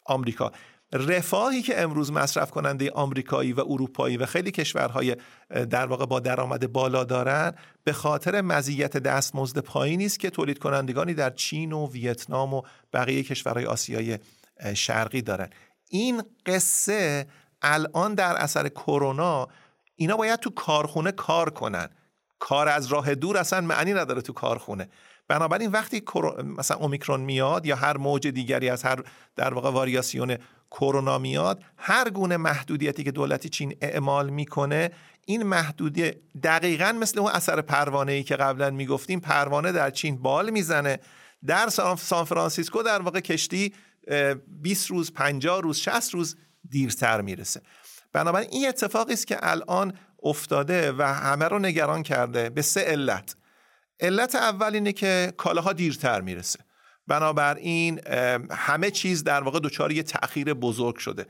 آمریکا. 0.05 0.51
رفاهی 0.93 1.61
که 1.61 1.81
امروز 1.81 2.11
مصرف 2.11 2.51
کننده 2.51 2.91
آمریکایی 2.91 3.53
و 3.53 3.59
اروپایی 3.59 4.17
و 4.17 4.25
خیلی 4.25 4.51
کشورهای 4.51 5.15
در 5.69 5.85
واقع 5.85 6.05
با 6.05 6.19
درآمد 6.19 6.71
بالا 6.71 7.03
دارن 7.03 7.53
به 7.83 7.93
خاطر 7.93 8.41
مزیت 8.41 8.97
دستمزد 8.97 9.59
پایینی 9.59 10.05
است 10.05 10.19
که 10.19 10.29
تولید 10.29 10.59
کنندگانی 10.59 11.13
در 11.13 11.29
چین 11.29 11.71
و 11.71 11.91
ویتنام 11.91 12.53
و 12.53 12.61
بقیه 12.93 13.23
کشورهای 13.23 13.65
آسیای 13.65 14.19
شرقی 14.73 15.21
دارن. 15.21 15.49
این 15.89 16.23
قصه 16.45 17.27
الان 17.61 18.15
در 18.15 18.35
اثر 18.35 18.67
کرونا 18.69 19.47
اینا 19.95 20.17
باید 20.17 20.39
تو 20.39 20.49
کارخونه 20.49 21.11
کار 21.11 21.49
کنن. 21.49 21.89
کار 22.39 22.67
از 22.67 22.87
راه 22.87 23.15
دور 23.15 23.37
اصلا 23.37 23.61
معنی 23.61 23.93
نداره 23.93 24.21
تو 24.21 24.33
کارخونه. 24.33 24.89
بنابراین 25.27 25.71
وقتی 25.71 26.03
مثلا 26.43 26.77
اومیکرون 26.77 27.21
میاد 27.21 27.65
یا 27.65 27.75
هر 27.75 27.97
موج 27.97 28.27
دیگری 28.27 28.69
از 28.69 28.83
هر 28.83 29.03
در 29.35 29.53
واقع 29.53 29.69
واریاسیون 29.69 30.37
کرونا 30.71 31.17
میاد 31.17 31.63
هر 31.77 32.09
گونه 32.09 32.37
محدودیتی 32.37 33.03
که 33.03 33.11
دولتی 33.11 33.49
چین 33.49 33.75
اعمال 33.81 34.29
می‌کنه 34.29 34.91
این 35.25 35.43
محدودیت 35.43 36.15
دقیقا 36.43 36.91
مثل 36.91 37.19
اون 37.19 37.31
اثر 37.31 37.61
پروانه 37.61 38.11
ای 38.11 38.23
که 38.23 38.35
قبلا 38.35 38.69
می‌گفتیم 38.69 39.19
پروانه 39.19 39.71
در 39.71 39.89
چین 39.89 40.21
بال 40.21 40.49
می‌زنه. 40.49 40.99
در 41.45 41.69
سان 41.69 42.25
فرانسیسکو 42.25 42.83
در 42.83 43.01
واقع 43.01 43.19
کشتی 43.19 43.73
20 44.47 44.87
روز 44.87 45.13
50 45.13 45.61
روز 45.61 45.77
60 45.77 46.13
روز 46.13 46.35
دیرتر 46.69 47.21
می‌رسه. 47.21 47.61
بنابراین 48.13 48.49
این 48.51 48.67
اتفاقی 48.67 49.13
است 49.13 49.27
که 49.27 49.37
الان 49.41 49.93
افتاده 50.23 50.91
و 50.91 51.01
همه 51.01 51.47
رو 51.47 51.59
نگران 51.59 52.03
کرده 52.03 52.49
به 52.49 52.61
سه 52.61 52.81
علت. 52.81 53.35
علت 53.99 54.35
اول 54.35 54.73
اینه 54.73 54.91
که 54.91 55.33
کالاها 55.37 55.73
دیرتر 55.73 56.21
می‌رسه. 56.21 56.59
بنابراین 57.07 58.07
همه 58.51 58.91
چیز 58.91 59.23
در 59.23 59.43
واقع 59.43 59.59
دچار 59.63 59.91
یه 59.91 60.03
تأخیر 60.03 60.53
بزرگ 60.53 60.97
شده. 60.97 61.25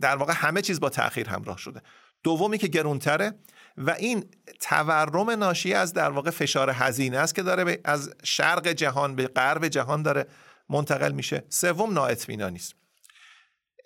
در 0.00 0.16
واقع 0.16 0.32
همه 0.36 0.62
چیز 0.62 0.80
با 0.80 0.88
تأخیر 0.88 1.28
همراه 1.28 1.58
شده. 1.58 1.82
دومی 2.22 2.58
که 2.58 2.66
گرونتره 2.66 3.32
و 3.76 3.90
این 3.90 4.24
تورم 4.60 5.30
ناشی 5.30 5.74
از 5.74 5.92
در 5.92 6.10
واقع 6.10 6.30
فشار 6.30 6.70
هزینه 6.70 7.18
است 7.18 7.34
که 7.34 7.42
داره 7.42 7.80
از 7.84 8.14
شرق 8.22 8.68
جهان 8.68 9.16
به 9.16 9.26
غرب 9.26 9.68
جهان 9.68 10.02
داره 10.02 10.26
منتقل 10.68 11.12
میشه. 11.12 11.44
سوم 11.48 11.92
نااطمینانی 11.92 12.56
است. 12.56 12.74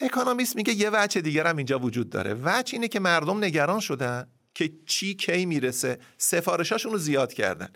اکونومیست 0.01 0.57
میگه 0.57 0.73
یه 0.73 0.91
وجه 0.93 1.21
دیگر 1.21 1.47
هم 1.47 1.57
اینجا 1.57 1.79
وجود 1.79 2.11
داره. 2.11 2.37
وجه 2.45 2.75
اینه 2.75 2.89
که 2.89 3.01
مردم 3.01 3.45
نگران 3.45 3.81
شدن 3.81 4.27
که 4.55 4.73
چی 4.87 5.15
کی 5.15 5.47
می‌رسه. 5.47 5.99
سفارشاشون 6.19 6.93
رو 6.93 6.99
زیاد 6.99 7.33
کردن. 7.33 7.69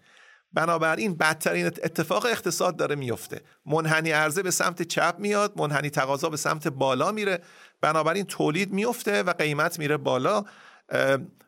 بنابراین 0.52 1.16
بدترین 1.16 1.66
اتفاق 1.66 2.26
اقتصاد 2.26 2.76
داره 2.76 2.94
میفته. 2.94 3.40
منحنی 3.66 4.10
عرضه 4.10 4.42
به 4.42 4.50
سمت 4.50 4.82
چپ 4.82 5.16
میاد 5.18 5.52
منحنی 5.56 5.90
تقاضا 5.90 6.28
به 6.28 6.36
سمت 6.36 6.68
بالا 6.68 7.12
میره. 7.12 7.42
بنابراین 7.80 8.24
تولید 8.24 8.72
میفته 8.72 9.22
و 9.22 9.32
قیمت 9.32 9.78
میره 9.78 9.96
بالا. 9.96 10.44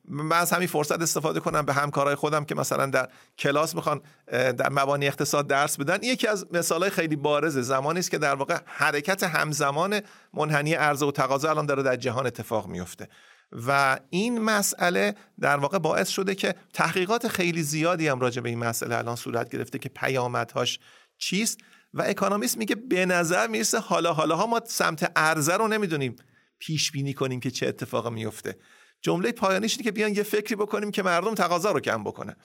من 0.08 0.36
از 0.36 0.52
همین 0.52 0.68
فرصت 0.68 1.02
استفاده 1.02 1.40
کنم 1.40 1.62
به 1.62 1.72
همکارای 1.72 2.14
خودم 2.14 2.44
که 2.44 2.54
مثلا 2.54 2.86
در 2.86 3.08
کلاس 3.38 3.74
می‌خوان 3.74 4.00
در 4.32 4.68
مبانی 4.70 5.06
اقتصاد 5.06 5.46
درس 5.46 5.76
بدن. 5.76 5.98
یکی 6.02 6.26
از 6.26 6.46
مثالهای 6.52 6.90
خیلی 6.90 7.16
بارزه. 7.16 7.62
زمانی 7.62 7.98
است 7.98 8.10
که 8.10 8.18
در 8.18 8.34
واقع 8.34 8.58
حرکت 8.64 9.22
همزمان 9.22 10.00
منحنی 10.34 10.74
عرضه 10.74 11.06
و 11.06 11.10
تقاضا 11.10 11.50
الان 11.50 11.66
داره 11.66 11.82
در 11.82 11.96
جهان 11.96 12.26
اتفاق 12.26 12.66
میفته. 12.66 13.08
و 13.66 14.00
این 14.10 14.38
مسئله 14.38 15.14
در 15.40 15.56
واقع 15.56 15.78
باعث 15.78 16.08
شده 16.08 16.34
که 16.34 16.54
تحقیقات 16.72 17.28
خیلی 17.28 17.62
زیادی 17.62 18.08
هم 18.08 18.20
راجع 18.20 18.42
به 18.42 18.48
این 18.48 18.58
مسئله 18.58 18.96
الان 18.96 19.16
صورت 19.16 19.48
گرفته 19.48 19.78
که 19.78 19.88
پیامدهاش 19.88 20.78
چیست. 21.18 21.58
و 21.94 22.02
اکانومیست 22.02 22.58
میگه 22.58 22.74
به 22.74 23.06
نظر 23.06 23.46
می‌رسه 23.46 23.78
حالا 23.78 24.12
حالا 24.12 24.36
ها 24.36 24.46
ما 24.46 24.60
سمت 24.64 25.12
عرضه 25.16 25.56
رو 25.56 25.68
نمی‌دونیم 25.68 26.16
پیش 26.58 26.92
بینی 26.92 27.14
کنیم 27.14 27.40
که 27.40 27.50
چه 27.50 27.66
اتفاق 27.66 28.08
میفته 28.08 28.56
جمله 29.06 29.32
پایانیش 29.32 29.72
اینه 29.72 29.84
که 29.84 29.92
بیان 29.92 30.14
یه 30.14 30.22
فکری 30.22 30.56
بکنیم 30.56 30.90
که 30.90 31.02
مردم 31.02 31.34
تقاضا 31.34 31.70
رو 31.70 31.80
کم 31.80 32.04
بکنه. 32.04 32.36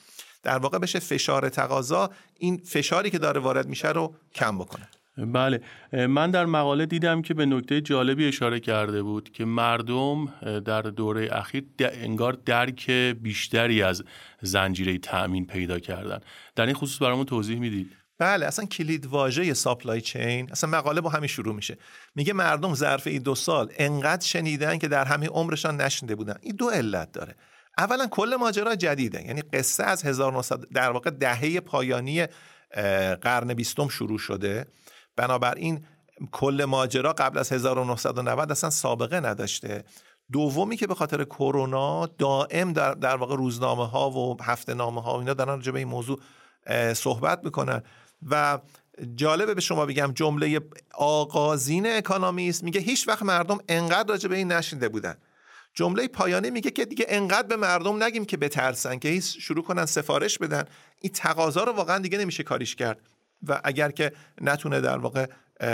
در 0.44 0.58
واقع 0.58 0.78
بشه 0.78 1.00
فشار 1.00 1.50
تقاضا 1.50 2.10
این 2.38 2.58
فشاری 2.58 3.10
که 3.10 3.20
داره 3.20 3.40
وارد 3.40 3.68
میشه 3.68 3.90
رو 3.90 4.16
کم 4.36 4.58
بکنه. 4.58 4.88
بله. 5.18 5.62
من 6.08 6.32
در 6.32 6.46
مقاله 6.46 6.86
دیدم 6.86 7.22
که 7.22 7.34
به 7.34 7.46
نکته 7.46 7.82
جالبی 7.82 8.28
اشاره 8.28 8.60
کرده 8.60 9.04
بود 9.04 9.32
که 9.32 9.46
مردم 9.46 10.26
در 10.66 10.82
دوره 10.82 11.30
اخیر 11.32 11.64
انگار 11.80 12.34
درک 12.46 12.92
بیشتری 13.22 13.84
از 13.84 14.04
زنجیره 14.42 14.98
تأمین 14.98 15.46
پیدا 15.46 15.80
کردن. 15.80 16.20
در 16.56 16.66
این 16.66 16.76
خصوص 16.76 17.02
برامون 17.02 17.26
توضیح 17.26 17.60
می‌دید. 17.60 18.01
بله 18.22 18.46
اصلا 18.46 18.66
کلید 18.66 19.06
واژه 19.06 19.54
ساپلای 19.54 20.02
چین 20.02 20.52
اصلا 20.52 20.70
مقاله 20.70 21.02
با 21.02 21.10
همین 21.10 21.28
شروع 21.28 21.56
میشه. 21.56 21.78
میگه 22.16 22.34
مردم 22.34 22.76
ظرف 22.76 23.08
این 23.08 23.22
دو 23.22 23.36
سال 23.36 23.72
انقدر 23.78 24.26
شنیدن 24.26 24.78
که 24.78 24.88
در 24.88 25.06
همین 25.06 25.30
عمرشان 25.30 25.82
نشنیده 25.82 26.16
بودن. 26.16 26.36
این 26.42 26.56
دو 26.56 26.70
علت 26.70 27.12
داره. 27.12 27.36
اولا 27.78 28.08
کل 28.08 28.36
ماجرا 28.40 28.76
جدیده 28.76 29.26
یعنی 29.26 29.42
قصه 29.42 29.84
از 29.84 30.06
1900 30.06 30.70
در 30.74 30.92
واقع 30.92 31.10
دهه 31.10 31.60
پایانی 31.60 32.28
قرن 33.22 33.54
بیستم 33.54 33.88
شروع 33.88 34.20
شده. 34.20 34.66
بنابراین 35.16 35.86
کل 36.32 36.66
ماجرا 36.68 37.14
قبل 37.14 37.38
از 37.38 37.52
1990 37.52 38.52
اصلا 38.52 38.70
سابقه 38.70 39.20
نداشته. 39.20 39.84
دومی 40.32 40.78
که 40.78 40.88
به 40.88 40.96
خاطر 40.96 41.24
کرونا 41.24 42.06
دائم 42.06 42.74
در, 42.74 42.94
در 42.94 43.16
واقع 43.16 43.36
روزنامه 43.36 43.88
ها 43.88 44.12
و 44.12 44.44
هفته 44.44 44.74
نامه 44.74 45.02
ها 45.02 45.20
اینا 45.20 45.34
دارن 45.34 45.56
راجع 45.56 45.72
به 45.72 45.80
این 45.80 45.88
موضوع 45.88 46.20
صحبت 46.94 47.44
می‌کنن. 47.44 47.84
و 48.30 48.60
جالبه 49.16 49.54
به 49.54 49.62
شما 49.62 49.86
بگم 49.86 50.12
جمله 50.16 50.62
آغازین 50.94 51.88
اکانومیست 51.88 52.64
میگه 52.64 52.82
هیچ 52.82 53.08
وقت 53.08 53.24
مردم 53.24 53.60
انقدر 53.70 54.10
راجع 54.10 54.30
به 54.30 54.36
این 54.36 54.52
نشینده 54.52 54.90
بودن. 54.90 55.16
جمله 55.74 56.08
پایانی 56.08 56.50
میگه 56.50 56.72
که 56.72 56.86
دیگه 56.86 57.06
انقدر 57.10 57.48
به 57.48 57.56
مردم 57.56 58.04
نگیم 58.04 58.26
که 58.26 58.38
بترسن 58.38 59.00
که 59.00 59.10
هیچ 59.10 59.38
شروع 59.40 59.64
کنن 59.64 59.86
سفارش 59.86 60.38
بدن. 60.38 60.64
این 61.00 61.14
تقاضا 61.14 61.64
رو 61.64 61.72
واقعا 61.72 61.98
دیگه 61.98 62.18
نمیشه 62.18 62.44
کاریش 62.44 62.76
کرد 62.76 63.00
و 63.48 63.62
اگر 63.64 63.92
که 63.92 64.12
نتونه 64.42 64.82
در 64.82 64.98
واقع 64.98 65.26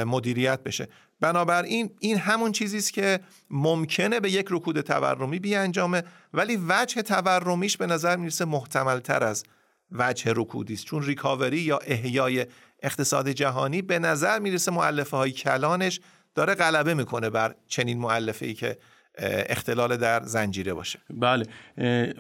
مدیریت 0.06 0.64
بشه. 0.64 0.88
بنابراین 1.20 1.90
این 2.00 2.18
همون 2.18 2.52
چیزی 2.52 2.78
است 2.78 2.94
که 2.94 3.20
ممکنه 3.50 4.20
به 4.20 4.32
یک 4.32 4.46
رکود 4.50 4.82
تورمی 4.82 5.40
بیانجامه 5.40 6.04
ولی 6.34 6.60
وجه 6.68 7.02
تورمیش 7.02 7.78
به 7.78 7.88
نظر 7.88 8.16
می‌رسه 8.16 8.46
محتمل 8.46 9.00
تر 9.00 9.24
از 9.24 9.44
وجه 9.92 10.34
رکودی 10.36 10.74
است. 10.74 10.86
چون 10.86 11.04
ریکاوری 11.04 11.58
یا 11.58 11.78
احیای 11.78 12.46
اقتصاد 12.84 13.30
جهانی 13.30 13.82
به 13.82 14.00
نظر 14.00 14.40
می‌رسه 14.40 14.72
معلفه 14.72 15.18
های 15.18 15.32
کلانش 15.32 16.00
داره 16.36 16.56
غلبه 16.56 16.94
می‌کنه 16.94 17.30
بر 17.30 17.56
چنین 17.68 18.00
معلفه 18.00 18.46
ای 18.46 18.54
که 18.54 18.78
اختلال 19.50 19.98
در 19.98 20.24
زنجیره 20.24 20.74
باشه. 20.74 21.00
بله. 21.10 21.46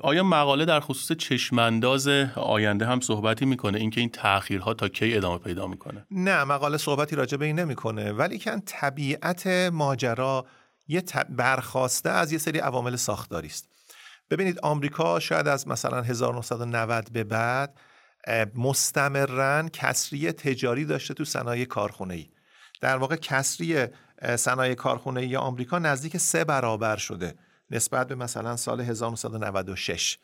آیا 0.04 0.24
مقاله 0.24 0.66
در 0.66 0.80
خصوص 0.80 1.18
چشمانداز 1.18 2.08
آینده 2.36 2.86
هم 2.86 3.00
صحبتی 3.00 3.46
می‌کنه؟ 3.46 3.80
اینکه 3.80 4.02
این 4.02 4.10
تاخیرها 4.10 4.74
تا 4.74 4.88
کی 4.88 5.16
ادامه 5.16 5.38
پیدا 5.38 5.68
می‌کنه؟ 5.68 6.06
نه 6.12 6.44
مقاله 6.44 6.78
صحبتی 6.78 7.16
راجع 7.16 7.38
به 7.38 7.46
این 7.46 7.60
نمی‌کنه. 7.60 8.12
ولی 8.12 8.40
کن 8.40 8.60
طبیعت 8.60 9.48
ماجرا 9.48 10.46
یه 10.88 11.04
برخواسته 11.30 12.10
از 12.10 12.32
یه 12.32 12.38
سری 12.38 12.60
عوامل 12.60 12.96
ساختاری 12.96 13.48
است. 13.48 13.70
ببینید 14.30 14.60
آمریکا 14.60 15.20
شاید 15.20 15.48
از 15.48 15.68
مثلا 15.68 16.02
1990 16.02 17.12
به 17.12 17.24
بعد 17.24 17.80
مستمرن 18.56 19.70
کسری 19.70 20.32
تجاری 20.32 20.86
داشته 20.86 21.14
تو 21.14 21.26
صنایع 21.26 21.66
کارخونه 21.66 22.14
ای 22.14 22.30
در 22.82 22.98
واقع 22.98 23.16
کسری 23.16 23.88
صنایع 24.36 24.74
کارخونه 24.74 25.22
ای 25.22 25.36
آمریکا 25.36 25.80
نزدیک 25.80 26.18
سه 26.18 26.44
برابر 26.44 26.98
شده 26.98 27.36
نسبت 27.72 28.08
به 28.08 28.16
مثلا 28.16 28.56
سال 28.56 28.82
1996 28.82 30.18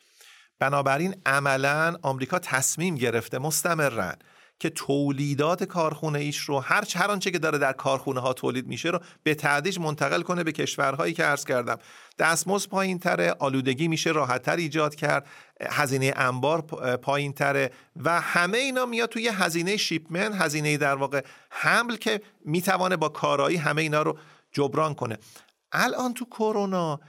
بنابراین 0.58 1.14
عملا 1.26 1.96
آمریکا 2.02 2.38
تصمیم 2.38 2.94
گرفته 2.94 3.38
مستمرن. 3.38 4.16
که 4.58 4.70
تولیدات 4.70 5.64
کارخونه 5.64 6.18
ایش 6.18 6.38
رو 6.38 6.60
هر 6.60 6.84
هر 6.96 7.10
آنچه 7.10 7.30
که 7.30 7.38
داره 7.38 7.58
در 7.58 7.72
کارخونه 7.72 8.20
ها 8.20 8.32
تولید 8.32 8.66
میشه 8.66 8.88
رو 8.88 9.00
به 9.22 9.34
تدریج 9.34 9.78
منتقل 9.78 10.22
کنه 10.22 10.44
به 10.44 10.52
کشورهایی 10.52 11.14
که 11.14 11.24
عرض 11.24 11.44
کردم. 11.44 11.78
دستمزد 12.18 12.68
پایین 12.68 12.98
تره 12.98 13.36
آلودگی 13.38 13.88
میشه 13.88 14.10
راحتتر 14.10 14.56
ایجاد 14.56 14.94
کرد 14.94 15.26
هزینه 15.70 16.12
انبار 16.16 16.60
پایین 16.96 17.32
تره 17.32 17.70
و 17.96 18.20
همه 18.20 18.58
اینا 18.58 18.86
میاد 18.86 19.08
توی 19.08 19.28
هزینه 19.28 19.76
شیپمن 19.76 20.32
هزینه 20.32 20.76
در 20.76 20.94
واقع 20.94 21.20
حمل 21.50 21.96
که 21.96 22.20
می‌توانه 22.44 22.96
با 22.96 23.08
کارایی 23.08 23.56
همه 23.56 23.82
اینا 23.82 24.02
رو 24.02 24.18
جبران 24.52 24.94
کنه. 24.94 25.18
الان 25.72 26.14
تو 26.14 26.24
کرونا 26.24 27.00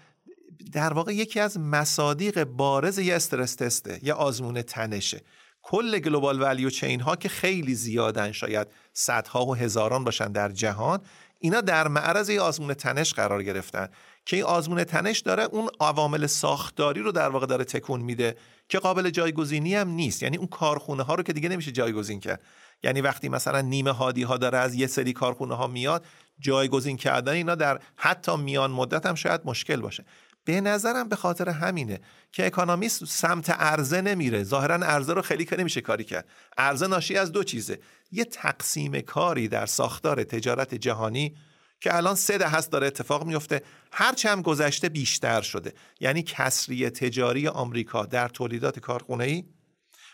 در 0.73 0.93
واقع 0.93 1.13
یکی 1.13 1.39
از 1.39 1.59
مصادیق 1.59 2.43
بارز 2.43 2.99
یه 2.99 3.15
استرس 3.15 3.55
تسته 3.55 3.99
یه 4.03 4.13
آزمون 4.13 4.61
تنشه. 4.61 5.21
کل 5.67 5.99
گلوبال 5.99 6.41
ولیو 6.41 6.69
چین 6.69 7.01
ها 7.01 7.15
که 7.15 7.29
خیلی 7.29 7.75
زیادن 7.75 8.31
شاید 8.31 8.67
صدها 8.93 9.45
و 9.45 9.55
هزاران 9.55 10.03
باشن 10.03 10.31
در 10.31 10.49
جهان 10.49 11.01
اینا 11.39 11.61
در 11.61 11.87
معرض 11.87 12.29
یه 12.29 12.41
آزمون 12.41 12.73
تنش 12.73 13.13
قرار 13.13 13.43
گرفتن 13.43 13.89
که 14.25 14.35
این 14.35 14.45
آزمون 14.45 14.83
تنش 14.83 15.19
داره 15.19 15.43
اون 15.43 15.69
عوامل 15.79 16.25
ساختاری 16.25 17.01
رو 17.01 17.11
در 17.11 17.29
واقع 17.29 17.45
داره 17.45 17.63
تکون 17.63 18.01
میده 18.01 18.35
که 18.69 18.79
قابل 18.79 19.09
جایگزینی 19.09 19.75
هم 19.75 19.89
نیست. 19.89 20.23
یعنی 20.23 20.37
اون 20.37 20.47
کارخونه 20.47 21.03
ها 21.03 21.15
رو 21.15 21.23
که 21.23 21.33
دیگه 21.33 21.49
نمیشه 21.49 21.71
جایگزین 21.71 22.19
کرد. 22.19 22.41
یعنی 22.83 23.01
وقتی 23.01 23.29
مثلا 23.29 23.61
نیمه 23.61 23.91
هادی 23.91 24.23
ها 24.23 24.37
داره 24.37 24.57
از 24.57 24.75
یه 24.75 24.87
سری 24.87 25.13
کارخونه 25.13 25.55
ها 25.55 25.67
میاد 25.67 26.05
جایگزین 26.39 26.97
کردن 26.97 27.33
اینا 27.33 27.55
در 27.55 27.79
حتی 27.95 28.37
میان 28.37 28.71
مدت 28.71 29.05
هم 29.05 29.15
شاید 29.15 29.41
مشکل 29.45 29.81
باشه. 29.81 30.05
به 30.45 30.61
نظرم 30.61 31.09
به 31.09 31.15
خاطر 31.15 31.49
همینه 31.49 31.99
که 32.31 32.45
اکانومیست 32.45 33.05
سمت 33.05 33.49
عرضه 33.49 34.01
نمیره. 34.01 34.43
ظاهرا 34.43 34.75
عرضه 34.75 35.13
رو 35.13 35.21
خیلی 35.21 35.45
که 35.45 35.55
نمیشه 35.55 35.81
کاری 35.81 36.03
کرد. 36.03 36.29
عرضه 36.57 36.87
ناشی 36.87 37.17
از 37.17 37.31
دو 37.31 37.43
چیزه. 37.43 37.79
یه 38.11 38.25
تقسیم 38.25 39.01
کاری 39.01 39.47
در 39.47 39.65
ساختار 39.65 40.23
تجارت 40.23 40.75
جهانی 40.75 41.35
که 41.81 41.95
الان 41.95 42.15
سه 42.15 42.37
دهه 42.37 42.47
هست 42.47 42.71
داره 42.71 42.87
اتفاق 42.87 43.25
میفته. 43.25 43.61
هرچه 43.91 44.29
هم 44.29 44.41
گذشته 44.41 44.89
بیشتر 44.89 45.41
شده. 45.41 45.73
یعنی 45.99 46.23
کسری 46.23 46.89
تجاری 46.89 47.47
آمریکا 47.47 48.05
در 48.05 48.27
تولیدات 48.27 48.79
کارخونه 48.79 49.23
ای 49.23 49.43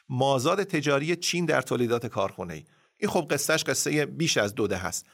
مازاد 0.10 0.64
تجاری 0.64 1.16
چین 1.16 1.46
در 1.46 1.62
تولیدات 1.62 2.06
کارخونه 2.06 2.54
ای 2.54 2.66
این 2.98 3.10
خب 3.10 3.28
قصهش 3.32 3.64
قصه 3.64 4.06
بیش 4.06 4.38
از 4.38 4.56
دو 4.56 4.64
دهه 4.64 4.78
هست 4.78 5.06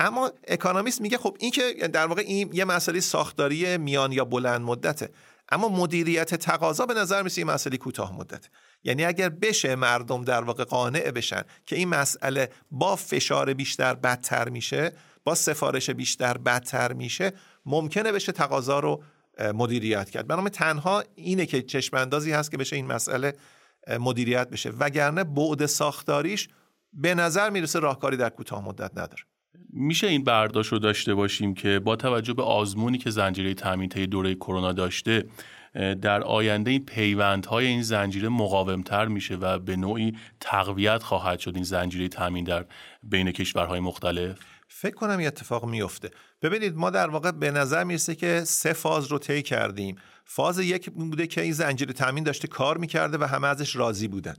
اما 0.00 0.32
اکانومیست 0.48 1.00
میگه 1.00 1.18
خب 1.18 1.36
این 1.40 1.50
که 1.50 1.88
در 1.92 2.06
واقع 2.06 2.22
این 2.26 2.50
یه 2.52 2.64
مسئله 2.64 3.00
ساختاری 3.00 3.78
میان 3.78 4.12
یا 4.12 4.24
بلند 4.24 4.60
مدته. 4.60 5.10
اما 5.52 5.68
مدیریت 5.68 6.34
تقاضا 6.34 6.86
به 6.86 6.94
نظر 6.94 7.22
میسه 7.22 7.40
این 7.40 7.50
مسئله 7.50 7.76
کوتاه 7.76 8.16
مدت 8.16 8.48
یعنی 8.84 9.04
اگر 9.04 9.28
بشه 9.28 9.74
مردم 9.74 10.24
در 10.24 10.42
واقع 10.42 10.64
قانع 10.64 11.10
بشن 11.10 11.42
که 11.66 11.76
این 11.76 11.88
مسئله 11.88 12.50
با 12.70 12.96
فشار 12.96 13.54
بیشتر 13.54 13.94
بدتر 13.94 14.48
میشه 14.48 14.92
با 15.24 15.34
سفارش 15.34 15.90
بیشتر 15.90 16.38
بدتر 16.38 16.92
میشه 16.92 17.32
ممکنه 17.66 18.12
بشه 18.12 18.32
تقاضا 18.32 18.80
رو 18.80 19.02
مدیریت 19.54 20.10
کرد. 20.10 20.26
بنابراین 20.26 20.48
تنها 20.48 21.04
اینه 21.14 21.46
که 21.46 21.62
چشم 21.62 21.96
اندازی 21.96 22.32
هست 22.32 22.50
که 22.50 22.56
بشه 22.56 22.76
این 22.76 22.86
مسئله 22.86 23.34
مدیریت 24.00 24.50
بشه. 24.50 24.70
وگرنه 24.70 25.24
بعد 25.24 25.66
ساختاریش 25.66 26.48
به 26.92 27.14
نظر 27.14 27.50
می‌رسه 27.50 27.78
راهکاری 27.78 28.16
در 28.16 28.30
کوتاه 28.30 28.64
مدت 28.64 28.90
نداره. 28.90 29.29
میشه 29.72 30.06
این 30.06 30.24
برداشت 30.24 30.72
رو 30.72 30.78
داشته 30.78 31.14
باشیم 31.14 31.54
که 31.54 31.78
با 31.78 31.96
توجه 31.96 32.34
به 32.34 32.42
آزمونی 32.42 32.98
که 32.98 33.10
زنجیره 33.10 33.54
تامین 33.54 33.88
طی 33.88 34.06
دوره 34.06 34.34
کرونا 34.34 34.72
داشته 34.72 35.24
در 36.02 36.22
آینده 36.22 36.70
این 36.70 36.84
پیوندهای 36.84 37.66
این 37.66 37.82
زنجیره 37.82 38.28
مقاومتر 38.28 39.06
میشه 39.06 39.34
و 39.34 39.58
به 39.58 39.76
نوعی 39.76 40.16
تقویت 40.40 41.02
خواهد 41.02 41.38
شد 41.38 41.52
این 41.54 41.64
زنجیره 41.64 42.08
تامین 42.08 42.44
در 42.44 42.64
بین 43.02 43.32
کشورهای 43.32 43.80
مختلف. 43.80 44.38
فکر 44.68 44.94
کنم 44.94 45.18
این 45.18 45.26
اتفاق 45.26 45.64
میفته. 45.64 46.10
ببینید 46.42 46.76
ما 46.76 46.90
در 46.90 47.10
واقع 47.10 47.30
به 47.30 47.50
نظر 47.50 47.84
می‌رسه 47.84 48.14
که 48.14 48.42
سه 48.44 48.72
فاز 48.72 49.06
رو 49.06 49.18
طی 49.18 49.42
کردیم. 49.42 49.96
فاز 50.24 50.58
یک 50.58 50.90
بوده 50.90 51.26
که 51.26 51.40
این 51.40 51.52
زنجیره 51.52 51.92
تامین 51.92 52.24
داشته 52.24 52.48
کار 52.48 52.78
می‌کرده 52.78 53.18
و 53.18 53.24
همه 53.24 53.48
ازش 53.48 53.76
راضی 53.76 54.08
بودن. 54.08 54.34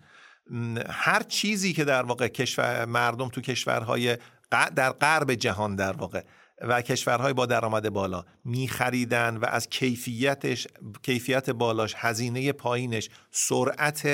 هر 0.89 1.23
چیزی 1.23 1.73
که 1.73 1.85
در 1.85 2.03
واقع 2.03 2.27
کشور 2.27 2.85
مردم 2.85 3.29
تو 3.29 3.41
کشورهای 3.41 4.17
در 4.51 4.91
غرب 4.91 5.33
جهان 5.33 5.75
در 5.75 5.91
واقع 5.91 6.21
و 6.61 6.81
کشورهای 6.81 7.33
با 7.33 7.45
درآمد 7.45 7.89
بالا 7.89 8.25
میخریدن 8.45 9.37
و 9.37 9.45
از 9.45 9.69
کیفیتش 9.69 10.67
کیفیت 11.03 11.49
بالاش 11.49 11.93
هزینه 11.97 12.51
پایینش 12.51 13.09
سرعت 13.31 14.07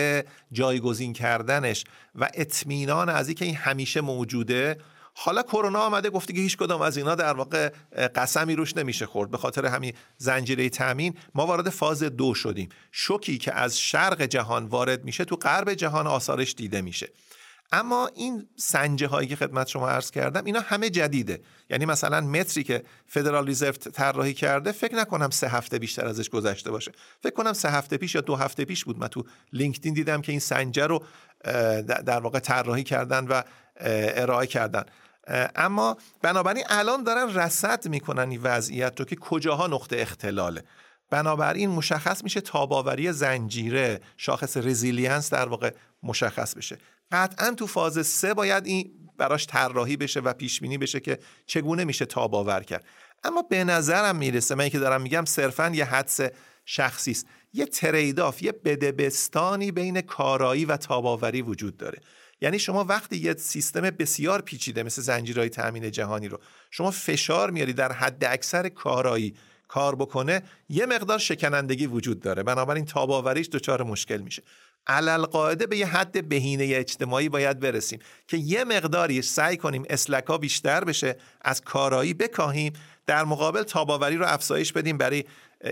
جایگزین 0.51 1.13
کردنش 1.13 1.83
و 2.15 2.29
اطمینان 2.33 3.09
از 3.09 3.27
اینکه 3.27 3.45
این 3.45 3.55
همیشه 3.55 4.01
موجوده. 4.01 4.77
حالا 5.19 5.43
کرونا 5.43 5.79
آمده 5.79 6.09
گفته 6.09 6.33
که 6.33 6.39
هیچ 6.39 6.57
کدام 6.57 6.81
از 6.81 6.97
اینا 6.97 7.15
در 7.15 7.33
واقع 7.33 7.69
قسمی 8.15 8.55
روش 8.55 8.77
نمیشه 8.77 9.05
خورد. 9.05 9.31
به 9.31 9.37
خاطر 9.37 9.65
همین 9.65 9.93
زنجیره 10.17 10.69
تامین 10.69 11.13
ما 11.35 11.45
وارد 11.45 11.69
فاز 11.69 12.03
دو 12.03 12.33
شدیم. 12.33 12.69
شوکی 12.91 13.37
که 13.37 13.53
از 13.53 13.79
شرق 13.79 14.21
جهان 14.21 14.65
وارد 14.65 15.03
میشه 15.03 15.25
تو 15.25 15.35
غرب 15.35 15.73
جهان 15.73 16.07
آثارش 16.07 16.53
دیده 16.53 16.81
میشه. 16.81 17.09
اما 17.71 18.07
این 18.15 18.47
سنجه 18.55 19.07
هایی 19.07 19.27
که 19.27 19.35
خدمت 19.35 19.67
شما 19.67 19.89
عرض 19.89 20.11
کردم 20.11 20.45
اینا 20.45 20.59
همه 20.59 20.89
جدیده. 20.89 21.41
یعنی 21.69 21.85
مثلا 21.85 22.21
متری 22.21 22.63
که 22.63 22.83
فدرال 23.07 23.45
ریزرو 23.45 23.71
طراحی 23.71 24.33
کرده 24.33 24.71
فکر 24.71 24.95
نکنم 24.95 25.29
سه 25.29 25.47
هفته 25.47 25.79
بیشتر 25.79 26.07
ازش 26.07 26.29
گذشته 26.29 26.71
باشه. 26.71 26.91
فکر 27.23 27.33
کنم 27.33 27.53
سه 27.53 27.69
هفته 27.69 27.97
پیش 27.97 28.15
یا 28.15 28.21
دو 28.21 28.35
هفته 28.35 28.65
پیش 28.65 28.85
بود. 28.85 28.99
من 28.99 29.07
تو 29.07 29.23
لینکدین 29.53 29.93
دیدم 29.93 30.21
که 30.21 30.31
این 30.31 30.39
سنجه 30.39 30.87
رو 30.87 31.03
در 31.85 32.19
واقع 32.19 32.39
طراحی 32.39 32.83
کردن 32.83 33.27
و 33.27 33.41
ارائه 33.79 34.47
کردن. 34.47 34.83
اما 35.55 35.97
بنابراین 36.21 36.63
الان 36.69 37.03
دارن 37.03 37.33
رصد 37.33 37.87
می‌کنن 37.87 38.29
این 38.29 38.41
وضعیت 38.43 38.99
رو 38.99 39.05
که 39.05 39.15
کجاها 39.15 39.67
نقطه 39.67 39.97
اختلاله. 39.99 40.63
بنابراین 41.09 41.69
مشخص 41.69 42.23
میشه 42.23 42.41
تاب‌آوری 42.41 43.11
زنجیره 43.11 44.01
شاخص 44.17 44.57
resilience 44.57 45.33
در 45.33 45.47
واقع 45.47 45.71
مشخص 46.03 46.55
بشه. 46.55 46.77
قطعا 47.11 47.51
تو 47.51 47.67
فاز 47.67 48.07
سه 48.07 48.33
باید 48.33 48.65
این 48.65 48.91
براش 49.17 49.47
طراحی 49.47 49.97
بشه 49.97 50.19
و 50.19 50.33
پیش 50.33 50.59
بینی 50.59 50.77
بشه 50.77 50.99
که 50.99 51.19
چگونه 51.45 51.83
میشه 51.83 52.05
تاب‌آور 52.05 52.63
کرد. 52.63 52.85
اما 53.23 53.41
به 53.41 53.63
نظرم 53.63 54.15
می‌رسه 54.15 54.55
من 54.55 54.69
که 54.69 54.79
دارم 54.79 55.01
میگم 55.01 55.25
صرفا 55.25 55.71
یه 55.73 55.85
حدس 55.85 56.19
شخصی 56.65 57.11
است. 57.11 57.27
یه 57.53 57.65
تریداف 57.65 58.43
یه 58.43 58.51
بدبستانی 58.51 59.71
بین 59.71 60.01
کارایی 60.01 60.65
و 60.65 60.77
تاباوری 60.77 61.41
وجود 61.41 61.77
داره. 61.77 61.99
یعنی 62.41 62.59
شما 62.59 62.83
وقتی 62.83 63.17
یه 63.17 63.33
سیستم 63.33 63.81
بسیار 63.81 64.41
پیچیده 64.41 64.83
مثل 64.83 65.01
زنجیرهای 65.01 65.49
تامین 65.49 65.91
جهانی 65.91 66.27
رو 66.27 66.39
شما 66.71 66.91
فشار 66.91 67.51
میاری 67.51 67.73
در 67.73 67.91
حد 67.91 68.25
اکثر 68.25 68.69
کارایی 68.69 69.35
کار 69.67 69.95
بکنه 69.95 70.43
یه 70.69 70.85
مقدار 70.85 71.19
شکنندگی 71.19 71.87
وجود 71.87 72.19
داره. 72.19 72.43
بنابراین 72.43 72.85
تاباوریش 72.85 73.49
دچار 73.49 73.83
مشکل 73.83 74.17
میشه. 74.17 74.43
علل 74.87 75.21
قاعده 75.25 75.67
به 75.67 75.77
یه 75.77 75.87
حد 75.87 76.29
بهینه 76.29 76.69
اجتماعی 76.73 77.29
باید 77.29 77.59
برسیم 77.59 77.99
که 78.27 78.37
یه 78.37 78.63
مقداری 78.63 79.21
سعی 79.21 79.57
کنیم 79.57 79.83
slack 79.89 80.29
ها 80.29 80.37
بیشتر 80.37 80.83
بشه 80.83 81.15
از 81.41 81.61
کارایی 81.61 82.13
بکاهیم 82.13 82.73
در 83.05 83.23
مقابل 83.23 83.63
تاب‌آوری 83.63 84.17
رو 84.17 84.25
افزایش 84.27 84.73
بدیم. 84.73 84.97
برای 84.97 85.23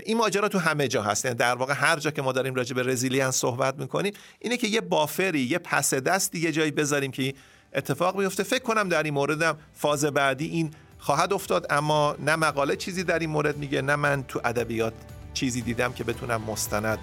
این 0.04 0.16
ماجرا 0.16 0.48
تو 0.48 0.58
همه 0.58 0.88
جا 0.88 1.02
هست. 1.02 1.24
یعنی 1.24 1.36
در 1.36 1.54
واقع 1.54 1.74
هر 1.74 1.98
جا 1.98 2.10
که 2.10 2.22
ما 2.22 2.32
داریم 2.32 2.54
راجع 2.54 2.74
به 2.74 2.82
resilience 2.82 3.36
صحبت 3.36 3.78
می‌کنیم 3.78 4.12
اینه 4.38 4.56
که 4.56 4.66
یه 4.66 4.80
buffer 4.80 5.31
ی 5.31 5.40
یه 5.40 5.58
پس 5.58 5.94
دست 5.94 6.34
یه 6.34 6.52
جایی 6.52 6.70
بذاریم 6.70 7.10
که 7.10 7.34
اتفاق 7.74 8.18
بیفته. 8.18 8.42
فکر 8.42 8.62
کنم 8.62 8.88
در 8.88 9.02
این 9.02 9.14
موردم 9.14 9.58
فاز 9.74 10.04
بعدی 10.04 10.46
این 10.46 10.70
خواهد 10.98 11.32
افتاد 11.32 11.66
اما 11.70 12.16
نه 12.18 12.36
مقاله 12.36 12.76
چیزی 12.76 13.04
در 13.04 13.18
این 13.18 13.30
مورد 13.30 13.56
میگه 13.56 13.82
نه 13.82 13.96
من 13.96 14.24
تو 14.28 14.40
ادبیات 14.44 14.94
چیزی 15.34 15.62
دیدم 15.62 15.92
که 15.92 16.04
بتونم 16.04 16.42
مستند 16.42 16.98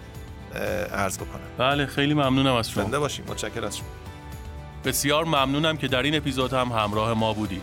عرض 0.93 1.17
بکنم. 1.17 1.41
بله 1.57 1.85
خیلی 1.85 2.13
ممنونم 2.13 2.55
از 2.55 2.71
شما. 2.71 2.83
زنده 2.83 2.99
باشیم 2.99 3.25
متشکرم 3.27 3.63
از 3.63 3.77
شما. 3.77 3.87
بسیار 4.85 5.25
ممنونم 5.25 5.77
که 5.77 5.87
در 5.87 6.03
این 6.03 6.15
اپیزود 6.15 6.53
هم 6.53 6.71
همراه 6.71 7.13
ما 7.13 7.33
بودید. 7.33 7.61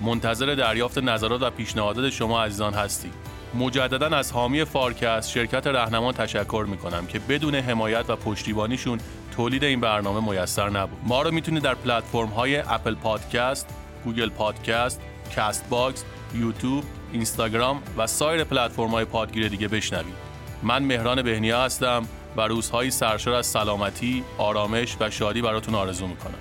منتظر 0.00 0.54
دریافت 0.54 0.98
نظرات 0.98 1.42
و 1.42 1.50
پیشنهادات 1.50 2.10
شما 2.10 2.44
عزیزان 2.44 2.74
هستیم 2.74 3.12
مجددا 3.54 4.16
از 4.16 4.32
حامی 4.32 4.64
فارکست 4.64 5.30
شرکت 5.30 5.66
رهنمان 5.66 6.14
تشکر 6.14 6.66
می‌کنم 6.68 7.06
که 7.06 7.18
بدون 7.18 7.54
حمایت 7.54 8.10
و 8.10 8.16
پشتیبانیشون 8.16 9.00
تولید 9.36 9.64
این 9.64 9.80
برنامه 9.80 10.30
میسر 10.30 10.70
نبود. 10.70 10.98
ما 11.02 11.22
رو 11.22 11.30
می‌تونید 11.30 11.62
در 11.62 11.74
پلتفرم 11.74 12.28
های 12.28 12.56
اپل 12.56 12.94
پادکست، 12.94 13.66
گوگل 14.04 14.28
پادکست، 14.28 15.00
Castbox، 15.36 16.04
یوتیوب، 16.34 16.84
اینستاگرام 17.12 17.82
و 17.96 18.06
سایر 18.06 18.44
پلتفرم 18.44 18.90
های 18.90 19.04
پادگیر 19.04 19.48
دیگه 19.48 19.68
بشنوید. 19.68 20.25
من 20.66 20.82
مهران 20.82 21.22
بهنیا 21.22 21.64
هستم 21.64 22.08
و 22.36 22.40
روزهایی 22.40 22.90
سرشار 22.90 23.34
از 23.34 23.46
سلامتی، 23.46 24.24
آرامش 24.38 24.96
و 25.00 25.10
شادی 25.10 25.42
براتون 25.42 25.74
آرزو 25.74 26.06
می‌کنم. 26.06 26.38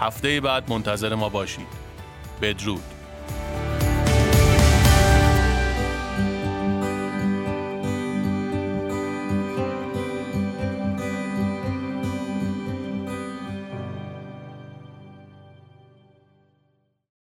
هفته 0.00 0.40
بعد 0.40 0.70
منتظر 0.70 1.14
ما 1.14 1.28
باشید. 1.28 1.66
بدرود. 2.42 2.82